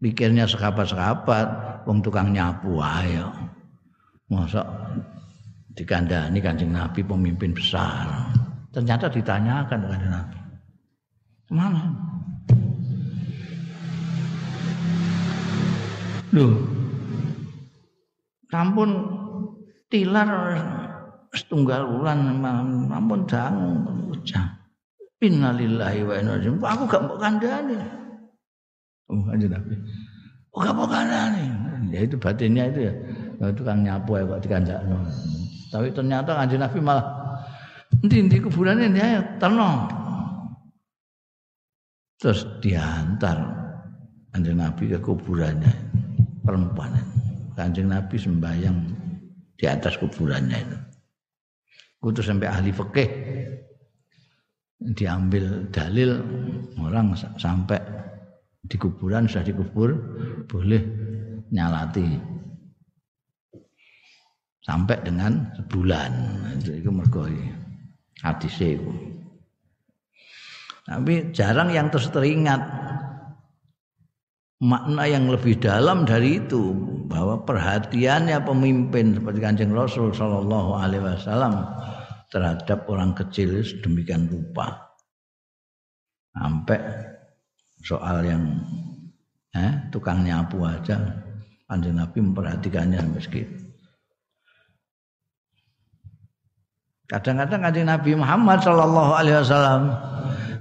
pikirnya 0.00 0.48
sekapat-sekapat, 0.48 1.46
wong 1.84 2.00
tukang 2.00 2.32
nyapu 2.32 2.80
ayo. 2.80 3.28
Masa 4.32 4.64
dikandani 5.76 6.40
kancing 6.40 6.72
Nabi 6.72 7.04
pemimpin 7.04 7.52
besar. 7.52 8.32
Ternyata 8.72 9.12
ditanyakan 9.12 9.80
kanjeng 9.84 10.12
Nabi. 10.12 10.38
Ke 11.48 11.52
mana? 11.52 11.82
Loh, 16.36 16.52
sampun 18.52 18.90
tilar 19.88 20.28
setunggal 21.32 21.88
bulan 21.88 22.44
ampun 22.92 23.24
dangu 23.24 24.12
Innalillahi 25.18 26.00
wa 26.06 26.14
inna 26.14 26.38
ilaihi 26.38 26.62
Aku 26.62 26.82
gak 26.86 27.02
mau 27.02 27.18
kandani. 27.18 27.74
Oh, 29.10 29.26
aja 29.34 29.46
Nabi. 29.50 29.74
Oh, 30.54 30.62
gak 30.62 30.74
mau 30.78 30.86
kandani. 30.86 31.42
Ya 31.90 32.06
itu 32.06 32.14
batinnya 32.14 32.70
itu 32.70 32.86
ya. 32.86 32.94
Nah, 33.42 33.48
itu 33.50 33.62
kan 33.66 33.82
nyapu 33.82 34.14
ya 34.14 34.22
kok 34.26 34.42
dikandakno. 34.46 34.98
Tapi 35.74 35.88
ternyata 35.90 36.30
kanjeng 36.38 36.62
Nabi 36.62 36.78
malah 36.78 37.06
endi-endi 38.02 38.38
kuburannya 38.38 38.94
dia 38.94 39.22
terno. 39.42 39.90
Terus 42.18 42.46
diantar 42.62 43.38
kanjeng 44.30 44.58
Nabi 44.58 44.94
ke 44.94 44.98
kuburannya 45.02 45.72
perempuan. 46.46 46.94
Kanjeng 47.58 47.90
Nabi 47.90 48.14
sembahyang 48.14 48.78
di 49.58 49.64
atas 49.66 49.98
kuburannya 49.98 50.58
itu. 50.62 50.78
Kutu 51.98 52.22
sampai 52.22 52.46
ahli 52.46 52.70
fikih 52.70 53.10
diambil 54.78 55.66
dalil 55.74 56.22
orang 56.78 57.14
sampai 57.38 57.78
di 58.62 58.76
kuburan 58.78 59.26
sudah 59.26 59.44
dikubur 59.46 59.90
boleh 60.46 60.82
nyalati. 61.50 62.36
Sampai 64.62 65.00
dengan 65.00 65.48
sebulan. 65.56 66.10
Itu 66.60 66.76
itu 66.76 66.90
mergo 66.92 67.24
hadis 68.22 68.58
itu 68.58 69.08
tapi 70.88 71.36
jarang 71.36 71.68
yang 71.68 71.92
terus 71.92 72.08
teringat 72.08 72.64
makna 74.58 75.04
yang 75.04 75.28
lebih 75.28 75.60
dalam 75.60 76.08
dari 76.08 76.40
itu 76.40 76.72
bahwa 77.06 77.44
perhatiannya 77.44 78.40
pemimpin 78.42 79.20
seperti 79.20 79.38
kancing 79.38 79.70
Rasul 79.76 80.16
Shallallahu 80.16 80.70
Alaihi 80.80 81.04
Wasallam 81.04 81.60
terhadap 82.28 82.84
orang 82.88 83.16
kecil 83.16 83.60
sedemikian 83.64 84.28
rupa. 84.28 84.96
Sampai 86.36 86.80
soal 87.82 88.26
yang 88.26 88.44
eh, 89.54 89.72
tukang 89.90 90.22
nyapu 90.26 90.62
aja 90.66 90.98
panjang 91.68 91.96
Nabi 92.00 92.18
memperhatikannya 92.24 93.00
meski 93.12 93.44
kadang-kadang 97.08 97.60
kanjeng 97.64 97.88
Nabi 97.88 98.10
Muhammad 98.16 98.60
Shallallahu 98.60 99.12
Alaihi 99.16 99.36
Wasallam 99.40 99.82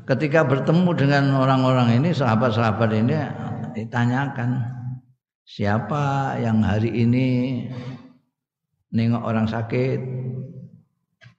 ketika 0.08 0.44
bertemu 0.48 0.92
dengan 0.96 1.24
orang-orang 1.36 2.00
ini 2.00 2.16
sahabat-sahabat 2.16 2.92
ini 2.96 3.16
ditanyakan 3.76 4.64
siapa 5.44 6.36
yang 6.40 6.64
hari 6.64 6.92
ini 6.92 7.28
nengok 8.92 9.24
orang 9.24 9.48
sakit 9.48 10.00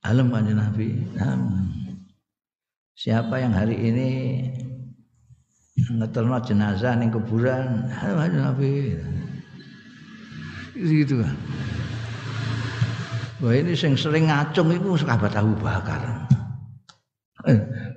Alam 0.06 0.30
kanjeng 0.30 0.58
Nabi. 0.58 0.94
Siapa 2.98 3.38
yang 3.38 3.54
hari 3.54 3.74
ini 3.78 4.10
ngeterno 5.78 6.38
jenazah 6.42 6.94
ning 6.98 7.10
kuburan, 7.10 7.90
alam 7.90 8.16
kanjeng 8.22 8.44
Nabi. 8.46 8.70
Gitu 10.78 11.22
kan. 11.22 11.34
Wah 13.38 13.54
ini 13.54 13.74
sing 13.78 13.94
sering 13.94 14.26
ngacung 14.26 14.74
itu 14.74 14.98
sahabat 14.98 15.30
Abu 15.38 15.54
Bakar. 15.62 16.26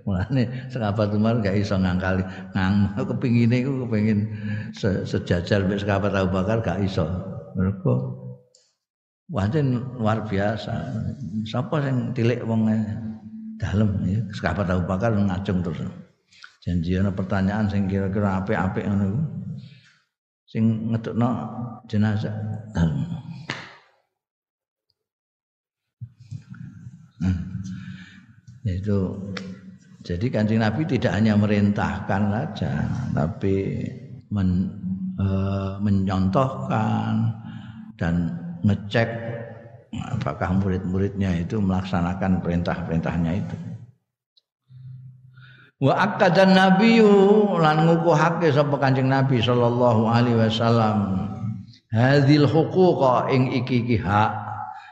Mulane 0.05 0.69
sahabat 0.69 1.13
Umar 1.17 1.41
gak 1.41 1.57
iso 1.57 1.73
ngangkali 1.77 2.21
ngang 2.53 2.93
kepingine 2.93 3.65
iku 3.65 3.85
kepengin 3.85 4.29
se 4.69 5.01
sejajar 5.05 5.65
mek 5.65 5.81
sahabat 5.81 6.13
Abu 6.13 6.29
Bakar 6.37 6.61
gak 6.61 6.85
iso. 6.85 7.09
Mergo 7.57 8.20
Wancen 9.31 9.79
luar 9.95 10.27
biasa. 10.27 10.91
Sapa 11.47 11.79
sing 11.79 12.11
tilik 12.11 12.43
wong 12.43 12.67
dalem 13.55 13.91
ya, 14.03 14.19
sekabat 14.35 14.67
Abu 14.67 14.83
Bakar 14.83 15.15
ngacung 15.15 15.63
terus. 15.63 15.87
Janji 16.61 16.99
ana 16.99 17.09
pertanyaan 17.09 17.65
sing 17.71 17.87
kira-kira 17.87 18.43
apik-apik 18.43 18.85
ngono 18.85 19.05
iku. 19.07 19.21
Sing 20.51 20.63
ngetukno 20.91 21.29
jenazah 21.87 22.35
dalem. 22.75 23.07
Hmm. 27.23 27.39
Itu 28.67 29.31
jadi 30.01 30.27
kanjeng 30.27 30.59
Nabi 30.59 30.81
tidak 30.89 31.13
hanya 31.13 31.37
merintahkan 31.37 32.21
saja, 32.33 32.73
tapi 33.13 33.85
men, 34.33 34.49
e, 35.21 35.27
menyontohkan 35.77 37.29
dan 38.01 38.40
ngecek 38.65 39.09
apakah 39.91 40.49
murid-muridnya 40.55 41.43
itu 41.43 41.59
melaksanakan 41.59 42.39
perintah-perintahnya 42.39 43.31
itu. 43.41 43.55
Wa 45.81 45.97
akadan 45.97 46.53
nabiyyu 46.53 47.57
lan 47.57 47.89
ngukuhake 47.89 48.53
sapa 48.53 48.77
Kanjeng 48.77 49.09
Nabi 49.09 49.41
sallallahu 49.41 50.05
alaihi 50.05 50.37
wasallam 50.37 51.25
hadhil 51.89 52.45
huquqa 52.45 53.33
ing 53.33 53.49
iki 53.49 53.81
iki 53.81 53.97
hak 53.97 54.29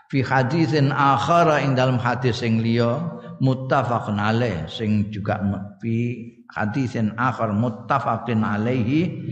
fi 0.10 0.26
haditsin 0.26 0.90
akhara 0.90 1.62
ing 1.62 1.78
dalam 1.78 2.02
hadis 2.02 2.42
sing 2.42 2.66
liya 2.66 2.98
muttafaqun 3.38 4.18
alaih 4.18 4.66
sing 4.66 5.14
juga 5.14 5.38
fi 5.78 6.26
haditsin 6.50 7.14
akhar 7.16 7.54
muttafaqin 7.54 8.42
alaihi 8.42 9.30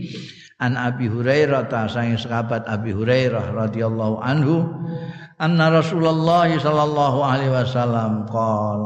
an 0.58 0.74
Abi 0.74 1.06
Hurairah 1.06 1.70
ta 1.70 1.86
sang 1.86 2.14
sahabat 2.18 2.66
Abi 2.66 2.90
Hurairah 2.90 3.54
radhiyallahu 3.54 4.18
anhu 4.22 4.66
anna 5.38 5.70
Rasulullah 5.70 6.50
sallallahu 6.50 7.18
alaihi 7.22 7.54
wasallam 7.54 8.26
qol 8.26 8.82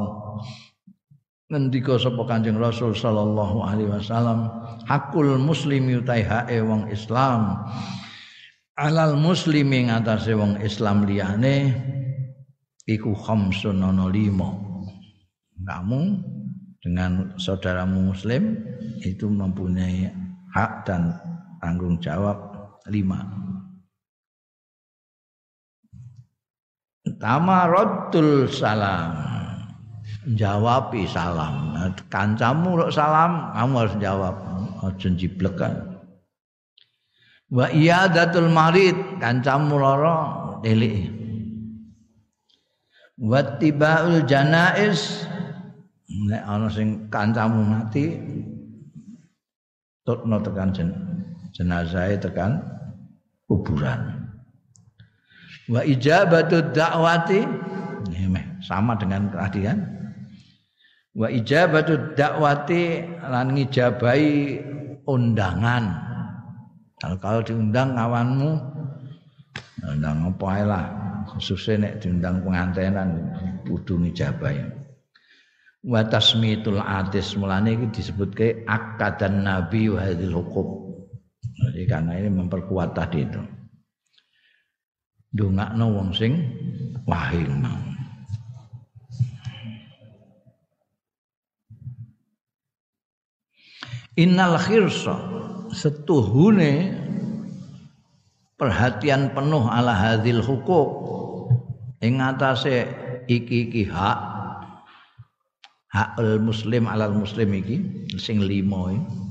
ngendika 1.52 1.96
sapa 2.00 2.24
Kanjeng 2.28 2.60
Rasul 2.60 2.96
sallallahu 2.96 3.64
alaihi 3.64 3.88
wasallam 3.88 4.48
hakul 4.88 5.36
muslim 5.40 5.88
yutai 5.88 6.24
hae 6.24 6.60
wong 6.64 6.88
Islam 6.92 7.60
alal 8.76 9.16
muslimi 9.20 9.88
ngatasé 9.88 10.32
wong 10.32 10.60
Islam 10.64 11.04
liyane 11.04 11.76
iku 12.88 13.14
khamsun 13.14 13.80
ana 13.82 14.08
lima. 14.10 14.50
Kamu 15.62 16.00
dengan 16.82 17.38
saudaramu 17.38 18.10
muslim 18.10 18.58
itu 19.06 19.30
mempunyai 19.30 20.10
hak 20.50 20.82
dan 20.82 21.14
tanggung 21.62 22.02
jawab 22.02 22.36
lima 22.90 23.22
Pertama 27.02 27.70
raddul 27.70 28.50
salam 28.50 29.32
jawabi 30.26 31.06
salam. 31.10 31.74
Kancamu 32.06 32.78
rok 32.78 32.90
salam, 32.94 33.50
kamu 33.54 33.74
harus 33.74 33.96
jawab. 33.98 34.34
Aja 34.82 35.08
jiblekan. 35.14 35.74
Wa 37.52 37.70
iyadatul 37.70 38.50
marid, 38.50 38.96
kancamu 39.20 39.78
lara 39.78 40.18
delik. 40.64 41.10
Wa 43.22 43.60
tibaul 43.60 44.26
janaiz, 44.26 45.28
nek 46.10 46.42
ana 46.42 46.66
sing 46.66 47.06
kancamu 47.06 47.62
mati 47.62 48.18
tutno 50.02 50.42
tekan 50.42 50.74
jen, 50.74 50.90
jenazah 51.52 52.12
tekan 52.18 52.60
kuburan. 53.46 54.28
Wa 55.70 55.86
ijabatud 55.86 56.74
dakwati 56.74 57.46
sama 58.62 58.98
dengan 58.98 59.30
keadilan 59.30 59.78
wa 61.12 61.28
ijabatu 61.28 62.16
dakwati 62.16 63.04
lan 63.26 63.52
ngijabai 63.54 64.58
undangan. 65.04 65.84
Kalau 67.02 67.16
kalau 67.18 67.40
diundang 67.42 67.98
kawanmu 67.98 68.50
undang 69.82 70.18
apa 70.32 70.50
lah. 70.62 70.86
Khususnya 71.22 71.86
nek 71.86 71.94
diundang 72.02 72.42
pengantenan 72.42 73.08
kudu 73.66 74.02
ngijabai 74.02 74.58
wa 75.82 76.02
tasmitul 76.06 76.78
atis 76.78 77.34
mulane 77.34 77.74
iki 77.74 77.86
disebutke 77.90 78.62
akadan 78.70 79.42
nabi 79.42 79.90
wa 79.90 79.98
hadil 80.02 80.38
hukum 80.38 80.91
jadi 81.70 81.82
karena 81.86 82.12
ini 82.18 82.30
memperkuat 82.32 82.94
tadi 82.96 83.22
itu. 83.22 83.42
Dongakno 85.32 85.86
wong 85.96 86.12
sing 86.12 86.36
wahing 87.08 87.64
mau 87.64 87.80
Innal 94.12 94.60
khirsa 94.60 95.16
setuhune 95.72 96.92
perhatian 98.60 99.32
penuh 99.32 99.64
ala 99.64 99.96
hadil 99.96 100.44
hukuk 100.44 100.88
ing 102.04 102.20
atase 102.20 102.92
iki-iki 103.24 103.88
hak 103.88 104.20
hakul 105.88 106.44
muslim 106.44 106.84
alal 106.84 107.16
muslim 107.16 107.56
iki 107.56 108.04
sing 108.20 108.44
lima 108.44 108.92
iki 108.92 109.21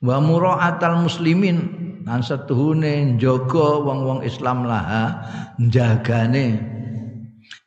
wa 0.00 0.16
muraatal 0.20 1.04
muslimin. 1.04 1.78
Lan 2.04 2.24
setuhune 2.24 3.14
njaga 3.14 3.84
wong-wong 3.86 4.24
Islam 4.26 4.66
laha 4.66 5.20
njagane. 5.60 6.58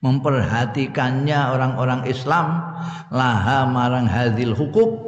Memperhatikannya 0.03 1.39
orang-orang 1.55 2.03
Islam. 2.09 2.59
Laha 3.13 3.69
marang 3.69 4.09
hadil 4.09 4.51
hukum. 4.51 4.99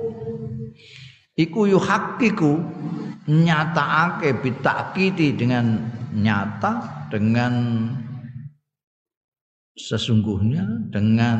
Iku 1.35 1.67
yuhakkiku 1.67 2.63
nyataake 3.27 4.39
bitakiti 4.39 5.35
dengan 5.35 5.83
nyata 6.15 7.03
dengan 7.11 7.53
sesungguhnya 9.75 10.87
dengan 10.87 11.39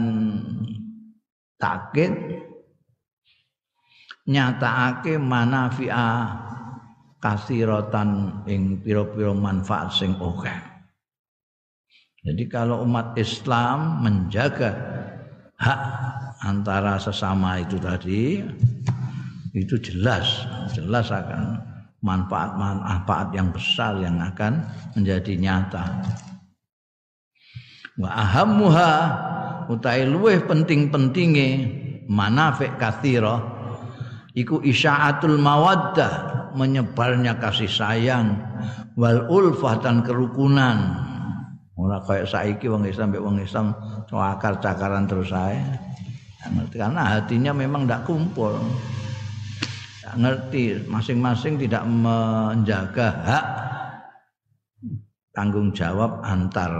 takit 1.55 2.11
nyataake 4.25 5.21
manafi'a 5.21 6.09
kasiratan 7.21 8.41
ing 8.49 8.81
pira-pira 8.81 9.33
manfaat 9.33 9.93
sing 9.93 10.13
oke. 10.17 10.49
Jadi 12.25 12.43
kalau 12.49 12.81
umat 12.81 13.13
Islam 13.21 14.01
menjaga 14.01 14.73
hak 15.61 15.81
antara 16.41 16.97
sesama 16.97 17.61
itu 17.61 17.77
tadi 17.77 18.41
itu 19.53 19.75
jelas 19.77 20.45
jelas 20.73 21.13
akan 21.13 21.61
manfaat-manfaat 22.01 23.29
yang 23.33 23.49
besar 23.49 23.97
yang 24.01 24.21
akan 24.21 24.61
menjadi 24.93 25.33
nyata. 25.37 25.85
Wa 27.97 28.09
ahammuha 28.09 28.91
utai 29.69 30.05
luweh 30.05 30.41
penting-pentinge 30.45 31.47
manafik 32.05 32.77
kathira 32.77 33.54
iku 34.35 34.61
isya'atul 34.61 35.39
mawaddah 35.39 36.13
menyebarnya 36.53 37.39
kasih 37.39 37.71
sayang 37.71 38.35
wal 38.99 39.25
ulfah 39.31 39.79
dan 39.79 40.03
kerukunan 40.03 41.05
Ora 41.75 41.99
kaya 41.99 42.23
saiki 42.23 42.71
wong 42.71 42.87
Islam 42.87 43.11
mbek 43.11 43.23
wong 43.23 43.37
Islam 43.43 43.75
cakar 44.07 44.63
cakaran 44.63 45.05
terus 45.11 45.27
saya. 45.27 45.75
Ngerti 46.45 46.77
karena 46.79 47.19
hatinya 47.19 47.51
memang 47.51 47.83
tidak 47.83 48.07
kumpul. 48.07 48.55
Tidak 49.99 50.15
ngerti 50.15 50.63
masing-masing 50.87 51.59
tidak 51.59 51.83
menjaga 51.83 53.07
hak 53.27 53.45
tanggung 55.35 55.75
jawab 55.75 56.23
antar 56.23 56.71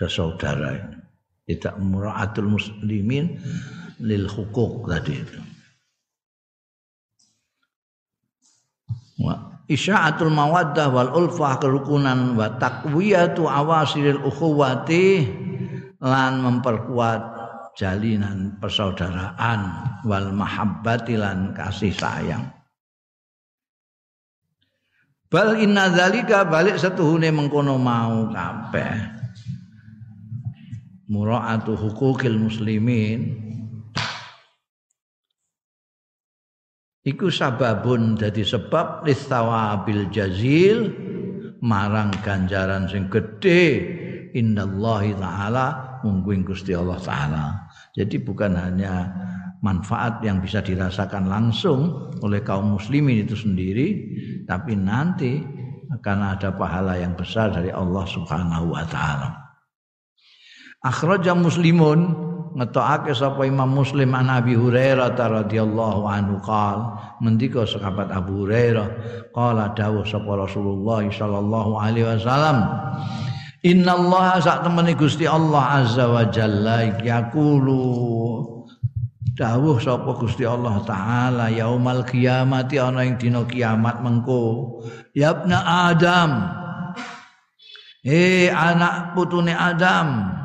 sesaudara. 0.00 0.96
Tidak 1.44 1.76
muraatul 1.76 2.48
muslimin 2.48 3.36
lil 4.00 4.24
hukuk 4.32 4.88
tadi 4.88 5.12
itu. 5.12 5.40
Isya'atul 9.68 10.32
mawaddah 10.32 10.88
wal 10.88 11.10
ulfah 11.12 11.60
kerukunan 11.60 12.38
wa 12.38 12.56
taqwiyatu 12.56 13.44
awasilil 13.44 14.24
ukhuwati 14.24 15.28
lan 16.00 16.40
memperkuat 16.40 17.22
jalinan 17.78 18.58
persaudaraan 18.58 19.60
wal 20.06 20.30
mahabbati 20.34 21.14
lan 21.14 21.54
kasih 21.54 21.94
sayang. 21.94 22.48
Bal 25.28 25.60
inna 25.60 25.92
dzalika 25.92 26.48
balik 26.48 26.80
setuhune 26.80 27.28
mengkono 27.28 27.76
mau 27.76 28.32
kabeh. 28.32 29.20
Muraatu 31.08 31.76
hukukil 31.76 32.36
muslimin 32.36 33.47
iku 37.08 37.32
sababun 37.32 38.20
dadi 38.20 38.44
sebab 38.44 39.08
listawabil 39.08 40.12
jazil 40.12 40.92
marang 41.64 42.12
ganjaran 42.20 42.84
sing 42.86 43.08
gedhe. 43.08 43.96
Innallahi 44.28 45.16
taala 45.16 45.98
mungguing 46.04 46.44
Gusti 46.44 46.76
Allah 46.76 47.00
taala. 47.00 47.44
Jadi 47.96 48.20
bukan 48.20 48.52
hanya 48.60 49.08
manfaat 49.64 50.20
yang 50.20 50.44
bisa 50.44 50.60
dirasakan 50.60 51.26
langsung 51.26 52.12
oleh 52.20 52.44
kaum 52.44 52.76
muslimin 52.76 53.24
itu 53.24 53.34
sendiri 53.34 53.88
tapi 54.44 54.76
nanti 54.78 55.42
akan 55.88 56.36
ada 56.36 56.52
pahala 56.54 57.00
yang 57.00 57.16
besar 57.16 57.50
dari 57.50 57.72
Allah 57.72 58.04
Subhanahu 58.04 58.76
wa 58.76 58.84
taala. 58.84 59.28
Akhraja 60.84 61.32
muslimun 61.34 62.27
ngetokake 62.56 63.12
sapa 63.12 63.44
Imam 63.44 63.68
Muslim 63.74 64.14
an 64.14 64.30
Abi 64.30 64.54
Hurairah 64.54 65.18
radhiyallahu 65.18 66.06
anhu. 66.06 66.38
Qal 66.40 66.94
ngendika 67.20 67.66
sahabat 67.66 68.14
Abu 68.14 68.46
Hurairah 68.46 68.86
qala 69.34 69.74
dawuh 69.74 70.06
sapa 70.06 70.38
Rasulullah 70.38 71.02
sallallahu 71.04 71.76
alaihi 71.76 72.06
wasallam 72.06 72.64
Inna 73.66 73.98
Allah 73.98 74.38
sak 74.38 74.62
temene 74.62 74.94
Gusti 74.94 75.26
Allah 75.26 75.82
azza 75.82 76.06
wa 76.06 76.22
jalla 76.30 76.94
yaqulu 77.02 77.82
dawuh 79.34 79.82
sapa 79.82 80.14
Gusti 80.14 80.46
Allah 80.46 80.78
taala 80.86 81.50
yaumal 81.50 82.06
kiamati 82.06 82.78
ana 82.78 83.02
ing 83.02 83.18
dina 83.18 83.42
kiamat 83.42 83.98
mengko 83.98 84.78
yabna 85.10 85.90
Adam. 85.90 86.54
Eh 88.06 88.46
anak 88.46 89.18
putune 89.18 89.58
Adam 89.58 90.38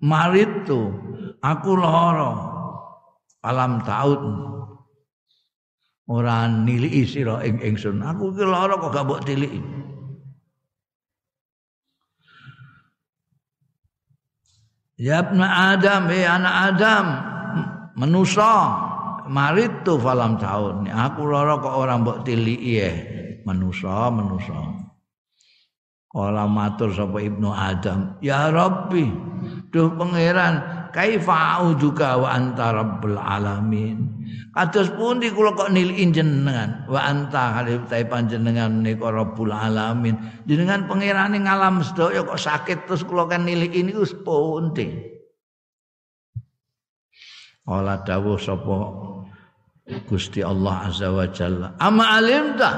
marit 0.00 0.64
tuh 0.64 1.03
aku 1.44 1.76
lara 1.76 2.32
alam 3.44 3.84
taun 3.84 4.34
ora 6.08 6.48
niliki 6.48 7.04
sira 7.04 7.44
ing 7.44 7.60
ingsun 7.60 8.00
aku 8.00 8.32
ki 8.32 8.44
lara 8.48 8.80
kok 8.80 8.92
gak 8.92 9.04
mbok 9.04 9.22
tiliki 9.28 9.60
Ya 14.94 15.26
Adam, 15.26 16.06
eh 16.06 16.22
anak 16.22 16.54
Adam, 16.70 17.06
menusa 17.98 18.78
marit 19.26 19.82
tu 19.82 19.98
falam 19.98 20.38
tahun. 20.38 20.86
Aku 20.86 21.26
lara 21.26 21.58
kok 21.58 21.74
orang 21.74 22.06
mbok 22.06 22.22
tiliki 22.22 22.78
ya. 22.78 22.94
Menusa, 23.42 24.14
menusa. 24.14 24.86
Kala 26.06 26.46
matur 26.46 26.94
sapa 26.94 27.18
Ibnu 27.18 27.50
Adam, 27.50 28.22
"Ya 28.22 28.54
Rabbi, 28.54 29.02
duh 29.74 29.90
pangeran, 29.98 30.62
kaifa 30.94 31.58
juga 31.74 32.14
wa 32.14 32.30
anta 32.30 32.70
rabbul 32.70 33.18
alamin." 33.18 34.22
Kados 34.54 34.94
pundi 34.94 35.34
kula 35.34 35.50
kok 35.58 35.74
niliki 35.74 36.14
jenengan 36.14 36.86
wa 36.86 37.02
anta 37.02 37.58
halih 37.58 37.82
panjenengan 38.06 38.70
menika 38.70 39.10
rabbul 39.10 39.50
alamin. 39.50 40.14
Jenengan 40.46 40.86
pangerane 40.86 41.42
ngalam 41.42 41.82
sedaya 41.82 42.22
kok 42.22 42.38
sakit 42.38 42.86
terus 42.86 43.02
kula 43.02 43.26
kan 43.26 43.42
niliki 43.42 43.82
niku 43.82 44.06
pundi. 44.22 45.10
Kala 47.66 47.98
dawuh 48.06 48.38
sapa 48.38 48.76
Gusti 50.06 50.40
Allah 50.40 50.86
Azza 50.86 51.10
wa 51.10 51.26
Jalla. 51.26 51.74
Ama 51.82 52.04
alimta 52.14 52.70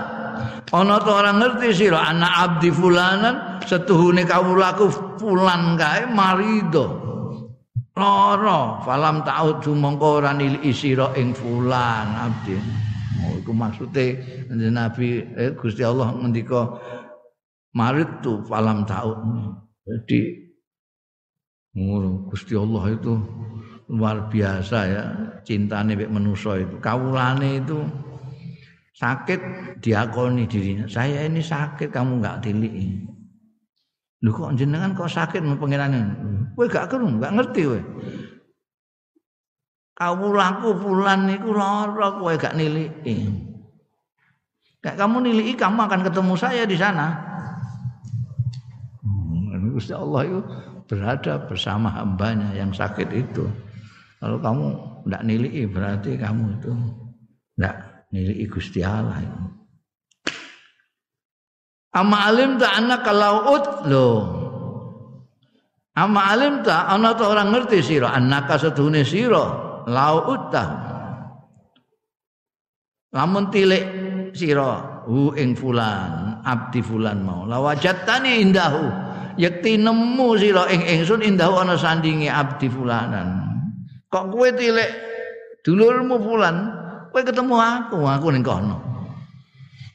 ana 0.72 0.96
to 0.98 1.10
ora 1.12 1.30
ngerti 1.36 1.76
sira 1.76 2.08
anak 2.08 2.32
abdi 2.34 2.72
fulanan 2.72 3.60
setuhune 3.62 4.24
kawulaku 4.24 4.90
fulan 5.20 5.76
kae 5.76 6.08
marido 6.08 7.05
lara 7.96 8.84
falam 8.84 9.24
ta'ud 9.24 9.64
mongko 9.64 10.20
ora 10.20 10.36
niliki 10.36 10.70
sira 10.70 11.16
ing 11.16 11.32
fulan 11.32 12.12
abdi. 12.12 12.60
Oh 13.24 13.40
iku 13.40 13.56
maksude 13.56 14.20
Nabi 14.52 15.24
eh, 15.34 15.56
Gusti 15.56 15.80
Allah 15.80 16.12
ngendika 16.12 16.76
marid 17.72 18.20
tu 18.20 18.44
falam 18.44 18.84
ta'ud 18.84 19.16
jadi 19.88 20.20
ngono 21.72 22.28
Gusti 22.28 22.52
Allah 22.52 22.84
itu 22.92 23.12
luar 23.88 24.28
biasa 24.28 24.78
ya 24.84 25.04
cintane 25.46 25.96
mek 25.96 26.12
manusa 26.12 26.60
itu 26.60 26.76
kawulane 26.82 27.64
itu 27.64 27.80
sakit 28.96 29.40
diakoni 29.80 30.44
dirinya. 30.48 30.84
Saya 30.88 31.24
ini 31.24 31.40
sakit 31.40 31.88
kamu 31.88 32.20
nggak 32.20 32.44
tiliki 32.44 33.15
lu 34.26 34.34
kok 34.34 34.58
jenengan 34.58 34.90
kok 34.98 35.06
sakit 35.06 35.38
mau 35.46 35.54
pengenane 35.54 36.02
kowe 36.58 36.66
gak 36.66 36.90
kerung 36.90 37.22
gak 37.22 37.38
ngerti 37.38 37.62
kowe 37.62 37.80
laku 39.96 40.76
fulan 40.76 41.24
niku 41.24 41.56
lara 41.56 42.20
kowe 42.20 42.32
gak 42.36 42.52
niliki. 42.52 43.32
Gak 44.84 45.00
kamu 45.00 45.24
niliki 45.24 45.56
kamu 45.56 45.88
akan 45.88 46.00
ketemu 46.04 46.34
saya 46.36 46.68
di 46.68 46.76
sana. 46.76 47.16
Hmm, 49.00 49.72
Gusti 49.72 49.96
Allah 49.96 50.20
itu 50.28 50.40
berada 50.86 51.48
bersama 51.48 51.88
hambanya 51.90 52.52
yang 52.52 52.70
sakit 52.70 53.08
itu. 53.10 53.48
Kalau 54.20 54.38
kamu 54.40 54.66
tidak 55.08 55.22
niliki 55.24 55.62
berarti 55.64 56.20
kamu 56.20 56.60
itu 56.60 56.72
tidak 57.56 57.76
nilai 58.12 58.44
Gusti 58.52 58.80
Allah 58.84 59.18
itu. 59.24 59.42
Ama 61.96 62.28
alim 62.28 62.60
ta 62.60 62.76
anak 62.76 63.00
kalau 63.08 63.56
ut 63.56 63.64
lo. 63.88 64.08
Ama 65.96 66.36
alim 66.36 66.60
ta 66.60 66.92
anak 66.92 67.24
orang 67.24 67.56
ngerti 67.56 67.80
siro 67.80 68.04
anak 68.04 68.52
sedune 68.60 69.00
siro 69.00 69.80
laut 69.88 70.52
ta. 70.52 70.64
Lamun 73.16 73.48
tilik 73.48 73.84
siro 74.36 75.02
hu 75.08 75.32
ing 75.40 75.56
fulan 75.56 76.44
abdi 76.44 76.84
fulan 76.84 77.24
mau 77.24 77.48
lawajatani 77.48 78.44
indahu 78.44 78.84
yakti 79.40 79.80
nemu 79.80 80.28
siro 80.36 80.68
ing 80.68 80.84
ingsun 80.84 81.24
indahu 81.24 81.56
ana 81.56 81.80
sandingi 81.80 82.28
abdi 82.28 82.68
fulanan. 82.68 83.48
Kok 84.12 84.36
kowe 84.36 84.48
tilik 84.52 84.90
dulurmu 85.64 86.20
fulan 86.20 86.56
Kowe 87.16 87.24
ketemu 87.24 87.56
aku, 87.56 88.04
aku 88.04 88.28
ning 88.28 88.44
kono. 88.44 88.85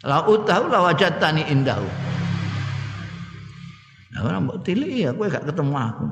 La 0.02 0.26
utahu 0.26 0.66
la 0.66 0.82
wajatani 0.82 1.46
indahu. 1.50 1.86
Lah 4.12 4.22
ora 4.26 4.38
mbok 4.42 4.66
tiliki 4.66 5.06
ya 5.06 5.14
kowe 5.14 5.30
gak 5.30 5.46
ketemu 5.46 5.76
aku. 5.78 6.06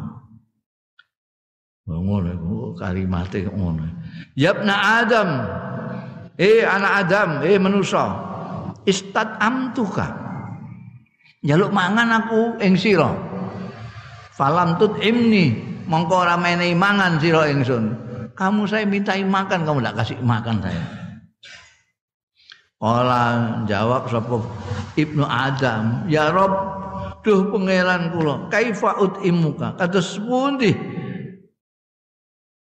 Ngono 1.90 2.30
iku 2.30 2.54
kalimate 2.78 3.50
ngono. 3.50 3.86
Yabna 4.38 4.76
Adam. 5.02 5.30
Eh 6.40 6.64
anak 6.64 6.94
Adam, 7.04 7.30
eh 7.44 7.58
manusa. 7.58 8.06
Istat 8.86 9.42
amtuka. 9.42 10.08
Jaluk 11.42 11.74
mangan 11.74 12.24
aku 12.24 12.62
ing 12.62 12.78
sira. 12.78 13.12
Falam 14.38 14.80
tut 14.80 15.02
imni 15.04 15.52
mongko 15.90 16.24
ora 16.24 16.38
menehi 16.40 16.78
mangan 16.78 17.20
sira 17.20 17.50
ingsun. 17.52 17.92
Kamu 18.38 18.64
saya 18.72 18.88
mintai 18.88 19.26
makan, 19.28 19.68
kamu 19.68 19.84
tidak 19.84 19.96
kasih 20.00 20.18
makan 20.24 20.64
saya. 20.64 20.99
Kala 22.80 23.24
jawab 23.68 24.08
sapa 24.08 24.40
Ibnu 24.96 25.28
Adam, 25.28 26.08
"Ya 26.08 26.32
Rob, 26.32 26.56
duh 27.28 27.52
pangeran 27.52 28.16
kula, 28.16 28.48
kaifa 28.48 28.96
utimuka?" 29.04 29.76
Kados 29.76 30.16
pundi? 30.24 30.72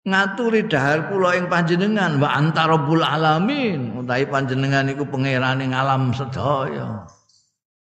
Ngaturi 0.03 0.67
dahar 0.67 1.07
kula 1.07 1.39
ing 1.39 1.47
panjenengan 1.47 2.19
wa 2.19 2.27
anta 2.35 2.67
rabbul 2.67 3.07
alamin. 3.07 4.03
Utawi 4.03 4.27
panjenengan 4.27 4.91
iku 4.91 5.07
pangerane 5.07 5.71
ngalam 5.71 6.11
sedaya. 6.11 7.07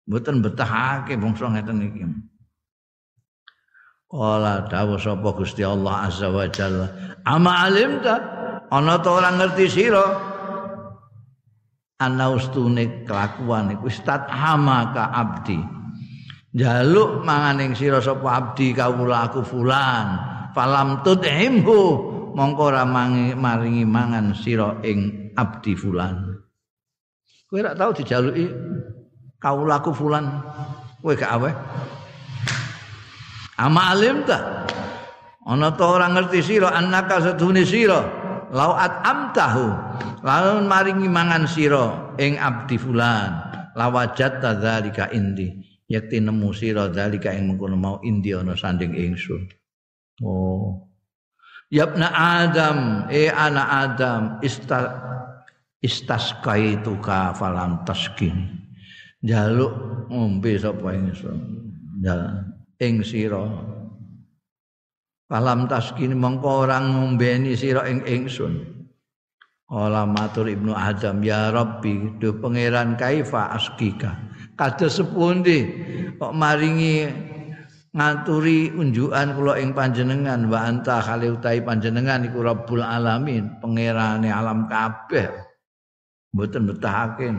Mboten 0.03 0.43
betahake 0.43 1.15
bangsa 1.15 1.47
ngeten 1.47 1.79
iki. 1.79 2.03
Kala 4.11 4.67
dawuh 4.67 4.99
sapa 4.99 5.31
Gusti 5.31 5.63
Allah 5.63 6.11
azza 6.11 6.27
wa 6.27 6.43
jalla 6.51 6.91
ama 7.23 7.67
alimta? 7.67 8.35
Ana 8.67 8.99
ta 8.99 9.15
ora 9.15 9.31
ngerti 9.31 9.67
sira 9.71 10.35
ana 11.97 12.29
ustune 12.29 13.05
kelakuan 13.05 13.73
iku 13.73 13.89
istat 13.89 14.29
hamaka 14.29 15.09
abdi. 15.09 15.57
Jaluk 16.57 17.21
manganing 17.21 17.77
sira 17.77 18.01
sapa 18.01 18.25
abdi 18.33 18.73
kawula 18.73 19.29
aku 19.29 19.41
fulan 19.45 20.07
falam 20.53 21.01
tudhimhu. 21.05 22.13
Mongko 22.37 22.69
ora 22.69 22.85
maringi 22.85 23.81
mangan 23.81 24.37
sira 24.37 24.77
ing 24.85 25.33
abdi 25.33 25.73
fulan. 25.73 26.37
Kowe 27.49 27.57
ora 27.65 27.73
tau 27.73 27.89
dijaluki 27.93 28.45
kawula 29.41 29.81
aku 29.81 29.89
fulan. 29.89 30.25
Kowe 31.01 31.13
gak 31.17 31.33
awe 31.33 31.49
ama 33.57 33.89
alim 33.89 34.21
ta? 34.21 34.69
Ana 35.49 35.73
ta 35.73 35.85
ora 35.87 36.05
ngerti 36.13 36.45
sira 36.45 36.77
annaka 36.77 37.21
sedune 37.25 37.65
sira 37.65 38.05
lauat 38.51 39.03
amtahu. 39.03 39.67
Lalu 40.23 40.67
maringi 40.67 41.09
mangan 41.09 41.47
sira 41.47 42.15
ing 42.19 42.39
abdi 42.39 42.75
fulan. 42.79 43.31
Lawajat 43.77 44.41
tadzalika 44.41 45.11
indi. 45.13 45.63
Yakti 45.87 46.19
nemu 46.19 46.51
sira 46.51 46.91
dzalika 46.91 47.31
ing 47.31 47.53
mengkono 47.53 47.77
mau 47.79 47.97
indi 48.03 48.35
ana 48.35 48.57
sanding 48.57 48.91
ingsun. 48.91 49.47
Oh. 50.25 50.83
Yabna 51.67 52.07
Adam, 52.15 53.11
eh 53.11 53.27
anak 53.27 53.67
Adam, 53.67 54.21
ista 54.39 55.03
istaskaituka 55.83 57.35
falam 57.35 57.83
taskin. 57.83 58.63
Jaluk 59.19 60.07
ngombe 60.07 60.55
sapa 60.55 60.95
ingsun. 60.95 61.39
Ing 62.79 63.03
sira 63.03 63.43
Falam 65.27 65.67
taskini 65.67 66.15
mongko 66.15 66.63
orang 66.63 66.95
ngombeni 66.95 67.51
sira 67.51 67.83
ing 67.83 67.99
ingsun. 68.07 68.63
Kala 69.67 70.07
matur 70.07 70.47
Ibnu 70.47 70.71
Adam 70.71 71.19
ya 71.19 71.51
Rabbi 71.51 72.15
do 72.23 72.39
pangeran 72.39 72.95
kaifa 72.95 73.51
askika. 73.51 74.15
Kados 74.55 75.03
sepundi 75.03 75.67
kok 76.15 76.31
maringi 76.31 77.11
ngaturi 77.91 78.71
unjukan 78.71 79.35
kula 79.35 79.59
ing 79.59 79.75
panjenengan 79.75 80.47
wa 80.47 80.63
anta 80.63 81.03
khali 81.03 81.27
utahi 81.27 81.59
panjenengan 81.59 82.23
iku 82.23 82.47
Rabbul 82.47 82.79
alamin, 82.79 83.59
pangerane 83.59 84.31
alam 84.31 84.71
kabeh. 84.71 85.27
Mboten 86.31 86.71
betahake. 86.71 87.35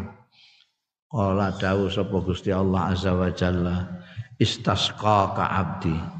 Kala 1.09 1.57
dawuh 1.57 1.89
sapa 1.89 2.21
Gusti 2.21 2.53
Allah 2.53 2.93
azza 2.93 3.17
wa 3.17 3.33
jalla 3.33 4.05
istasqa 4.37 5.33
ka 5.33 5.45
abdi 5.49 6.18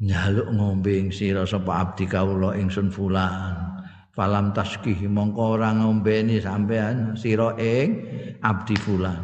nyaluk 0.00 0.52
ngombe 0.52 1.08
sira 1.08 1.48
sapa 1.48 1.72
abdi 1.84 2.04
kawula 2.04 2.56
ingsun 2.56 2.92
fulan. 2.92 3.56
Falam 4.16 4.56
taskih 4.56 4.96
mongko 5.12 5.60
ora 5.60 5.76
ngombeni 5.76 6.40
sampean 6.40 7.20
sira 7.20 7.52
ing 7.60 8.00
abdi 8.40 8.76
fulan. 8.80 9.20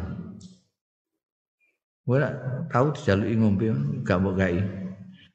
Ora 2.05 2.29
tau 2.69 2.93
dijaluki 2.93 3.35
ngombe 3.37 3.67
gak 4.05 4.21
mbok 4.21 4.35
gawe. 4.37 4.61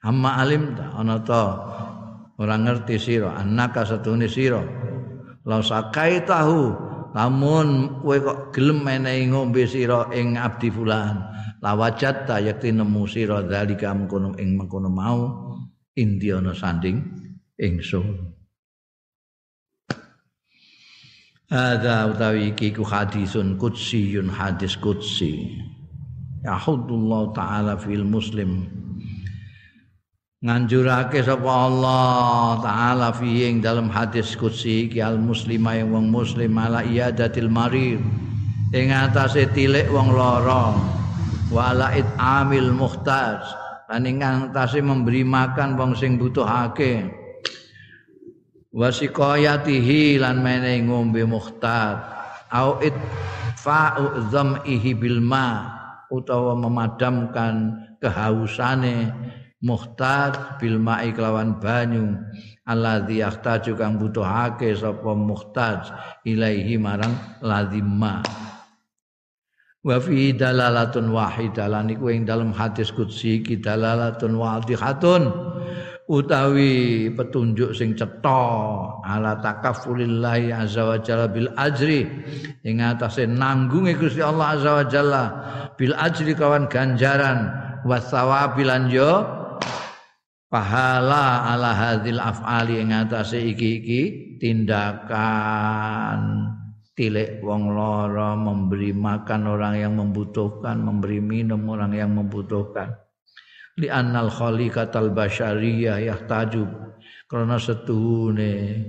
Amma 0.07 0.39
alim 0.39 0.79
ta 0.79 0.95
ana 0.95 1.19
ta? 1.27 1.45
Ora 2.39 2.55
ngerti 2.55 3.03
sira 3.03 3.35
annaka 3.35 3.83
satune 3.83 4.31
sira. 4.31 4.63
La 5.43 5.59
sakai 5.59 6.23
tahu 6.23 6.71
lamun 7.17 7.99
kowe 8.05 8.15
kok 8.21 8.39
gelem 8.55 8.85
menehi 8.85 9.27
ngombe 9.33 9.67
sira 9.67 10.07
ing 10.15 10.39
abdi 10.39 10.71
fulan 10.71 11.19
lawajat 11.59 12.27
ta 12.27 12.39
yakti 12.39 12.71
nemu 12.71 13.03
sira 13.11 13.43
zalika 13.47 13.91
mengkono 13.91 14.35
ing 14.39 14.55
mengkono 14.55 14.91
mau 14.91 15.21
indi 15.99 16.31
ana 16.31 16.55
sanding 16.55 17.03
ingsun. 17.59 18.39
Ada 21.49 22.13
utawi 22.13 22.53
iki 22.53 22.77
ku 22.77 22.85
hadisun 22.85 23.57
kudsiyun 23.57 24.29
hadis 24.29 24.77
kudsi. 24.77 25.57
Yahudullah 26.45 27.33
taala 27.33 27.75
fil 27.81 28.05
muslim. 28.05 28.69
Nganjurake 30.45 31.25
sapa 31.25 31.51
Allah 31.51 32.63
taala 32.63 33.09
fi 33.17 33.49
dalam 33.59 33.89
hadis 33.91 34.37
kudsi 34.39 34.87
iki 34.87 35.01
al 35.01 35.19
muslima 35.19 35.75
yang 35.75 35.91
wong 35.91 36.13
muslim 36.13 36.53
ala 36.61 36.85
iyadatil 36.85 37.51
marid. 37.51 37.99
Ing 38.77 38.93
atase 38.93 39.49
tilik 39.57 39.89
wong 39.89 40.13
lara 40.13 40.98
wala 41.49 41.93
amil 42.21 42.73
muhtaj. 42.73 43.41
Lan 43.89 44.05
ing 44.05 44.21
memberi 44.85 45.25
makan 45.25 45.81
wong 45.81 45.97
sing 45.97 46.21
butuhake. 46.21 47.09
Wasiqayatihi 48.69 50.21
lan 50.21 50.45
mene 50.45 50.85
ngombe 50.85 51.25
muhtar 51.25 52.05
au 52.53 52.77
itfa'u 52.85 54.29
dham'ihi 54.29 54.93
bil 54.93 55.25
ma 55.25 55.73
utawa 56.13 56.53
memadamkan 56.53 57.81
kehausane 57.97 59.09
muhtar 59.65 60.61
bil 60.61 60.77
ma'i 60.77 61.17
kelawan 61.17 61.57
banyu. 61.57 62.13
Alladzi 62.69 63.25
yahtaju 63.25 63.73
kang 63.81 63.97
butuhake 63.97 64.77
sapa 64.77 65.17
muhtaj 65.17 65.89
ilaihi 66.29 66.77
marang 66.77 67.41
lazimma 67.41 68.21
wa 69.87 69.97
fi 70.03 70.35
dalalatun 70.35 71.15
wahidah 71.15 71.71
lan 71.71 71.87
iku 71.87 72.11
ing 72.11 72.27
dalam 72.27 72.51
hadis 72.51 72.91
qudsi 72.91 73.39
iki 73.43 73.63
dalalatun 73.63 74.35
wadihatun 74.35 75.31
utawi 76.09 77.07
petunjuk 77.13 77.77
sing 77.77 77.93
cetha 77.95 78.43
ala 79.05 79.39
takaffulillahi 79.39 80.51
azza 80.51 80.83
wa 80.89 80.97
jalla 80.99 81.29
bil 81.29 81.53
ajri 81.55 82.09
ing 82.65 82.81
atase 82.81 83.29
nanggunge 83.29 83.95
Gusti 84.01 84.25
Allah 84.25 84.57
azza 84.57 84.71
wa 84.83 84.85
jalla 84.89 85.25
bil 85.77 85.95
ajri 85.95 86.33
kawan 86.35 86.67
ganjaran 86.67 87.53
wasawabi 87.85 88.65
lan 88.67 88.89
yo 88.91 89.23
pahala 90.49 91.55
ala 91.55 91.77
hadil 91.77 92.19
afali 92.19 92.81
ing 92.81 92.91
atase 92.97 93.37
iki-iki 93.53 94.35
tindakan 94.41 96.21
tilik 96.99 97.39
wong 97.39 97.79
lara 97.79 98.35
memberi 98.35 98.91
makan 98.91 99.47
orang 99.47 99.79
yang 99.79 99.95
membutuhkan 99.95 100.83
memberi 100.83 101.23
minum 101.23 101.63
orang 101.71 101.95
yang 101.95 102.11
membutuhkan. 102.11 102.91
Li 103.79 103.87
annal 103.87 104.27
khaliqatal 104.27 105.15
basyariyah 105.15 106.03
yahtaju 106.03 106.67
karena 107.31 107.55
setuhune 107.63 108.83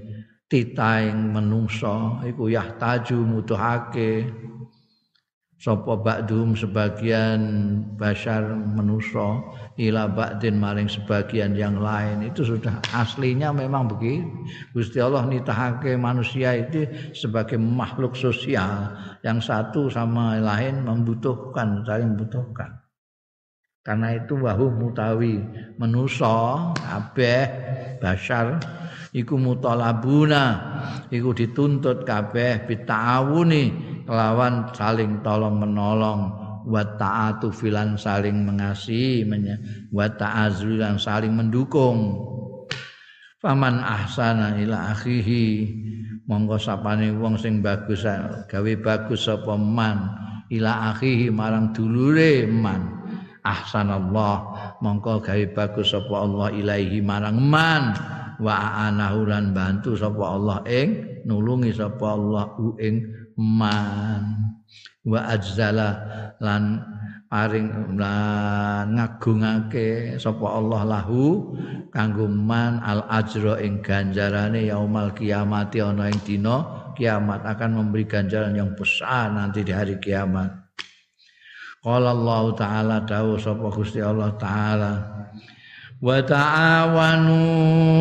titaing 0.50 1.30
menungso 1.30 2.18
iku 2.26 2.50
yahtaju 2.50 3.18
mutuhake 3.22 4.26
sapa 5.60 6.00
ba'dhum 6.00 6.56
sebagian 6.56 7.40
basyar 8.00 8.48
menuso 8.56 9.44
ila 9.76 10.08
ba'din 10.08 10.56
maring 10.56 10.88
sebagian 10.88 11.52
yang 11.52 11.84
lain. 11.84 12.24
Itu 12.24 12.48
sudah 12.48 12.80
aslinya 12.96 13.52
memang 13.52 13.92
begitu 13.92 14.24
Gusti 14.72 15.04
Allah 15.04 15.28
nitahake 15.28 16.00
manusia 16.00 16.56
itu 16.56 16.88
sebagai 17.12 17.60
makhluk 17.60 18.16
sosial 18.16 18.96
yang 19.28 19.44
satu 19.44 19.92
sama 19.92 20.40
lain 20.40 20.88
membutuhkan 20.88 21.84
saling 21.84 22.16
membutuhkan. 22.16 22.80
Karena 23.84 24.16
itu 24.16 24.40
wahu 24.40 24.72
mutawi 24.76 25.44
menuso 25.76 26.72
kabeh 26.80 27.44
basar 28.00 28.60
iku 29.16 29.36
mutalabuna 29.36 30.46
iku 31.10 31.34
dituntut 31.34 32.06
kabeh 32.06 32.70
bita'awuni 32.70 33.89
kelawan 34.10 34.74
saling 34.74 35.22
tolong 35.22 35.62
menolong. 35.62 36.50
Wa 36.70 36.86
ta'atu 36.86 37.50
filan 37.54 37.98
saling 37.98 38.46
mengasihi 38.46 39.26
wa 39.94 40.06
ta'azwilan 40.10 40.98
saling 40.98 41.34
mendukung. 41.34 42.18
Faman 43.38 43.86
ahsana 43.86 44.58
ila 44.58 44.98
akhihi. 44.98 45.46
Monggo 46.30 46.62
sapane 46.62 47.10
wong 47.14 47.42
sing 47.42 47.62
bagus 47.62 48.06
gawe 48.50 48.74
bagus 48.82 49.30
sapa 49.30 49.58
man. 49.58 50.14
Ila 50.50 50.94
akhihi 50.94 51.30
marang 51.30 51.74
dulure 51.74 52.46
man. 52.50 53.02
Ahsanallah. 53.42 54.38
Mongko 54.84 55.26
gawe 55.26 55.46
bagus 55.54 55.94
sapa 55.94 56.22
Allah 56.22 56.54
ilaihi 56.54 57.02
marang 57.02 57.40
man. 57.40 57.98
Wa 58.38 58.86
anahu 58.86 59.26
lan 59.26 59.58
bantu 59.58 59.98
sapa 59.98 60.22
Allah 60.22 60.62
ing 60.70 61.24
nulungi 61.26 61.74
sapa 61.74 62.14
Allah 62.14 62.56
ing 62.78 63.19
man. 63.40 64.52
Wa 65.08 65.32
ajzala 65.32 65.90
lan 66.44 66.84
paring 67.32 67.96
lan 67.96 69.00
ngagungake 69.00 70.20
sapa 70.20 70.44
Allah 70.50 70.82
lahu 70.84 71.56
kanggo 71.94 72.28
man 72.28 72.84
al 72.84 73.08
ajra 73.08 73.62
ing 73.64 73.86
ganjarane 73.86 74.66
yaumal 74.68 75.16
kiamati 75.16 75.80
ana 75.80 76.10
ing 76.10 76.20
dina 76.26 76.90
kiamat 76.98 77.48
akan 77.48 77.80
memberi 77.80 78.10
ganjaran 78.10 78.58
yang 78.58 78.76
besar 78.76 79.32
nanti 79.32 79.64
di 79.64 79.72
hari 79.72 79.96
kiamat. 80.04 80.52
Qala 81.80 82.12
Allah 82.12 82.44
taala 82.60 82.96
dawuh 83.08 83.40
sapa 83.40 83.72
Gusti 83.72 84.04
Allah 84.04 84.36
taala 84.36 84.94
wa 86.00 86.20
ta'awanu 86.20 87.40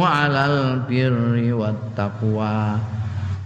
'alal 0.03 0.83
birri 0.87 1.55
wat 1.55 1.95
taqwa 1.95 2.75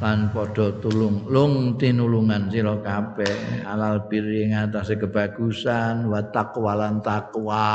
lan 0.02 0.34
padha 0.34 0.74
tulung 0.82 1.30
lung 1.30 1.78
tinulungan 1.78 2.50
sira 2.50 2.74
kabeh 2.82 3.62
alal 3.62 4.10
birri 4.10 4.50
ngatasé 4.50 4.98
kebagusan 4.98 6.10
wa 6.10 6.18
taqwa 6.34 6.90
takwa 6.98 7.70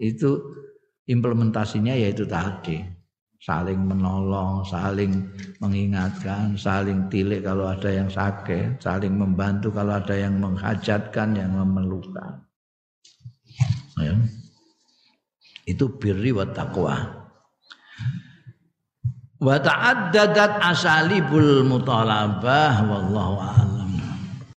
itu 0.00 0.40
implementasinya 1.04 1.92
yaitu 1.92 2.24
tadi 2.24 2.80
saling 3.44 3.76
menolong, 3.76 4.64
saling 4.64 5.28
mengingatkan, 5.60 6.56
saling 6.56 7.12
tilik 7.12 7.44
kalau 7.44 7.68
ada 7.68 7.92
yang 7.92 8.08
sakit, 8.08 8.80
saling 8.80 9.12
membantu 9.12 9.68
kalau 9.68 10.00
ada 10.00 10.16
yang 10.16 10.40
menghajatkan, 10.40 11.36
yang 11.36 11.52
memerlukan. 11.52 12.40
Ya. 14.00 14.16
Itu 15.68 15.92
birri 16.00 16.32
wa 16.32 16.48
taqwa. 16.48 17.23
Wa 19.44 19.60
ta'addadat 19.60 20.56
asalibul 20.64 21.68
mutalabah 21.68 22.80
wallahu 22.88 23.36
a'lam. 23.44 23.83